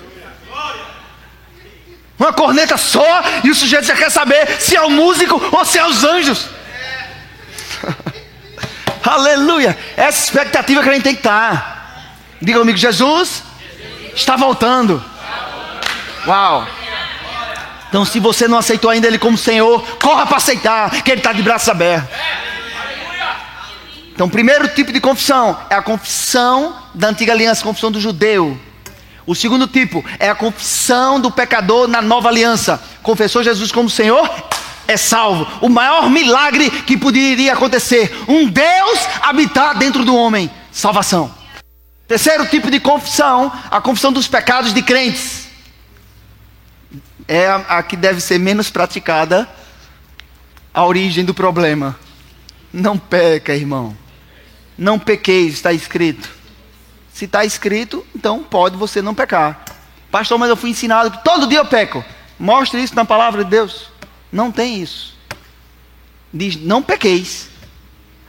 Uma 2.18 2.34
corneta 2.34 2.76
só 2.76 3.24
e 3.42 3.50
o 3.50 3.56
sujeito 3.56 3.86
já 3.86 3.96
quer 3.96 4.12
saber 4.12 4.60
se 4.60 4.76
é 4.76 4.82
o 4.82 4.90
músico 4.90 5.42
ou 5.54 5.64
se 5.64 5.78
é 5.78 5.88
os 5.88 6.04
anjos. 6.04 6.50
Aleluia. 9.02 9.78
Essa 9.96 10.26
expectativa 10.26 10.84
que 10.84 10.90
a 10.90 10.94
gente 10.94 11.04
tem 11.04 11.14
que 11.14 11.22
estar. 11.22 12.18
Diga 12.42 12.60
comigo, 12.60 12.78
Jesus 12.78 13.42
está 14.14 14.36
voltando. 14.36 15.02
Uau. 16.28 16.68
Então, 17.88 18.04
se 18.04 18.20
você 18.20 18.46
não 18.46 18.58
aceitou 18.58 18.92
ainda 18.92 19.08
Ele 19.08 19.18
como 19.18 19.38
Senhor, 19.38 19.82
corra 20.00 20.26
para 20.26 20.38
aceitar, 20.38 21.02
que 21.02 21.10
Ele 21.10 21.22
está 21.22 21.32
de 21.32 21.42
braços 21.42 21.70
abertos. 21.70 22.10
Então, 24.14 24.28
o 24.28 24.30
primeiro 24.30 24.68
tipo 24.68 24.92
de 24.92 25.00
confissão 25.00 25.58
é 25.70 25.76
a 25.76 25.82
confissão 25.82 26.76
da 26.94 27.08
antiga 27.08 27.32
aliança, 27.32 27.62
a 27.62 27.64
confissão 27.64 27.90
do 27.90 28.02
judeu. 28.02 28.60
O 29.30 29.36
segundo 29.36 29.68
tipo 29.68 30.04
é 30.18 30.28
a 30.28 30.34
confissão 30.34 31.22
do 31.22 31.30
pecador 31.30 31.88
na 31.88 32.02
nova 32.02 32.30
aliança. 32.30 32.82
Confessou 33.04 33.44
Jesus 33.44 33.72
como 33.72 33.88
Senhor, 33.88 34.28
é 34.88 34.98
salvo. 34.98 35.48
O 35.62 35.70
maior 35.70 36.10
milagre 36.10 36.72
que 36.72 36.98
poderia 36.98 37.54
acontecer: 37.54 38.12
um 38.28 38.48
Deus 38.48 39.00
habitar 39.22 39.78
dentro 39.78 40.04
do 40.04 40.16
homem. 40.16 40.50
Salvação. 40.72 41.32
Terceiro 42.08 42.48
tipo 42.48 42.72
de 42.72 42.80
confissão, 42.80 43.52
a 43.70 43.80
confissão 43.80 44.12
dos 44.12 44.28
pecados 44.28 44.74
de 44.74 44.82
crentes 44.82 45.48
é 47.28 47.46
a, 47.46 47.58
a 47.78 47.84
que 47.84 47.96
deve 47.96 48.22
ser 48.22 48.40
menos 48.40 48.72
praticada, 48.72 49.48
a 50.74 50.84
origem 50.84 51.24
do 51.24 51.36
problema. 51.36 51.96
Não 52.74 52.98
peca, 52.98 53.56
irmão. 53.56 53.96
Não 54.76 54.98
pequeis, 54.98 55.54
está 55.54 55.72
escrito. 55.72 56.39
Se 57.14 57.26
está 57.26 57.44
escrito, 57.44 58.06
então 58.16 58.44
pode 58.44 58.78
você 58.78 59.02
não 59.02 59.14
pecar. 59.14 59.66
Pastor, 60.12 60.38
mas 60.38 60.50
eu 60.50 60.56
fui 60.56 60.70
ensinado 60.70 61.12
que 61.12 61.24
todo 61.24 61.48
dia 61.48 61.60
eu 61.60 61.66
peco. 61.66 62.04
Mostre 62.40 62.82
isso 62.82 62.96
na 62.96 63.06
palavra 63.06 63.44
de 63.44 63.50
Deus. 63.50 63.90
Não 64.32 64.52
tem 64.52 64.82
isso. 64.82 65.18
Diz, 66.34 66.56
não 66.56 66.82
pequeis. 66.82 67.50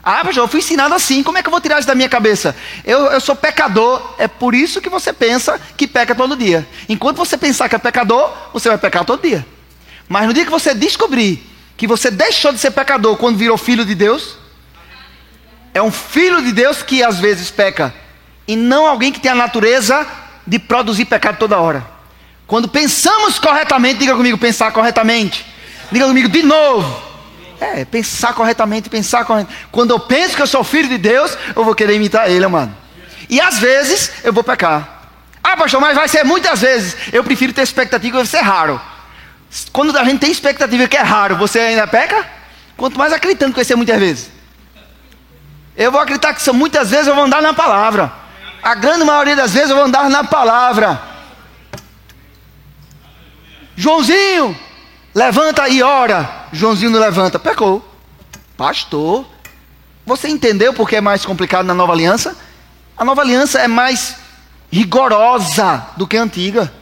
Ah, 0.02 0.24
pastor, 0.24 0.44
eu 0.44 0.48
fui 0.48 0.60
ensinado 0.60 0.94
assim, 0.94 1.22
como 1.22 1.36
é 1.36 1.42
que 1.42 1.48
eu 1.48 1.50
vou 1.50 1.60
tirar 1.60 1.78
isso 1.78 1.86
da 1.86 1.94
minha 1.94 2.08
cabeça? 2.08 2.56
Eu, 2.84 3.06
eu 3.06 3.20
sou 3.20 3.36
pecador, 3.36 4.14
é 4.18 4.26
por 4.26 4.54
isso 4.54 4.80
que 4.80 4.88
você 4.88 5.12
pensa 5.12 5.60
que 5.76 5.86
peca 5.86 6.14
todo 6.14 6.36
dia. 6.36 6.66
Enquanto 6.88 7.18
você 7.18 7.36
pensar 7.36 7.68
que 7.68 7.74
é 7.74 7.78
pecador, 7.78 8.32
você 8.52 8.68
vai 8.68 8.78
pecar 8.78 9.04
todo 9.04 9.22
dia. 9.22 9.46
Mas 10.08 10.26
no 10.26 10.32
dia 10.32 10.44
que 10.44 10.50
você 10.50 10.74
descobrir 10.74 11.46
que 11.76 11.86
você 11.86 12.10
deixou 12.10 12.52
de 12.52 12.58
ser 12.58 12.70
pecador 12.70 13.16
quando 13.16 13.36
virou 13.36 13.58
filho 13.58 13.84
de 13.84 13.94
Deus, 13.94 14.36
é 15.72 15.82
um 15.82 15.90
filho 15.90 16.42
de 16.42 16.52
Deus 16.52 16.82
que 16.82 17.02
às 17.02 17.18
vezes 17.18 17.50
peca, 17.50 17.94
e 18.46 18.56
não 18.56 18.86
alguém 18.86 19.12
que 19.12 19.20
tem 19.20 19.30
a 19.30 19.34
natureza 19.34 20.06
de 20.46 20.58
produzir 20.58 21.04
pecado 21.04 21.38
toda 21.38 21.58
hora. 21.58 21.86
Quando 22.46 22.68
pensamos 22.68 23.38
corretamente, 23.38 24.00
diga 24.00 24.16
comigo, 24.16 24.36
pensar 24.36 24.72
corretamente. 24.72 25.46
Diga 25.90 26.06
comigo 26.06 26.28
de 26.28 26.42
novo 26.42 27.10
é, 27.60 27.84
pensar 27.84 28.32
corretamente, 28.32 28.88
pensar 28.88 29.24
corretamente. 29.24 29.66
Quando 29.70 29.90
eu 29.90 30.00
penso 30.00 30.34
que 30.34 30.42
eu 30.42 30.46
sou 30.46 30.64
filho 30.64 30.88
de 30.88 30.98
Deus, 30.98 31.36
eu 31.54 31.62
vou 31.62 31.74
querer 31.74 31.94
imitar 31.94 32.28
Ele, 32.30 32.46
mano. 32.46 32.74
E 33.28 33.40
às 33.40 33.58
vezes 33.58 34.10
eu 34.24 34.32
vou 34.32 34.42
pecar. 34.42 34.98
Ah, 35.44 35.56
pastor, 35.56 35.80
mas 35.80 35.94
vai 35.94 36.08
ser 36.08 36.24
muitas 36.24 36.60
vezes. 36.60 36.96
Eu 37.12 37.22
prefiro 37.22 37.52
ter 37.52 37.62
expectativa 37.62 38.10
que 38.10 38.16
vai 38.16 38.26
ser 38.26 38.40
raro. 38.40 38.80
Quando 39.72 39.96
a 39.96 40.04
gente 40.04 40.20
tem 40.20 40.30
expectativa 40.30 40.88
que 40.88 40.96
é 40.96 41.02
raro, 41.02 41.36
você 41.36 41.60
ainda 41.60 41.86
peca? 41.86 42.26
Quanto 42.76 42.98
mais 42.98 43.12
acreditando 43.12 43.52
que 43.52 43.56
vai 43.56 43.64
ser 43.64 43.76
muitas 43.76 43.98
vezes. 43.98 44.30
Eu 45.76 45.92
vou 45.92 46.00
acreditar 46.00 46.34
que 46.34 46.42
são 46.42 46.54
muitas 46.54 46.90
vezes 46.90 47.06
eu 47.06 47.14
vou 47.14 47.24
andar 47.24 47.42
na 47.42 47.52
palavra. 47.52 48.12
A 48.62 48.74
grande 48.74 49.04
maioria 49.04 49.36
das 49.36 49.52
vezes 49.52 49.70
eu 49.70 49.76
vou 49.76 49.84
andar 49.84 50.08
na 50.10 50.24
palavra. 50.24 51.00
Joãozinho, 53.76 54.56
Levanta 55.14 55.68
e 55.68 55.82
ora. 55.82 56.46
Joãozinho 56.52 56.90
não 56.90 57.00
levanta. 57.00 57.38
Pecou. 57.38 57.84
Pastor. 58.56 59.26
Você 60.06 60.28
entendeu 60.28 60.72
porque 60.72 60.96
é 60.96 61.00
mais 61.00 61.24
complicado 61.24 61.66
na 61.66 61.74
nova 61.74 61.92
aliança? 61.92 62.36
A 62.96 63.04
nova 63.04 63.22
aliança 63.22 63.58
é 63.58 63.68
mais 63.68 64.16
rigorosa 64.70 65.86
do 65.96 66.06
que 66.06 66.16
a 66.16 66.22
antiga. 66.22 66.72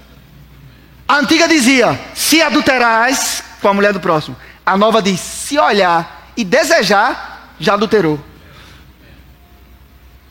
A 1.06 1.16
antiga 1.16 1.48
dizia: 1.48 1.98
se 2.14 2.42
adulterais 2.42 3.42
com 3.60 3.68
a 3.68 3.74
mulher 3.74 3.92
do 3.92 4.00
próximo. 4.00 4.36
A 4.64 4.76
nova 4.76 5.00
diz: 5.00 5.20
se 5.20 5.58
olhar 5.58 6.30
e 6.36 6.44
desejar, 6.44 7.54
já 7.58 7.74
adulterou. 7.74 8.20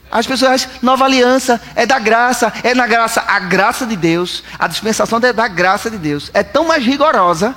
As 0.10 0.26
pessoas 0.26 0.52
acham, 0.52 0.72
nova 0.82 1.06
aliança 1.06 1.62
é 1.76 1.86
da 1.86 2.00
graça, 2.00 2.52
é 2.64 2.74
na 2.74 2.88
graça. 2.88 3.24
A 3.28 3.40
graça 3.40 3.86
de 3.86 3.96
Deus, 3.96 4.44
a 4.58 4.68
dispensação 4.68 5.20
é 5.22 5.34
da 5.34 5.48
graça 5.48 5.90
de 5.90 5.98
Deus. 5.98 6.32
É 6.34 6.44
tão 6.44 6.68
mais 6.68 6.84
rigorosa 6.84 7.56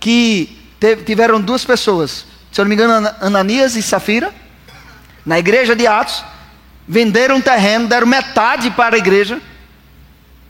que 0.00 0.58
teve, 0.80 1.04
tiveram 1.04 1.40
duas 1.40 1.64
pessoas, 1.64 2.24
se 2.50 2.60
eu 2.60 2.64
não 2.64 2.68
me 2.68 2.74
engano, 2.74 3.10
Ananias 3.20 3.76
e 3.76 3.82
Safira, 3.82 4.32
na 5.24 5.38
igreja 5.38 5.74
de 5.74 5.86
Atos, 5.86 6.24
venderam 6.86 7.36
um 7.36 7.40
terreno, 7.40 7.88
deram 7.88 8.06
metade 8.06 8.70
para 8.70 8.96
a 8.96 8.98
igreja. 8.98 9.40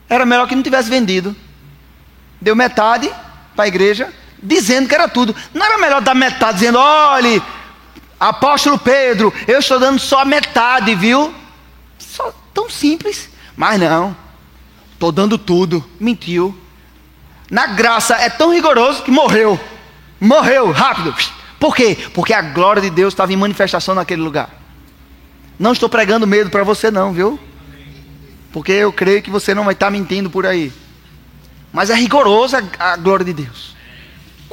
Era 0.09 0.25
melhor 0.25 0.47
que 0.47 0.55
não 0.55 0.63
tivesse 0.63 0.89
vendido. 0.89 1.35
Deu 2.41 2.55
metade 2.55 3.09
para 3.55 3.65
a 3.65 3.67
igreja, 3.67 4.11
dizendo 4.41 4.89
que 4.89 4.95
era 4.95 5.07
tudo. 5.07 5.35
Não 5.53 5.65
era 5.65 5.77
melhor 5.77 6.01
dar 6.01 6.13
metade, 6.13 6.59
dizendo: 6.59 6.77
olhe, 6.77 7.41
apóstolo 8.19 8.77
Pedro, 8.77 9.33
eu 9.47 9.59
estou 9.59 9.79
dando 9.79 9.99
só 9.99 10.25
metade, 10.25 10.95
viu? 10.95 11.33
Só, 11.97 12.33
tão 12.53 12.69
simples. 12.69 13.29
Mas 13.55 13.79
não, 13.79 14.15
estou 14.93 15.11
dando 15.11 15.37
tudo. 15.37 15.83
Mentiu 15.99 16.57
na 17.53 17.67
graça 17.67 18.15
é 18.15 18.31
tão 18.31 18.51
rigoroso 18.51 19.03
que 19.03 19.11
morreu. 19.11 19.59
Morreu 20.19 20.71
rápido. 20.71 21.13
Por 21.59 21.75
quê? 21.75 21.95
Porque 22.11 22.33
a 22.33 22.41
glória 22.41 22.81
de 22.81 22.89
Deus 22.89 23.13
estava 23.13 23.31
em 23.31 23.37
manifestação 23.37 23.93
naquele 23.93 24.23
lugar. 24.23 24.49
Não 25.59 25.71
estou 25.71 25.87
pregando 25.87 26.25
medo 26.25 26.49
para 26.49 26.63
você, 26.63 26.89
não, 26.89 27.13
viu? 27.13 27.39
Porque 28.51 28.71
eu 28.71 28.91
creio 28.91 29.21
que 29.21 29.29
você 29.29 29.53
não 29.53 29.65
vai 29.65 29.75
estar 29.75 29.91
mentindo 29.91 30.31
por 30.31 30.47
aí. 30.47 30.73
Mas 31.71 31.91
é 31.91 31.93
rigorosa 31.93 32.67
a 32.79 32.97
glória 32.97 33.23
de 33.23 33.33
Deus. 33.33 33.72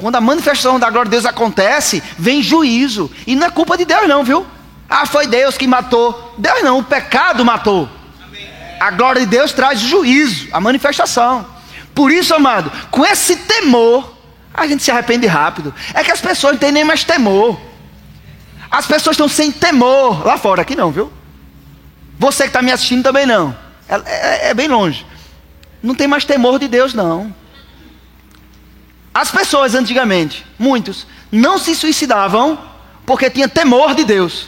Quando 0.01 0.15
a 0.15 0.21
manifestação 0.21 0.79
da 0.79 0.89
glória 0.89 1.09
de 1.09 1.11
Deus 1.11 1.27
acontece, 1.27 2.01
vem 2.17 2.41
juízo. 2.41 3.11
E 3.27 3.35
não 3.35 3.45
é 3.45 3.51
culpa 3.51 3.77
de 3.77 3.85
Deus, 3.85 4.07
não, 4.07 4.23
viu? 4.23 4.47
Ah, 4.89 5.05
foi 5.05 5.27
Deus 5.27 5.55
que 5.55 5.67
matou. 5.67 6.33
Deus 6.39 6.63
não, 6.63 6.79
o 6.79 6.83
pecado 6.83 7.45
matou. 7.45 7.87
A 8.79 8.89
glória 8.89 9.21
de 9.21 9.27
Deus 9.27 9.53
traz 9.53 9.79
juízo, 9.79 10.47
a 10.51 10.59
manifestação. 10.59 11.45
Por 11.93 12.11
isso, 12.11 12.33
amado, 12.33 12.71
com 12.89 13.05
esse 13.05 13.35
temor, 13.35 14.17
a 14.51 14.65
gente 14.65 14.81
se 14.81 14.89
arrepende 14.89 15.27
rápido. 15.27 15.71
É 15.93 16.03
que 16.03 16.11
as 16.11 16.19
pessoas 16.19 16.53
não 16.53 16.59
têm 16.59 16.71
nem 16.71 16.83
mais 16.83 17.03
temor. 17.03 17.59
As 18.71 18.87
pessoas 18.87 19.13
estão 19.13 19.27
sem 19.27 19.51
temor 19.51 20.25
lá 20.25 20.35
fora, 20.35 20.63
aqui 20.63 20.75
não, 20.75 20.91
viu? 20.91 21.13
Você 22.17 22.43
que 22.43 22.49
está 22.49 22.63
me 22.63 22.71
assistindo 22.71 23.03
também 23.03 23.27
não. 23.27 23.55
É, 23.87 23.95
é, 23.95 24.49
é 24.49 24.53
bem 24.55 24.67
longe. 24.67 25.05
Não 25.83 25.93
tem 25.93 26.07
mais 26.07 26.25
temor 26.25 26.57
de 26.57 26.67
Deus, 26.67 26.95
não. 26.95 27.31
As 29.13 29.29
pessoas 29.29 29.75
antigamente, 29.75 30.45
muitos, 30.57 31.05
não 31.31 31.57
se 31.57 31.75
suicidavam 31.75 32.57
porque 33.05 33.29
tinha 33.29 33.47
temor 33.47 33.93
de 33.93 34.03
Deus. 34.03 34.47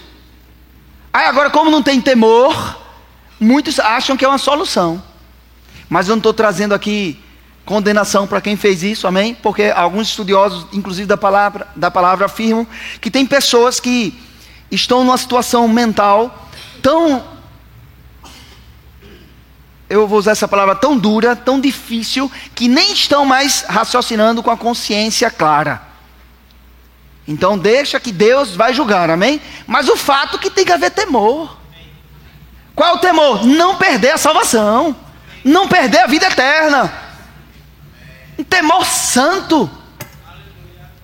Aí 1.11 1.25
agora, 1.25 1.49
como 1.49 1.69
não 1.69 1.83
tem 1.83 1.99
temor, 1.99 2.79
muitos 3.39 3.79
acham 3.79 4.15
que 4.15 4.23
é 4.23 4.27
uma 4.27 4.37
solução. 4.37 5.03
Mas 5.89 6.07
eu 6.07 6.15
não 6.15 6.19
estou 6.19 6.33
trazendo 6.33 6.73
aqui 6.73 7.19
condenação 7.65 8.25
para 8.25 8.41
quem 8.41 8.55
fez 8.55 8.83
isso, 8.83 9.07
amém? 9.07 9.35
Porque 9.35 9.71
alguns 9.75 10.09
estudiosos, 10.09 10.65
inclusive 10.73 11.05
da 11.05 11.17
palavra, 11.17 11.67
da 11.75 11.91
palavra, 11.91 12.25
afirmam 12.25 12.65
que 12.99 13.11
tem 13.11 13.25
pessoas 13.25 13.79
que 13.79 14.17
estão 14.71 15.03
numa 15.03 15.17
situação 15.17 15.67
mental 15.67 16.49
tão 16.81 17.23
eu 19.93 20.07
vou 20.07 20.17
usar 20.17 20.31
essa 20.31 20.47
palavra 20.47 20.75
tão 20.75 20.97
dura, 20.97 21.35
tão 21.35 21.61
difícil, 21.61 22.31
que 22.55 22.67
nem 22.67 22.93
estão 22.93 23.25
mais 23.25 23.61
raciocinando 23.61 24.41
com 24.41 24.49
a 24.49 24.57
consciência 24.57 25.29
clara. 25.29 25.81
Então 27.27 27.57
deixa 27.57 27.99
que 27.99 28.11
Deus 28.11 28.55
vai 28.55 28.73
julgar, 28.73 29.09
amém? 29.11 29.39
Mas 29.67 29.87
o 29.87 29.95
fato 29.95 30.37
é 30.37 30.39
que 30.39 30.49
tem 30.49 30.65
que 30.65 30.71
haver 30.71 30.91
temor. 30.91 31.57
Qual 32.75 32.95
o 32.95 32.99
temor? 32.99 33.45
Não 33.45 33.75
perder 33.75 34.13
a 34.13 34.17
salvação, 34.17 34.95
não 35.43 35.67
perder 35.67 35.99
a 35.99 36.07
vida 36.07 36.25
eterna. 36.25 36.91
Um 38.37 38.43
temor 38.43 38.85
santo. 38.85 39.69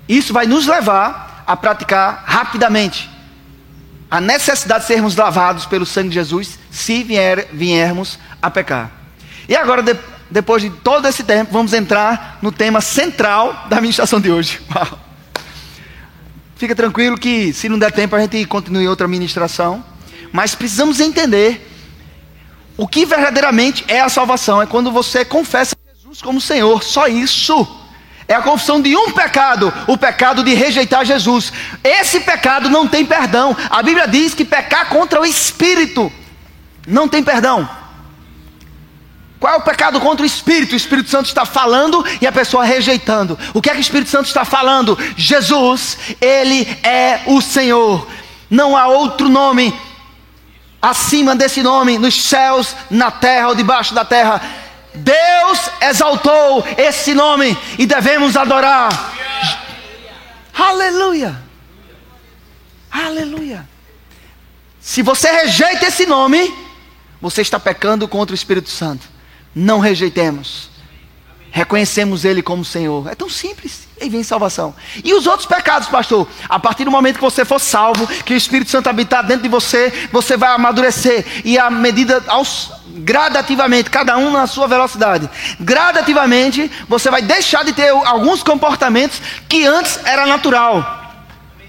Isso 0.08 0.34
vai 0.34 0.48
nos 0.48 0.66
levar 0.66 1.44
a 1.46 1.56
praticar 1.56 2.24
rapidamente 2.26 3.09
a 4.10 4.20
necessidade 4.20 4.82
de 4.82 4.88
sermos 4.88 5.16
lavados 5.16 5.66
pelo 5.66 5.86
sangue 5.86 6.10
de 6.10 6.16
Jesus 6.16 6.58
se 6.72 7.04
vier, 7.04 7.48
viermos 7.54 8.18
a 8.42 8.50
pecar. 8.50 8.92
E 9.48 9.56
agora, 9.56 9.84
de, 9.84 9.96
depois 10.30 10.62
de 10.62 10.70
todo 10.70 11.08
esse 11.08 11.24
tempo, 11.24 11.52
vamos 11.52 11.74
entrar 11.74 12.40
no 12.42 12.52
tema 12.52 12.82
central 12.82 13.68
da 13.70 13.80
ministração 13.80 14.20
de 14.20 14.32
hoje. 14.32 14.60
Fica 16.56 16.76
tranquilo 16.76 17.18
que, 17.18 17.54
se 17.54 17.70
não 17.70 17.80
der 17.80 17.92
tempo, 17.92 18.16
a 18.16 18.20
gente 18.20 18.46
continue 18.46 18.88
outra 18.88 19.08
ministração. 19.08 19.84
Mas 20.32 20.56
precisamos 20.56 21.00
entender 21.00 21.68
o 22.76 22.88
que 22.88 23.06
verdadeiramente 23.06 23.86
é 23.88 24.02
a 24.02 24.10
salvação. 24.10 24.62
É 24.62 24.66
quando 24.66 24.92
você 24.92 25.24
confessa 25.24 25.76
Jesus 25.96 26.22
como 26.22 26.42
Senhor. 26.42 26.84
Só 26.84 27.08
isso. 27.08 27.79
É 28.30 28.36
a 28.36 28.44
confissão 28.44 28.80
de 28.80 28.96
um 28.96 29.12
pecado, 29.12 29.74
o 29.88 29.98
pecado 29.98 30.44
de 30.44 30.54
rejeitar 30.54 31.04
Jesus. 31.04 31.52
Esse 31.84 32.20
pecado 32.20 32.70
não 32.70 32.88
tem 32.88 33.04
perdão. 33.04 33.58
A 33.72 33.82
Bíblia 33.82 34.08
diz 34.08 34.36
que 34.36 34.46
pecar 34.46 34.88
contra 34.88 35.20
o 35.20 35.26
Espírito 35.26 36.12
não 36.86 37.08
tem 37.08 37.24
perdão. 37.24 37.68
Qual 39.40 39.54
é 39.54 39.58
o 39.58 39.62
pecado 39.62 40.00
contra 40.00 40.22
o 40.22 40.28
Espírito? 40.28 40.74
O 40.74 40.76
Espírito 40.76 41.10
Santo 41.10 41.26
está 41.26 41.44
falando 41.44 42.06
e 42.22 42.28
a 42.28 42.32
pessoa 42.32 42.64
rejeitando. 42.64 43.36
O 43.52 43.64
que 43.64 43.70
é 43.72 43.74
que 43.74 43.80
o 43.80 43.82
Espírito 43.82 44.12
Santo 44.12 44.28
está 44.28 44.46
falando? 44.46 44.96
Jesus, 45.18 45.98
Ele 46.22 46.68
é 46.84 47.22
o 47.26 47.42
Senhor. 47.42 48.08
Não 48.48 48.78
há 48.78 48.86
outro 48.88 49.28
nome 49.28 49.74
acima 50.80 51.36
desse 51.36 51.64
nome, 51.64 51.98
nos 51.98 52.22
céus, 52.22 52.76
na 52.92 53.10
terra 53.10 53.48
ou 53.48 53.56
debaixo 53.56 53.96
da 53.96 54.06
terra. 54.06 54.40
Deus 54.94 55.70
exaltou 55.82 56.66
esse 56.78 57.14
nome 57.14 57.58
e 57.78 57.86
devemos 57.86 58.36
adorar. 58.36 59.14
Aleluia. 60.54 61.42
Aleluia. 62.92 63.68
Se 64.80 65.02
você 65.02 65.32
rejeita 65.32 65.86
esse 65.86 66.06
nome, 66.06 66.54
você 67.22 67.42
está 67.42 67.60
pecando 67.60 68.08
contra 68.08 68.34
o 68.34 68.36
Espírito 68.36 68.70
Santo. 68.70 69.08
Não 69.54 69.80
rejeitemos. 69.80 70.69
Reconhecemos 71.52 72.26
Ele 72.26 72.42
como 72.42 72.64
Senhor. 72.64 73.08
É 73.10 73.16
tão 73.16 73.30
simples. 73.30 73.88
E 74.02 74.10
vem 74.10 74.24
salvação. 74.24 74.74
E 75.04 75.14
os 75.14 75.28
outros 75.28 75.46
pecados, 75.46 75.90
pastor? 75.90 76.28
A 76.48 76.60
partir 76.60 76.86
do 76.86 76.92
momento 76.92 77.16
que 77.16 77.22
você 77.22 77.44
for 77.44 77.60
salvo, 77.60 78.08
que 78.24 78.34
o 78.34 78.38
Espírito 78.38 78.72
Santo 78.72 78.88
habitar 78.88 79.26
dentro 79.26 79.44
de 79.44 79.50
você, 79.50 79.92
você 80.12 80.38
vai 80.38 80.50
amadurecer. 80.54 81.26
E 81.44 81.58
à 81.58 81.70
medida, 81.70 82.24
aos, 82.28 82.72
gradativamente, 82.88 83.90
cada 83.90 84.18
um 84.18 84.32
na 84.32 84.48
sua 84.48 84.68
velocidade, 84.68 85.30
gradativamente, 85.60 86.72
você 86.88 87.10
vai 87.10 87.22
deixar 87.22 87.66
de 87.66 87.74
ter 87.74 87.90
alguns 87.90 88.42
comportamentos 88.42 89.22
que 89.50 89.66
antes 89.66 90.00
era 90.06 90.26
natural. 90.26 90.98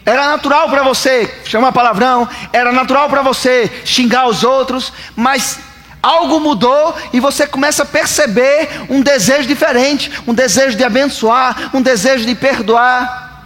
Era 0.05 0.29
natural 0.29 0.69
para 0.69 0.83
você 0.83 1.43
chamar 1.45 1.73
palavrão, 1.73 2.29
era 2.53 2.73
natural 2.73 3.09
para 3.09 3.23
você 3.23 3.71
xingar 3.85 4.29
os 4.29 4.45
outros, 4.45 4.93
mas 5.15 5.59
algo 6.03 6.41
mudou 6.41 6.95
e 7.13 7.21
você 7.21 7.47
começa 7.47 7.83
a 7.83 7.87
perceber 7.87 8.69
um 8.89 9.01
desejo 9.01 9.47
diferente, 9.47 10.11
um 10.27 10.35
desejo 10.35 10.77
de 10.77 10.85
abençoar, 10.85 11.71
um 11.75 11.83
desejo 11.83 12.25
de 12.25 12.35
perdoar. 12.35 13.45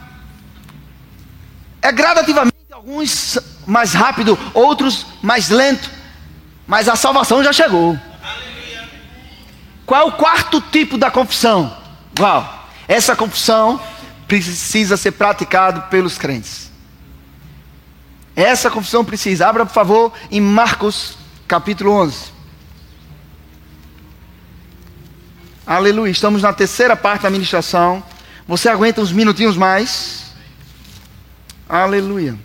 É 1.83 1.93
gradativamente, 1.93 2.55
alguns 2.73 3.39
mais 3.67 3.93
rápido, 3.93 4.39
outros 4.53 5.07
mais 5.23 5.49
lento, 5.49 5.91
mas 6.67 6.89
a 6.89 6.97
salvação 6.97 7.43
já 7.43 7.53
chegou. 7.53 7.99
Qual 9.85 10.01
é 10.01 10.05
o 10.05 10.13
quarto 10.13 10.61
tipo 10.61 10.97
da 10.97 11.11
confissão? 11.11 11.77
Uau, 12.19 12.69
essa 12.89 13.15
confissão 13.15 13.81
precisa 14.27 14.97
ser 14.97 15.13
praticada 15.13 15.83
pelos 15.83 16.17
crentes. 16.17 16.73
Essa 18.35 18.71
confissão 18.71 19.05
precisa. 19.05 19.47
Abra, 19.47 19.67
por 19.67 19.73
favor, 19.73 20.13
em 20.31 20.41
Marcos 20.41 21.17
capítulo 21.47 21.93
11. 21.93 22.34
Aleluia. 25.67 26.11
Estamos 26.11 26.43
na 26.43 26.53
terceira 26.53 26.95
parte 26.95 27.23
da 27.23 27.31
ministração. 27.31 28.03
Você 28.47 28.69
aguenta 28.69 29.01
uns 29.01 29.13
minutinhos 29.13 29.57
mais? 29.57 30.35
Aleluia. 31.67 32.39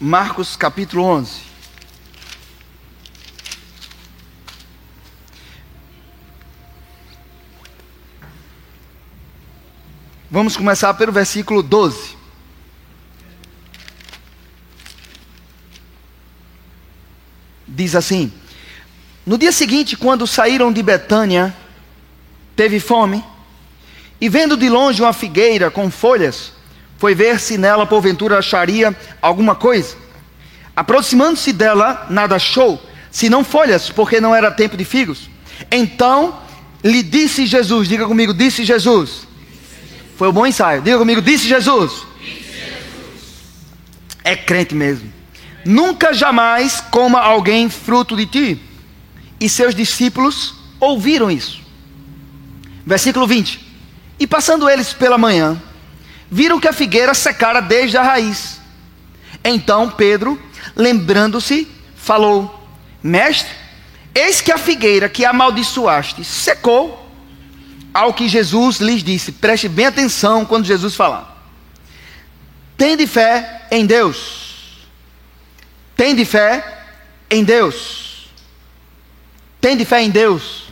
Marcos 0.00 0.56
capítulo 0.56 1.04
11. 1.04 1.51
Vamos 10.32 10.56
começar 10.56 10.94
pelo 10.94 11.12
versículo 11.12 11.62
12. 11.62 12.16
Diz 17.68 17.94
assim: 17.94 18.32
No 19.26 19.36
dia 19.36 19.52
seguinte, 19.52 19.94
quando 19.94 20.26
saíram 20.26 20.72
de 20.72 20.82
Betânia, 20.82 21.54
teve 22.56 22.80
fome, 22.80 23.22
e 24.18 24.26
vendo 24.30 24.56
de 24.56 24.70
longe 24.70 25.02
uma 25.02 25.12
figueira 25.12 25.70
com 25.70 25.90
folhas, 25.90 26.54
foi 26.96 27.14
ver 27.14 27.38
se 27.38 27.58
nela 27.58 27.84
porventura 27.84 28.38
acharia 28.38 28.96
alguma 29.20 29.54
coisa. 29.54 29.96
Aproximando-se 30.74 31.52
dela, 31.52 32.06
nada 32.08 32.36
achou, 32.36 32.82
senão 33.10 33.44
folhas, 33.44 33.90
porque 33.90 34.18
não 34.18 34.34
era 34.34 34.50
tempo 34.50 34.78
de 34.78 34.84
figos. 34.86 35.28
Então 35.70 36.40
lhe 36.82 37.02
disse 37.02 37.44
Jesus: 37.44 37.86
Diga 37.86 38.06
comigo, 38.06 38.32
disse 38.32 38.64
Jesus 38.64 39.30
foi 40.16 40.28
um 40.28 40.32
bom 40.32 40.46
ensaio. 40.46 40.82
Diga 40.82 40.98
comigo, 40.98 41.22
disse 41.22 41.46
Jesus. 41.46 42.06
disse 42.20 42.52
Jesus. 42.52 42.82
É 44.24 44.36
crente 44.36 44.74
mesmo. 44.74 45.12
Nunca 45.64 46.12
jamais 46.12 46.80
coma 46.80 47.20
alguém 47.20 47.68
fruto 47.68 48.16
de 48.16 48.26
ti. 48.26 48.60
E 49.40 49.48
seus 49.48 49.74
discípulos 49.74 50.54
ouviram 50.78 51.30
isso. 51.30 51.60
Versículo 52.84 53.26
20. 53.26 53.60
E 54.18 54.26
passando 54.26 54.68
eles 54.68 54.92
pela 54.92 55.18
manhã, 55.18 55.60
viram 56.30 56.60
que 56.60 56.68
a 56.68 56.72
figueira 56.72 57.14
secara 57.14 57.60
desde 57.60 57.96
a 57.96 58.02
raiz. 58.02 58.60
Então 59.44 59.90
Pedro, 59.90 60.40
lembrando-se, 60.76 61.68
falou: 61.96 62.68
Mestre, 63.02 63.52
eis 64.14 64.40
que 64.40 64.52
a 64.52 64.58
figueira 64.58 65.08
que 65.08 65.24
amaldiçoaste 65.24 66.24
secou. 66.24 67.01
Ao 67.92 68.14
que 68.14 68.28
Jesus 68.28 68.78
lhes 68.78 69.02
disse, 69.02 69.32
preste 69.32 69.68
bem 69.68 69.86
atenção 69.86 70.44
quando 70.44 70.64
Jesus 70.64 70.94
falar. 70.94 71.32
Tende 72.76 73.06
fé 73.06 73.66
em 73.70 73.84
Deus. 73.84 74.88
Tende 75.96 76.24
fé 76.24 76.86
em 77.30 77.44
Deus. 77.44 78.28
Tende 79.60 79.84
fé 79.84 80.02
em 80.02 80.10
Deus. 80.10 80.64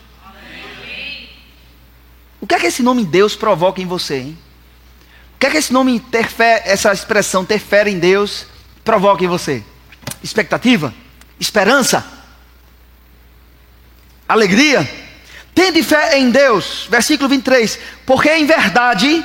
O 2.40 2.46
que 2.46 2.54
é 2.54 2.58
que 2.58 2.66
esse 2.66 2.82
nome 2.82 3.04
Deus 3.04 3.36
provoca 3.36 3.82
em 3.82 3.86
você, 3.86 4.16
hein? 4.16 4.38
O 5.36 5.38
que 5.38 5.46
é 5.46 5.50
que 5.50 5.58
esse 5.58 5.72
nome 5.72 6.00
ter 6.00 6.26
fé, 6.26 6.62
essa 6.64 6.92
expressão 6.92 7.44
ter 7.44 7.58
fé 7.58 7.88
em 7.88 7.98
Deus 7.98 8.46
provoca 8.82 9.22
em 9.22 9.28
você? 9.28 9.62
Expectativa? 10.22 10.94
Esperança? 11.38 12.04
Alegria? 14.26 15.09
Tende 15.54 15.82
fé 15.82 16.18
em 16.18 16.30
Deus, 16.30 16.86
versículo 16.90 17.28
23. 17.28 17.78
Porque 18.06 18.30
em 18.30 18.46
verdade, 18.46 19.24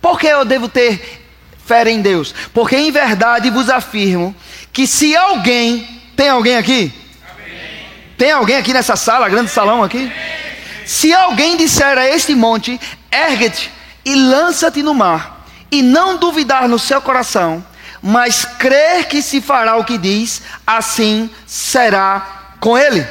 por 0.00 0.18
que 0.18 0.26
eu 0.26 0.44
devo 0.44 0.68
ter 0.68 1.24
fé 1.64 1.88
em 1.90 2.00
Deus? 2.00 2.34
Porque 2.52 2.76
em 2.76 2.90
verdade 2.90 3.50
vos 3.50 3.68
afirmo 3.68 4.34
que 4.72 4.86
se 4.86 5.16
alguém, 5.16 6.02
tem 6.14 6.28
alguém 6.28 6.56
aqui? 6.56 6.92
Amém. 7.32 7.86
Tem 8.16 8.30
alguém 8.30 8.56
aqui 8.56 8.72
nessa 8.72 8.96
sala, 8.96 9.28
grande 9.28 9.50
salão 9.50 9.82
aqui? 9.82 9.98
Amém. 9.98 10.46
Se 10.86 11.12
alguém 11.12 11.56
disser 11.56 11.98
a 11.98 12.08
este 12.08 12.32
monte, 12.34 12.80
ergue-te 13.10 13.72
e 14.04 14.14
lança-te 14.14 14.84
no 14.84 14.94
mar, 14.94 15.44
e 15.68 15.82
não 15.82 16.16
duvidar 16.16 16.68
no 16.68 16.78
seu 16.78 17.02
coração, 17.02 17.64
mas 18.00 18.44
crer 18.44 19.08
que 19.08 19.20
se 19.20 19.40
fará 19.40 19.76
o 19.76 19.84
que 19.84 19.98
diz, 19.98 20.42
assim 20.64 21.28
será 21.44 22.54
com 22.60 22.78
ele. 22.78 23.04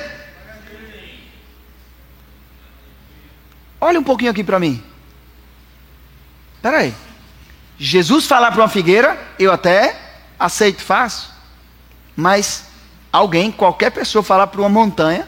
Olha 3.80 4.00
um 4.00 4.04
pouquinho 4.04 4.32
aqui 4.32 4.44
para 4.44 4.60
mim. 4.60 4.84
Espera 6.56 6.80
aí. 6.80 6.94
Jesus 7.78 8.26
falar 8.26 8.52
para 8.52 8.62
uma 8.62 8.70
figueira, 8.70 9.20
eu 9.38 9.52
até 9.52 10.00
aceito, 10.40 10.82
faço. 10.82 11.34
Mas 12.16 12.66
alguém, 13.12 13.52
qualquer 13.52 13.92
pessoa 13.92 14.24
falar 14.24 14.48
para 14.48 14.62
uma 14.62 14.70
montanha, 14.70 15.28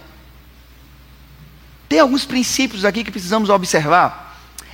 tem 1.87 1.99
alguns 1.99 2.25
princípios 2.25 2.85
aqui 2.85 3.03
que 3.03 3.11
precisamos 3.11 3.49
observar. 3.49 4.27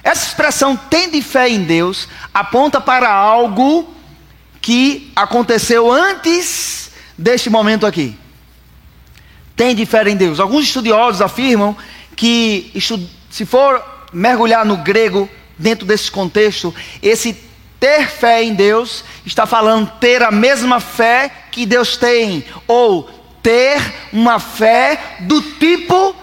Essa 0.03 0.27
expressão 0.27 0.75
tende 0.75 1.21
fé 1.21 1.49
em 1.49 1.63
Deus 1.63 2.07
aponta 2.33 2.81
para 2.81 3.09
algo 3.09 3.93
que 4.61 5.11
aconteceu 5.15 5.91
antes 5.91 6.91
deste 7.17 7.49
momento 7.49 7.85
aqui. 7.85 8.17
Tende 9.55 9.85
fé 9.85 10.09
em 10.09 10.15
Deus. 10.15 10.39
Alguns 10.39 10.65
estudiosos 10.65 11.21
afirmam 11.21 11.75
que 12.15 12.71
se 13.33 13.47
for 13.47 13.83
mergulhar 14.13 14.63
no 14.63 14.77
grego, 14.77 15.27
dentro 15.57 15.87
desse 15.87 16.11
contexto, 16.11 16.71
esse 17.01 17.33
ter 17.79 18.07
fé 18.07 18.43
em 18.43 18.53
Deus 18.53 19.03
está 19.25 19.47
falando 19.47 19.89
ter 19.99 20.21
a 20.21 20.29
mesma 20.29 20.79
fé 20.79 21.31
que 21.51 21.65
Deus 21.65 21.97
tem, 21.97 22.45
ou 22.67 23.09
ter 23.41 23.81
uma 24.13 24.39
fé 24.39 25.17
do 25.21 25.41
tipo 25.41 26.15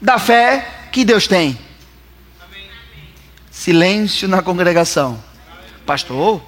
da 0.00 0.18
fé 0.18 0.66
que 0.90 1.04
Deus 1.04 1.26
tem. 1.26 1.58
Silêncio 3.50 4.26
na 4.26 4.40
congregação. 4.40 5.22
Pastor, 5.84 6.40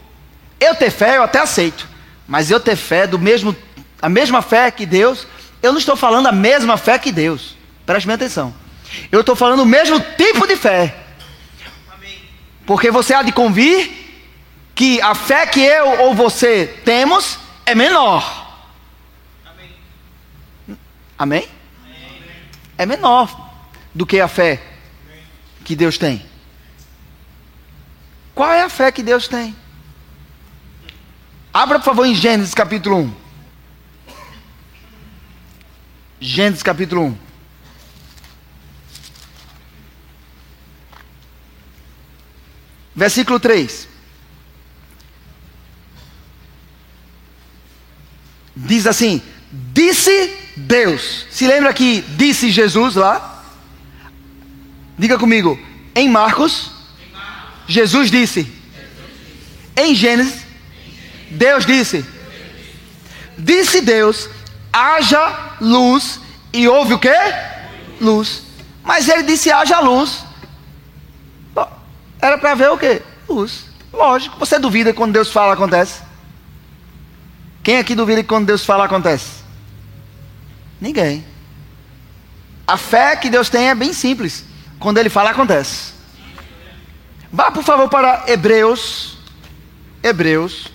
eu 0.58 0.74
ter 0.74 0.90
fé 0.90 1.18
eu 1.18 1.22
até 1.22 1.38
aceito, 1.38 1.86
mas 2.26 2.50
eu 2.50 2.58
ter 2.58 2.76
fé 2.76 3.06
do 3.06 3.18
mesmo, 3.18 3.54
a 4.00 4.08
mesma 4.08 4.40
fé 4.40 4.70
que 4.70 4.86
Deus, 4.86 5.26
eu 5.62 5.70
não 5.70 5.78
estou 5.78 5.96
falando 5.96 6.28
a 6.28 6.32
mesma 6.32 6.78
fé 6.78 6.98
que 6.98 7.12
Deus. 7.12 7.58
Preste 7.84 8.06
minha 8.06 8.14
atenção. 8.14 8.54
Eu 9.10 9.20
estou 9.20 9.36
falando 9.36 9.60
o 9.60 9.66
mesmo 9.66 10.00
tipo 10.00 10.46
de 10.46 10.56
fé. 10.56 10.94
Porque 12.66 12.90
você 12.90 13.14
há 13.14 13.22
de 13.22 13.32
convir 13.32 13.90
que 14.74 15.00
a 15.00 15.14
fé 15.14 15.46
que 15.46 15.60
eu 15.60 16.02
ou 16.02 16.14
você 16.14 16.66
temos 16.84 17.38
é 17.64 17.74
menor. 17.74 18.46
Amém? 21.18 21.48
É 22.76 22.86
menor 22.86 23.50
do 23.94 24.06
que 24.06 24.20
a 24.20 24.28
fé 24.28 24.62
que 25.64 25.74
Deus 25.74 25.98
tem. 25.98 26.24
Qual 28.34 28.52
é 28.52 28.62
a 28.62 28.68
fé 28.68 28.92
que 28.92 29.02
Deus 29.02 29.26
tem? 29.26 29.56
Abra, 31.52 31.78
por 31.80 31.86
favor, 31.86 32.04
em 32.04 32.14
Gênesis 32.14 32.54
capítulo 32.54 32.98
1. 32.98 33.14
Gênesis 36.20 36.62
capítulo 36.62 37.06
1. 37.06 37.27
Versículo 42.98 43.38
3. 43.38 43.86
Diz 48.56 48.88
assim: 48.88 49.22
Disse 49.72 50.36
Deus. 50.56 51.24
Se 51.30 51.46
lembra 51.46 51.72
que 51.72 52.02
disse 52.16 52.50
Jesus 52.50 52.96
lá? 52.96 53.44
Diga 54.98 55.16
comigo. 55.16 55.56
Em 55.94 56.08
Marcos, 56.08 56.72
Jesus 57.68 58.10
disse. 58.10 58.52
Em 59.76 59.94
Gênesis, 59.94 60.42
Deus 61.30 61.64
disse. 61.64 62.04
Disse 63.38 63.80
Deus: 63.80 64.28
haja 64.72 65.54
luz. 65.60 66.20
E 66.52 66.66
houve 66.66 66.94
o 66.94 66.98
que? 66.98 67.14
Luz. 68.00 68.42
Mas 68.82 69.08
ele 69.08 69.22
disse: 69.22 69.52
haja 69.52 69.78
luz. 69.78 70.26
Era 72.20 72.36
para 72.38 72.54
ver 72.54 72.70
o 72.70 72.78
quê? 72.78 73.02
Luz. 73.28 73.66
Lógico. 73.92 74.38
Você 74.38 74.58
duvida 74.58 74.92
quando 74.92 75.12
Deus 75.12 75.30
fala 75.30 75.54
acontece? 75.54 76.02
Quem 77.62 77.78
aqui 77.78 77.94
duvida 77.94 78.22
que 78.22 78.28
quando 78.28 78.46
Deus 78.46 78.64
fala 78.64 78.84
acontece? 78.84 79.42
Ninguém. 80.80 81.24
A 82.66 82.76
fé 82.76 83.16
que 83.16 83.30
Deus 83.30 83.48
tem 83.48 83.68
é 83.68 83.74
bem 83.74 83.92
simples. 83.92 84.44
Quando 84.78 84.98
Ele 84.98 85.08
fala 85.08 85.30
acontece. 85.30 85.92
Vá 87.32 87.50
por 87.50 87.62
favor 87.62 87.88
para 87.88 88.24
Hebreus. 88.26 89.18
Hebreus. 90.02 90.68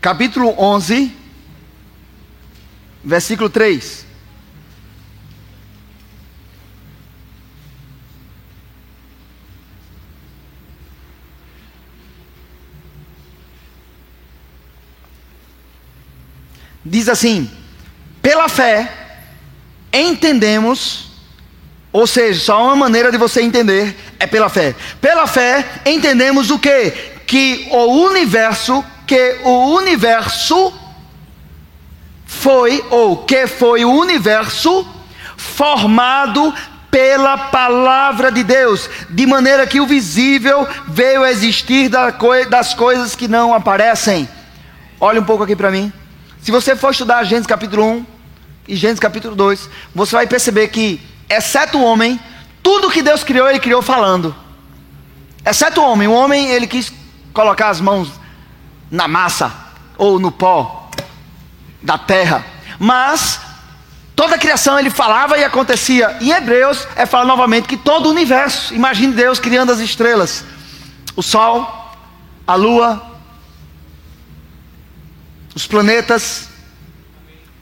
Capítulo 0.00 0.54
11, 0.58 1.14
versículo 3.04 3.50
3. 3.50 4.06
Diz 16.82 17.08
assim: 17.08 17.50
pela 18.22 18.48
fé 18.48 18.90
entendemos, 19.92 21.10
ou 21.92 22.06
seja, 22.06 22.40
só 22.40 22.64
uma 22.64 22.74
maneira 22.76 23.12
de 23.12 23.18
você 23.18 23.42
entender 23.42 23.94
é 24.18 24.26
pela 24.26 24.48
fé. 24.48 24.74
Pela 25.00 25.26
fé 25.26 25.82
entendemos 25.84 26.50
o 26.50 26.58
que? 26.58 26.90
Que 27.26 27.68
o 27.70 28.06
universo 28.06 28.84
que 29.10 29.38
o 29.42 29.74
universo 29.74 30.72
foi, 32.24 32.84
ou 32.90 33.24
que 33.24 33.48
foi 33.48 33.84
o 33.84 33.90
universo 33.90 34.86
formado 35.36 36.54
pela 36.92 37.36
palavra 37.36 38.30
de 38.30 38.44
Deus, 38.44 38.88
de 39.10 39.26
maneira 39.26 39.66
que 39.66 39.80
o 39.80 39.86
visível 39.86 40.64
veio 40.86 41.24
a 41.24 41.30
existir 41.32 41.88
das 41.88 42.72
coisas 42.72 43.16
que 43.16 43.26
não 43.26 43.52
aparecem. 43.52 44.28
Olha 45.00 45.20
um 45.20 45.24
pouco 45.24 45.42
aqui 45.42 45.56
para 45.56 45.72
mim. 45.72 45.92
Se 46.40 46.52
você 46.52 46.76
for 46.76 46.92
estudar 46.92 47.24
Gênesis 47.24 47.48
capítulo 47.48 47.84
1 47.84 48.06
e 48.68 48.76
Gênesis 48.76 49.00
capítulo 49.00 49.34
2, 49.34 49.68
você 49.92 50.14
vai 50.14 50.28
perceber 50.28 50.68
que, 50.68 51.00
exceto 51.28 51.78
o 51.78 51.84
homem, 51.84 52.20
tudo 52.62 52.88
que 52.88 53.02
Deus 53.02 53.24
criou, 53.24 53.48
Ele 53.48 53.58
criou 53.58 53.82
falando. 53.82 54.32
Exceto 55.44 55.80
o 55.80 55.84
homem. 55.84 56.06
O 56.06 56.12
homem, 56.12 56.52
ele 56.52 56.68
quis 56.68 56.92
colocar 57.32 57.70
as 57.70 57.80
mãos 57.80 58.19
na 58.90 59.06
massa 59.06 59.52
ou 59.96 60.18
no 60.18 60.32
pó 60.32 60.90
da 61.82 61.96
terra. 61.96 62.44
Mas 62.78 63.40
toda 64.16 64.34
a 64.34 64.38
criação 64.38 64.78
ele 64.78 64.90
falava 64.90 65.38
e 65.38 65.44
acontecia. 65.44 66.16
Em 66.20 66.30
Hebreus 66.30 66.86
é 66.96 67.06
falar 67.06 67.24
novamente 67.24 67.68
que 67.68 67.76
todo 67.76 68.06
o 68.06 68.10
universo, 68.10 68.74
imagine 68.74 69.12
Deus 69.12 69.38
criando 69.38 69.72
as 69.72 69.78
estrelas, 69.78 70.44
o 71.14 71.22
sol, 71.22 71.94
a 72.46 72.54
lua, 72.54 73.10
os 75.54 75.66
planetas. 75.66 76.48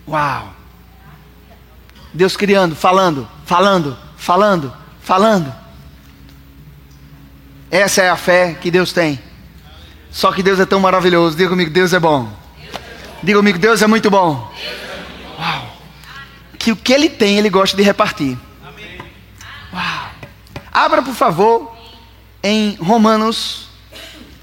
Uau! 0.07 0.55
Deus 2.14 2.37
criando, 2.37 2.74
falando, 2.74 3.29
falando, 3.45 3.97
falando, 4.16 4.72
falando. 5.01 5.55
Essa 7.70 8.03
é 8.03 8.09
a 8.09 8.16
fé 8.16 8.55
que 8.55 8.70
Deus 8.70 8.93
tem. 8.93 9.20
Só 10.11 10.32
que 10.32 10.42
Deus 10.42 10.59
é 10.59 10.66
tão 10.66 10.80
maravilhoso. 10.80 11.36
Diga 11.36 11.50
comigo, 11.50 11.70
Deus 11.70 11.92
é 11.92 12.00
bom. 12.00 12.32
Diga 13.22 13.38
comigo, 13.38 13.59
Deus 13.59 13.82
é 13.82 13.86
muito 13.86 14.11
bom. 14.11 14.52
Uau. 15.38 15.76
Que 16.59 16.72
o 16.72 16.76
que 16.76 16.92
Ele 16.92 17.09
tem, 17.09 17.38
Ele 17.38 17.50
gosta 17.50 17.76
de 17.76 17.82
repartir. 17.82 18.36
Uau. 19.72 20.11
Abra, 20.72 21.02
por 21.02 21.14
favor, 21.14 21.76
em 22.42 22.76
Romanos, 22.76 23.68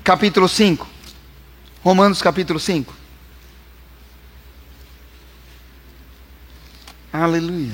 capítulo 0.04 0.48
5. 0.48 0.88
Romanos, 1.84 2.22
capítulo 2.22 2.60
5. 2.60 2.94
Aleluia. 7.14 7.72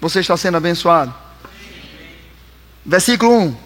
Você 0.00 0.20
está 0.20 0.36
sendo 0.36 0.56
abençoado? 0.56 1.14
Versículo 2.84 3.38
1. 3.38 3.56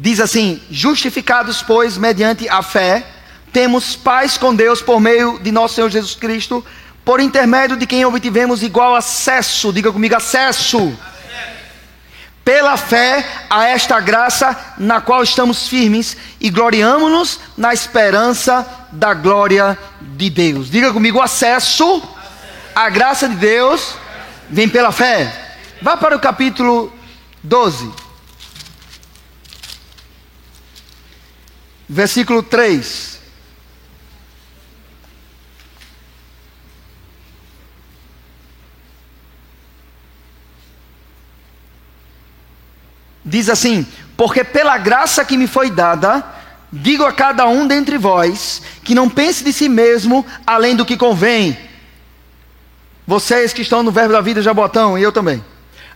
Diz 0.00 0.20
assim: 0.20 0.62
Justificados, 0.70 1.60
pois, 1.60 1.98
mediante 1.98 2.48
a 2.48 2.62
fé, 2.62 3.04
temos 3.52 3.96
paz 3.96 4.38
com 4.38 4.54
Deus 4.54 4.80
por 4.80 5.00
meio 5.00 5.40
de 5.40 5.50
nosso 5.50 5.74
Senhor 5.74 5.90
Jesus 5.90 6.14
Cristo, 6.14 6.64
por 7.04 7.18
intermédio 7.18 7.76
de 7.76 7.84
quem 7.84 8.04
obtivemos 8.04 8.62
igual 8.62 8.94
acesso, 8.94 9.72
diga 9.72 9.90
comigo, 9.90 10.14
acesso. 10.14 10.96
Pela 12.44 12.76
fé 12.78 13.26
a 13.50 13.66
esta 13.66 14.00
graça 14.00 14.56
na 14.78 15.00
qual 15.00 15.22
estamos 15.22 15.68
firmes 15.68 16.16
e 16.40 16.48
gloriamos-nos 16.48 17.40
na 17.56 17.74
esperança 17.74 18.66
da 18.92 19.12
glória 19.12 19.76
de 20.00 20.30
Deus. 20.30 20.70
Diga 20.70 20.92
comigo, 20.92 21.20
acesso 21.20 22.02
à 22.74 22.88
graça 22.88 23.28
de 23.28 23.34
Deus 23.34 23.96
vem 24.48 24.68
pela 24.68 24.92
fé. 24.92 25.56
Vá 25.82 25.96
para 25.96 26.16
o 26.16 26.20
capítulo 26.20 26.90
12. 27.42 28.07
Versículo 31.88 32.42
3. 32.42 33.18
Diz 43.24 43.48
assim: 43.48 43.86
Porque 44.16 44.44
pela 44.44 44.76
graça 44.78 45.24
que 45.24 45.36
me 45.36 45.46
foi 45.46 45.70
dada, 45.70 46.24
digo 46.72 47.04
a 47.04 47.12
cada 47.12 47.46
um 47.46 47.66
dentre 47.66 47.96
vós, 47.96 48.62
que 48.84 48.94
não 48.94 49.08
pense 49.08 49.42
de 49.42 49.52
si 49.52 49.68
mesmo 49.68 50.24
além 50.46 50.76
do 50.76 50.84
que 50.84 50.96
convém. 50.96 51.56
Vocês 53.06 53.54
que 53.54 53.62
estão 53.62 53.82
no 53.82 53.90
Verbo 53.90 54.12
da 54.12 54.20
Vida 54.20 54.42
Jabotão, 54.42 54.98
e 54.98 55.02
eu 55.02 55.12
também. 55.12 55.42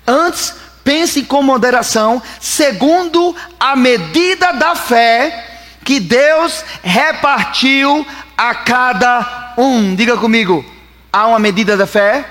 Antes, 0.07 0.55
pense 0.83 1.23
com 1.23 1.43
moderação, 1.43 2.23
segundo 2.41 3.37
a 3.61 3.77
medida 3.77 4.53
da 4.53 4.75
fé 4.75 5.52
que 5.85 6.01
Deus 6.01 6.65
repartiu 6.83 8.07
a 8.37 8.55
cada 8.55 9.55
um. 9.57 9.95
Diga 9.95 10.17
comigo, 10.17 10.65
há 11.13 11.27
uma 11.27 11.39
medida 11.39 11.77
da 11.77 11.87
fé 11.87 12.25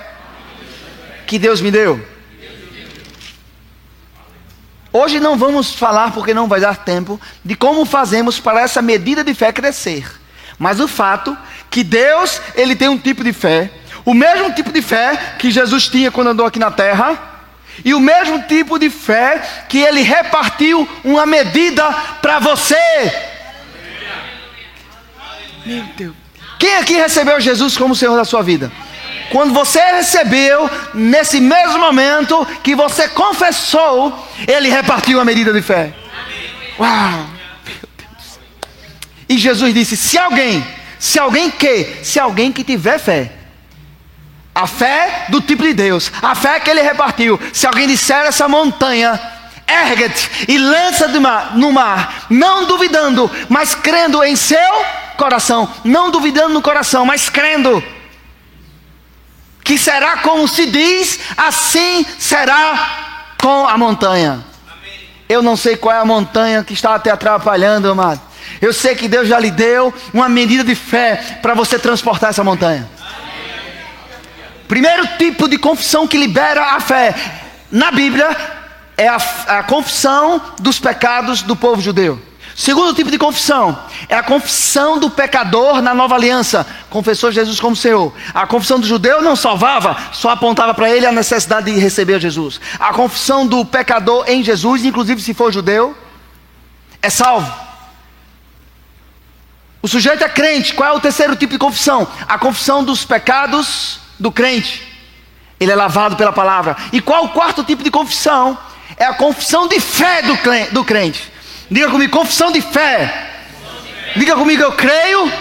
que 1.26 1.38
Deus 1.38 1.60
me 1.60 1.70
deu. 1.70 2.12
Hoje 4.92 5.18
não 5.18 5.38
vamos 5.38 5.72
falar, 5.74 6.12
porque 6.12 6.34
não 6.34 6.46
vai 6.46 6.60
dar 6.60 6.76
tempo, 6.76 7.18
de 7.42 7.54
como 7.54 7.86
fazemos 7.86 8.38
para 8.38 8.60
essa 8.60 8.82
medida 8.82 9.24
de 9.24 9.32
fé 9.32 9.50
crescer. 9.50 10.04
Mas 10.58 10.80
o 10.80 10.86
fato 10.86 11.36
que 11.70 11.82
Deus, 11.82 12.40
ele 12.54 12.76
tem 12.76 12.88
um 12.88 12.98
tipo 12.98 13.24
de 13.24 13.32
fé, 13.32 13.70
o 14.04 14.12
mesmo 14.12 14.52
tipo 14.52 14.70
de 14.70 14.82
fé 14.82 15.36
que 15.38 15.50
Jesus 15.50 15.88
tinha 15.88 16.10
quando 16.10 16.28
andou 16.28 16.44
aqui 16.44 16.58
na 16.58 16.70
terra, 16.70 17.18
e 17.82 17.94
o 17.94 18.00
mesmo 18.00 18.42
tipo 18.42 18.78
de 18.78 18.90
fé 18.90 19.40
que 19.66 19.78
ele 19.78 20.02
repartiu 20.02 20.86
uma 21.02 21.24
medida 21.24 21.90
para 22.20 22.38
você. 22.38 23.31
Meu 25.64 25.84
Deus. 25.96 26.14
Quem 26.58 26.76
aqui 26.76 26.94
recebeu 26.94 27.40
Jesus 27.40 27.76
como 27.76 27.94
Senhor 27.94 28.16
da 28.16 28.24
sua 28.24 28.42
vida? 28.42 28.70
Quando 29.30 29.52
você 29.52 29.80
recebeu, 29.80 30.70
nesse 30.92 31.40
mesmo 31.40 31.78
momento 31.78 32.46
que 32.62 32.74
você 32.74 33.08
confessou, 33.08 34.28
Ele 34.46 34.68
repartiu 34.68 35.20
a 35.20 35.24
medida 35.24 35.52
de 35.52 35.62
fé. 35.62 35.92
Uau! 36.78 37.26
Meu 37.64 37.88
Deus. 37.96 38.38
E 39.28 39.38
Jesus 39.38 39.72
disse: 39.72 39.96
se 39.96 40.18
alguém, 40.18 40.64
se 40.98 41.18
alguém 41.18 41.50
que, 41.50 42.00
se 42.02 42.20
alguém 42.20 42.52
que 42.52 42.62
tiver 42.62 42.98
fé, 42.98 43.32
a 44.54 44.66
fé 44.66 45.26
do 45.30 45.40
tipo 45.40 45.62
de 45.62 45.72
Deus, 45.72 46.12
a 46.20 46.34
fé 46.34 46.60
que 46.60 46.70
Ele 46.70 46.82
repartiu, 46.82 47.40
se 47.52 47.66
alguém 47.66 47.88
disser 47.88 48.26
essa 48.26 48.46
montanha, 48.46 49.18
ergue-te 49.66 50.30
e 50.46 50.58
lança 50.58 51.08
no 51.54 51.72
mar, 51.72 52.26
não 52.28 52.66
duvidando, 52.66 53.30
mas 53.48 53.74
crendo 53.74 54.22
em 54.22 54.36
seu 54.36 54.84
coração, 55.22 55.72
não 55.84 56.10
duvidando 56.10 56.52
no 56.52 56.60
coração, 56.60 57.06
mas 57.06 57.30
crendo 57.30 57.80
que 59.62 59.78
será 59.78 60.16
como 60.16 60.48
se 60.48 60.66
diz, 60.66 61.20
assim 61.36 62.04
será 62.18 63.34
com 63.40 63.68
a 63.68 63.78
montanha. 63.78 64.44
Eu 65.28 65.40
não 65.40 65.56
sei 65.56 65.76
qual 65.76 65.94
é 65.94 66.00
a 66.00 66.04
montanha 66.04 66.64
que 66.64 66.72
está 66.72 66.98
te 66.98 67.08
atrapalhando, 67.08 67.88
amado. 67.88 68.20
Eu 68.60 68.72
sei 68.72 68.96
que 68.96 69.06
Deus 69.06 69.28
já 69.28 69.38
lhe 69.38 69.52
deu 69.52 69.94
uma 70.12 70.28
medida 70.28 70.64
de 70.64 70.74
fé 70.74 71.38
para 71.40 71.54
você 71.54 71.78
transportar 71.78 72.30
essa 72.30 72.42
montanha. 72.42 72.90
Primeiro 74.66 75.06
tipo 75.18 75.46
de 75.46 75.56
confissão 75.56 76.08
que 76.08 76.18
libera 76.18 76.74
a 76.74 76.80
fé 76.80 77.14
na 77.70 77.92
Bíblia 77.92 78.36
é 78.96 79.06
a, 79.06 79.18
a 79.46 79.62
confissão 79.62 80.42
dos 80.58 80.80
pecados 80.80 81.42
do 81.42 81.54
povo 81.54 81.80
judeu. 81.80 82.20
Segundo 82.54 82.94
tipo 82.94 83.10
de 83.10 83.18
confissão 83.18 83.78
é 84.08 84.14
a 84.14 84.22
confissão 84.22 84.98
do 84.98 85.08
pecador 85.08 85.80
na 85.80 85.94
nova 85.94 86.14
aliança. 86.14 86.66
Confessou 86.90 87.32
Jesus 87.32 87.58
como 87.58 87.74
Senhor. 87.74 88.12
A 88.34 88.46
confissão 88.46 88.78
do 88.78 88.86
judeu 88.86 89.22
não 89.22 89.34
salvava, 89.34 89.96
só 90.12 90.30
apontava 90.30 90.74
para 90.74 90.90
ele 90.90 91.06
a 91.06 91.12
necessidade 91.12 91.72
de 91.72 91.78
receber 91.78 92.20
Jesus. 92.20 92.60
A 92.78 92.92
confissão 92.92 93.46
do 93.46 93.64
pecador 93.64 94.24
em 94.28 94.42
Jesus, 94.42 94.84
inclusive 94.84 95.22
se 95.22 95.32
for 95.32 95.50
judeu, 95.50 95.96
é 97.00 97.08
salvo. 97.08 97.52
O 99.80 99.88
sujeito 99.88 100.22
é 100.22 100.28
crente. 100.28 100.74
Qual 100.74 100.88
é 100.88 100.96
o 100.96 101.00
terceiro 101.00 101.34
tipo 101.34 101.54
de 101.54 101.58
confissão? 101.58 102.06
A 102.28 102.38
confissão 102.38 102.84
dos 102.84 103.04
pecados 103.04 103.98
do 104.18 104.30
crente. 104.30 104.86
Ele 105.58 105.72
é 105.72 105.74
lavado 105.74 106.16
pela 106.16 106.32
palavra. 106.32 106.76
E 106.92 107.00
qual 107.00 107.24
o 107.24 107.28
quarto 107.30 107.64
tipo 107.64 107.82
de 107.82 107.90
confissão? 107.90 108.56
É 108.96 109.06
a 109.06 109.14
confissão 109.14 109.66
de 109.66 109.80
fé 109.80 110.22
do 110.70 110.84
crente. 110.84 111.31
Diga 111.72 111.90
comigo, 111.90 112.12
confissão 112.12 112.52
de 112.52 112.60
fé. 112.60 113.30
Diga 114.14 114.36
comigo, 114.36 114.62
eu 114.62 114.72
creio, 114.72 115.32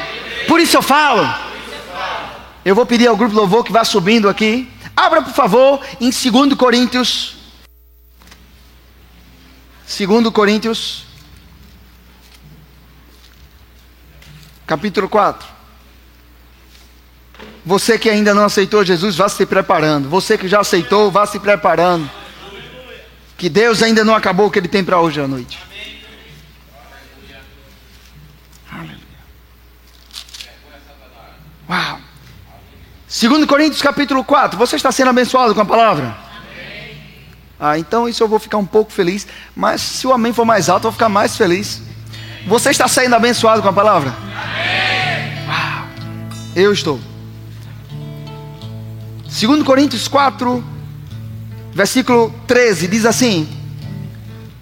por 0.48 0.62
isso 0.62 0.78
eu 0.78 0.82
falo. 0.82 1.28
Eu 2.64 2.74
vou 2.74 2.86
pedir 2.86 3.08
ao 3.08 3.18
grupo 3.18 3.36
louvor 3.36 3.66
que 3.66 3.72
vá 3.72 3.84
subindo 3.84 4.30
aqui. 4.30 4.72
Abra, 4.96 5.22
por 5.22 5.34
favor, 5.34 5.82
em 6.00 6.10
2 6.10 6.54
Coríntios. 6.54 7.36
2 9.86 10.30
Coríntios. 10.30 11.04
Capítulo 14.66 15.10
4. 15.10 15.46
Você 17.66 18.00
que 18.00 18.10
ainda 18.10 18.34
não 18.34 18.46
aceitou 18.46 18.86
Jesus, 18.86 19.18
vá 19.18 19.28
se 19.28 19.46
preparando. 19.46 20.08
Você 20.08 20.38
que 20.38 20.48
já 20.48 20.62
aceitou, 20.62 21.12
vá 21.12 21.26
se 21.26 21.42
preparando. 21.42 22.10
Que 23.38 23.50
Deus 23.50 23.84
ainda 23.84 24.06
não 24.06 24.16
acabou 24.16 24.48
o 24.48 24.52
que 24.52 24.60
Ele 24.60 24.70
tem 24.70 24.82
para 24.82 25.02
hoje 25.02 25.20
à 25.20 25.28
noite. 25.28 25.71
Uau! 31.72 32.00
2 33.08 33.46
Coríntios 33.46 33.82
capítulo 33.82 34.26
4. 34.26 34.58
Você 34.58 34.76
está 34.76 34.92
sendo 34.92 35.10
abençoado 35.10 35.56
com 35.56 35.62
a 35.62 35.66
palavra? 35.66 36.18
Amém. 36.38 36.98
Ah, 37.58 37.80
então 37.80 38.10
isso 38.10 38.22
eu 38.22 38.28
vou 38.28 38.40
ficar 38.40 38.58
um 38.58 38.66
pouco 38.66 38.92
feliz. 38.92 39.26
Mas 39.56 39.80
se 39.80 40.06
o 40.06 40.12
amém 40.12 40.34
for 40.34 40.44
mais 40.44 40.68
alto, 40.68 40.88
eu 40.88 40.92
vou 40.92 40.94
ficar 40.94 41.08
mais 41.08 41.38
feliz. 41.38 41.82
Você 42.46 42.72
está 42.72 42.90
sendo 42.90 43.16
abençoado 43.16 43.62
com 43.62 43.70
a 43.70 43.74
palavra? 43.74 44.10
Amém. 44.10 45.48
Uau! 45.48 45.88
Eu 46.58 46.74
estou. 46.74 47.00
2 49.24 49.64
Coríntios 49.64 50.10
4, 50.10 50.62
versículo 51.74 52.34
13, 52.48 52.88
diz 52.90 53.06
assim: 53.06 53.48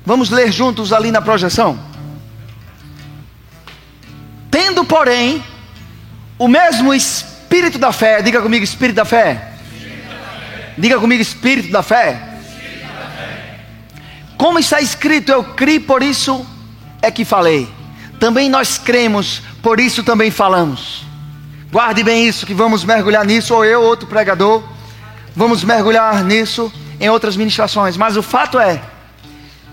Vamos 0.06 0.30
ler 0.30 0.52
juntos 0.52 0.94
ali 0.94 1.12
na 1.12 1.24
projeção. 1.24 1.80
Tendo, 4.52 4.86
porém, 4.86 5.44
o 6.40 6.48
mesmo 6.48 6.94
espírito 6.94 7.78
da 7.78 7.92
fé, 7.92 8.22
diga 8.22 8.42
comigo, 8.42 8.64
espírito 8.64 8.96
da 8.96 9.06
fé. 9.06 9.50
Diga 10.78 10.98
comigo, 10.98 11.22
espírito 11.22 11.70
da 11.70 11.84
fé. 11.84 12.18
Como 14.38 14.58
está 14.58 14.80
escrito, 14.80 15.30
eu 15.34 15.44
criei, 15.44 15.82
por 15.82 16.02
isso 16.02 16.48
é 17.02 17.12
que 17.12 17.26
falei. 17.26 17.68
Também 18.22 18.50
nós 18.50 18.78
cremos, 18.78 19.42
por 19.62 19.82
isso 19.82 20.02
também 20.02 20.32
falamos. 20.32 21.04
Guarde 21.70 22.04
bem 22.04 22.26
isso, 22.26 22.46
que 22.46 22.54
vamos 22.54 22.86
mergulhar 22.86 23.26
nisso, 23.26 23.54
ou 23.54 23.66
eu, 23.66 23.82
outro 23.82 24.08
pregador, 24.08 24.64
vamos 25.36 25.62
mergulhar 25.66 26.24
nisso 26.24 26.72
em 27.02 27.10
outras 27.10 27.36
ministrações. 27.36 27.98
Mas 27.98 28.16
o 28.16 28.24
fato 28.24 28.58
é 28.58 28.82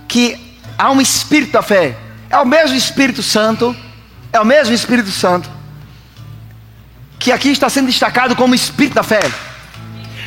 que 0.08 0.36
há 0.76 0.90
um 0.90 1.00
espírito 1.00 1.52
da 1.52 1.62
fé, 1.62 1.96
é 2.28 2.36
o 2.38 2.44
mesmo 2.44 2.76
Espírito 2.76 3.22
Santo, 3.22 3.74
é 4.32 4.40
o 4.40 4.44
mesmo 4.44 4.74
Espírito 4.74 5.10
Santo 5.10 5.55
que 7.26 7.32
aqui 7.32 7.50
está 7.50 7.68
sendo 7.68 7.86
destacado 7.86 8.36
como 8.36 8.54
espírito 8.54 8.94
da 8.94 9.02
fé. 9.02 9.18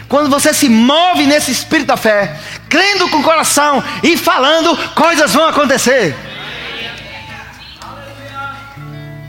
Quando 0.09 0.29
você 0.29 0.53
se 0.53 0.67
move 0.67 1.25
nesse 1.25 1.49
espírito 1.49 1.87
da 1.87 1.95
fé, 1.95 2.37
crendo 2.67 3.07
com 3.07 3.19
o 3.19 3.23
coração 3.23 3.81
e 4.03 4.17
falando, 4.17 4.75
coisas 4.95 5.33
vão 5.33 5.47
acontecer. 5.47 6.13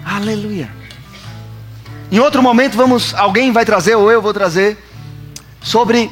Aleluia. 0.05 0.69
Em 2.11 2.19
outro 2.19 2.43
momento 2.43 2.77
vamos, 2.77 3.15
alguém 3.15 3.53
vai 3.53 3.65
trazer 3.65 3.95
ou 3.95 4.11
eu 4.11 4.21
vou 4.21 4.35
trazer 4.35 4.77
sobre 5.63 6.11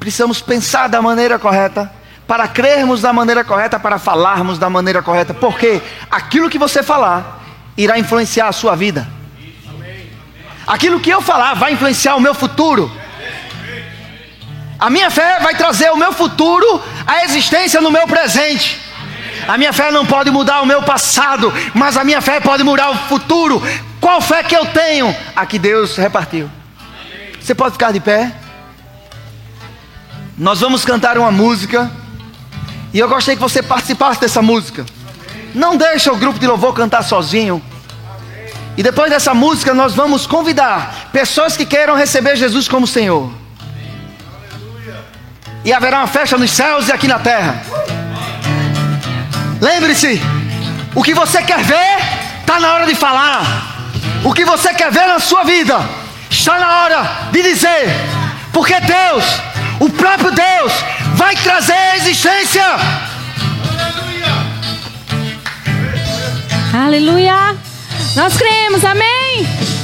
precisamos 0.00 0.40
pensar 0.40 0.88
da 0.88 1.00
maneira 1.00 1.38
correta, 1.38 1.88
para 2.26 2.48
crermos 2.48 3.00
da 3.00 3.12
maneira 3.12 3.44
correta, 3.44 3.78
para 3.78 3.96
falarmos 3.96 4.58
da 4.58 4.68
maneira 4.68 5.02
correta, 5.02 5.32
porque 5.32 5.80
aquilo 6.10 6.50
que 6.50 6.58
você 6.58 6.82
falar 6.82 7.44
irá 7.76 7.96
influenciar 7.96 8.48
a 8.48 8.52
sua 8.52 8.74
vida. 8.74 9.19
Aquilo 10.70 11.00
que 11.00 11.10
eu 11.10 11.20
falar 11.20 11.54
vai 11.54 11.72
influenciar 11.72 12.14
o 12.14 12.20
meu 12.20 12.32
futuro. 12.32 12.88
A 14.78 14.88
minha 14.88 15.10
fé 15.10 15.40
vai 15.40 15.52
trazer 15.56 15.90
o 15.90 15.96
meu 15.96 16.12
futuro 16.12 16.80
à 17.04 17.24
existência 17.24 17.80
no 17.80 17.90
meu 17.90 18.06
presente. 18.06 18.80
A 19.48 19.58
minha 19.58 19.72
fé 19.72 19.90
não 19.90 20.06
pode 20.06 20.30
mudar 20.30 20.60
o 20.60 20.66
meu 20.66 20.80
passado, 20.80 21.52
mas 21.74 21.96
a 21.96 22.04
minha 22.04 22.20
fé 22.20 22.38
pode 22.38 22.62
mudar 22.62 22.88
o 22.90 22.94
futuro. 23.08 23.60
Qual 24.00 24.20
fé 24.20 24.44
que 24.44 24.56
eu 24.56 24.64
tenho? 24.66 25.12
A 25.34 25.44
que 25.44 25.58
Deus 25.58 25.96
repartiu. 25.96 26.48
Você 27.40 27.52
pode 27.52 27.72
ficar 27.72 27.90
de 27.90 27.98
pé? 27.98 28.32
Nós 30.38 30.60
vamos 30.60 30.84
cantar 30.84 31.18
uma 31.18 31.32
música. 31.32 31.90
E 32.94 32.98
eu 33.00 33.08
gostaria 33.08 33.34
que 33.34 33.42
você 33.42 33.60
participasse 33.60 34.20
dessa 34.20 34.40
música. 34.40 34.86
Não 35.52 35.76
deixa 35.76 36.12
o 36.12 36.16
grupo 36.16 36.38
de 36.38 36.46
louvor 36.46 36.72
cantar 36.74 37.02
sozinho. 37.02 37.60
E 38.80 38.82
depois 38.82 39.10
dessa 39.10 39.34
música 39.34 39.74
nós 39.74 39.94
vamos 39.94 40.26
convidar 40.26 41.10
pessoas 41.12 41.54
que 41.54 41.66
queiram 41.66 41.94
receber 41.94 42.34
Jesus 42.34 42.66
como 42.66 42.86
Senhor. 42.86 43.30
E 45.62 45.70
haverá 45.70 45.98
uma 45.98 46.06
festa 46.06 46.38
nos 46.38 46.50
céus 46.50 46.88
e 46.88 46.92
aqui 46.92 47.06
na 47.06 47.18
terra. 47.18 47.62
Lembre-se, 49.60 50.18
o 50.94 51.02
que 51.02 51.12
você 51.12 51.42
quer 51.42 51.62
ver 51.62 51.98
está 52.40 52.58
na 52.58 52.72
hora 52.72 52.86
de 52.86 52.94
falar. 52.94 53.42
O 54.24 54.32
que 54.32 54.46
você 54.46 54.72
quer 54.72 54.90
ver 54.90 55.06
na 55.06 55.18
sua 55.20 55.44
vida 55.44 55.78
está 56.30 56.58
na 56.58 56.80
hora 56.80 57.10
de 57.32 57.42
dizer. 57.42 57.84
Porque 58.50 58.80
Deus, 58.80 59.24
o 59.78 59.90
próprio 59.90 60.30
Deus, 60.30 60.72
vai 61.16 61.36
trazer 61.36 61.74
a 61.74 61.96
existência. 61.98 62.64
Aleluia. 66.72 67.69
Nós 68.16 68.36
cremos, 68.36 68.84
amém. 68.84 69.79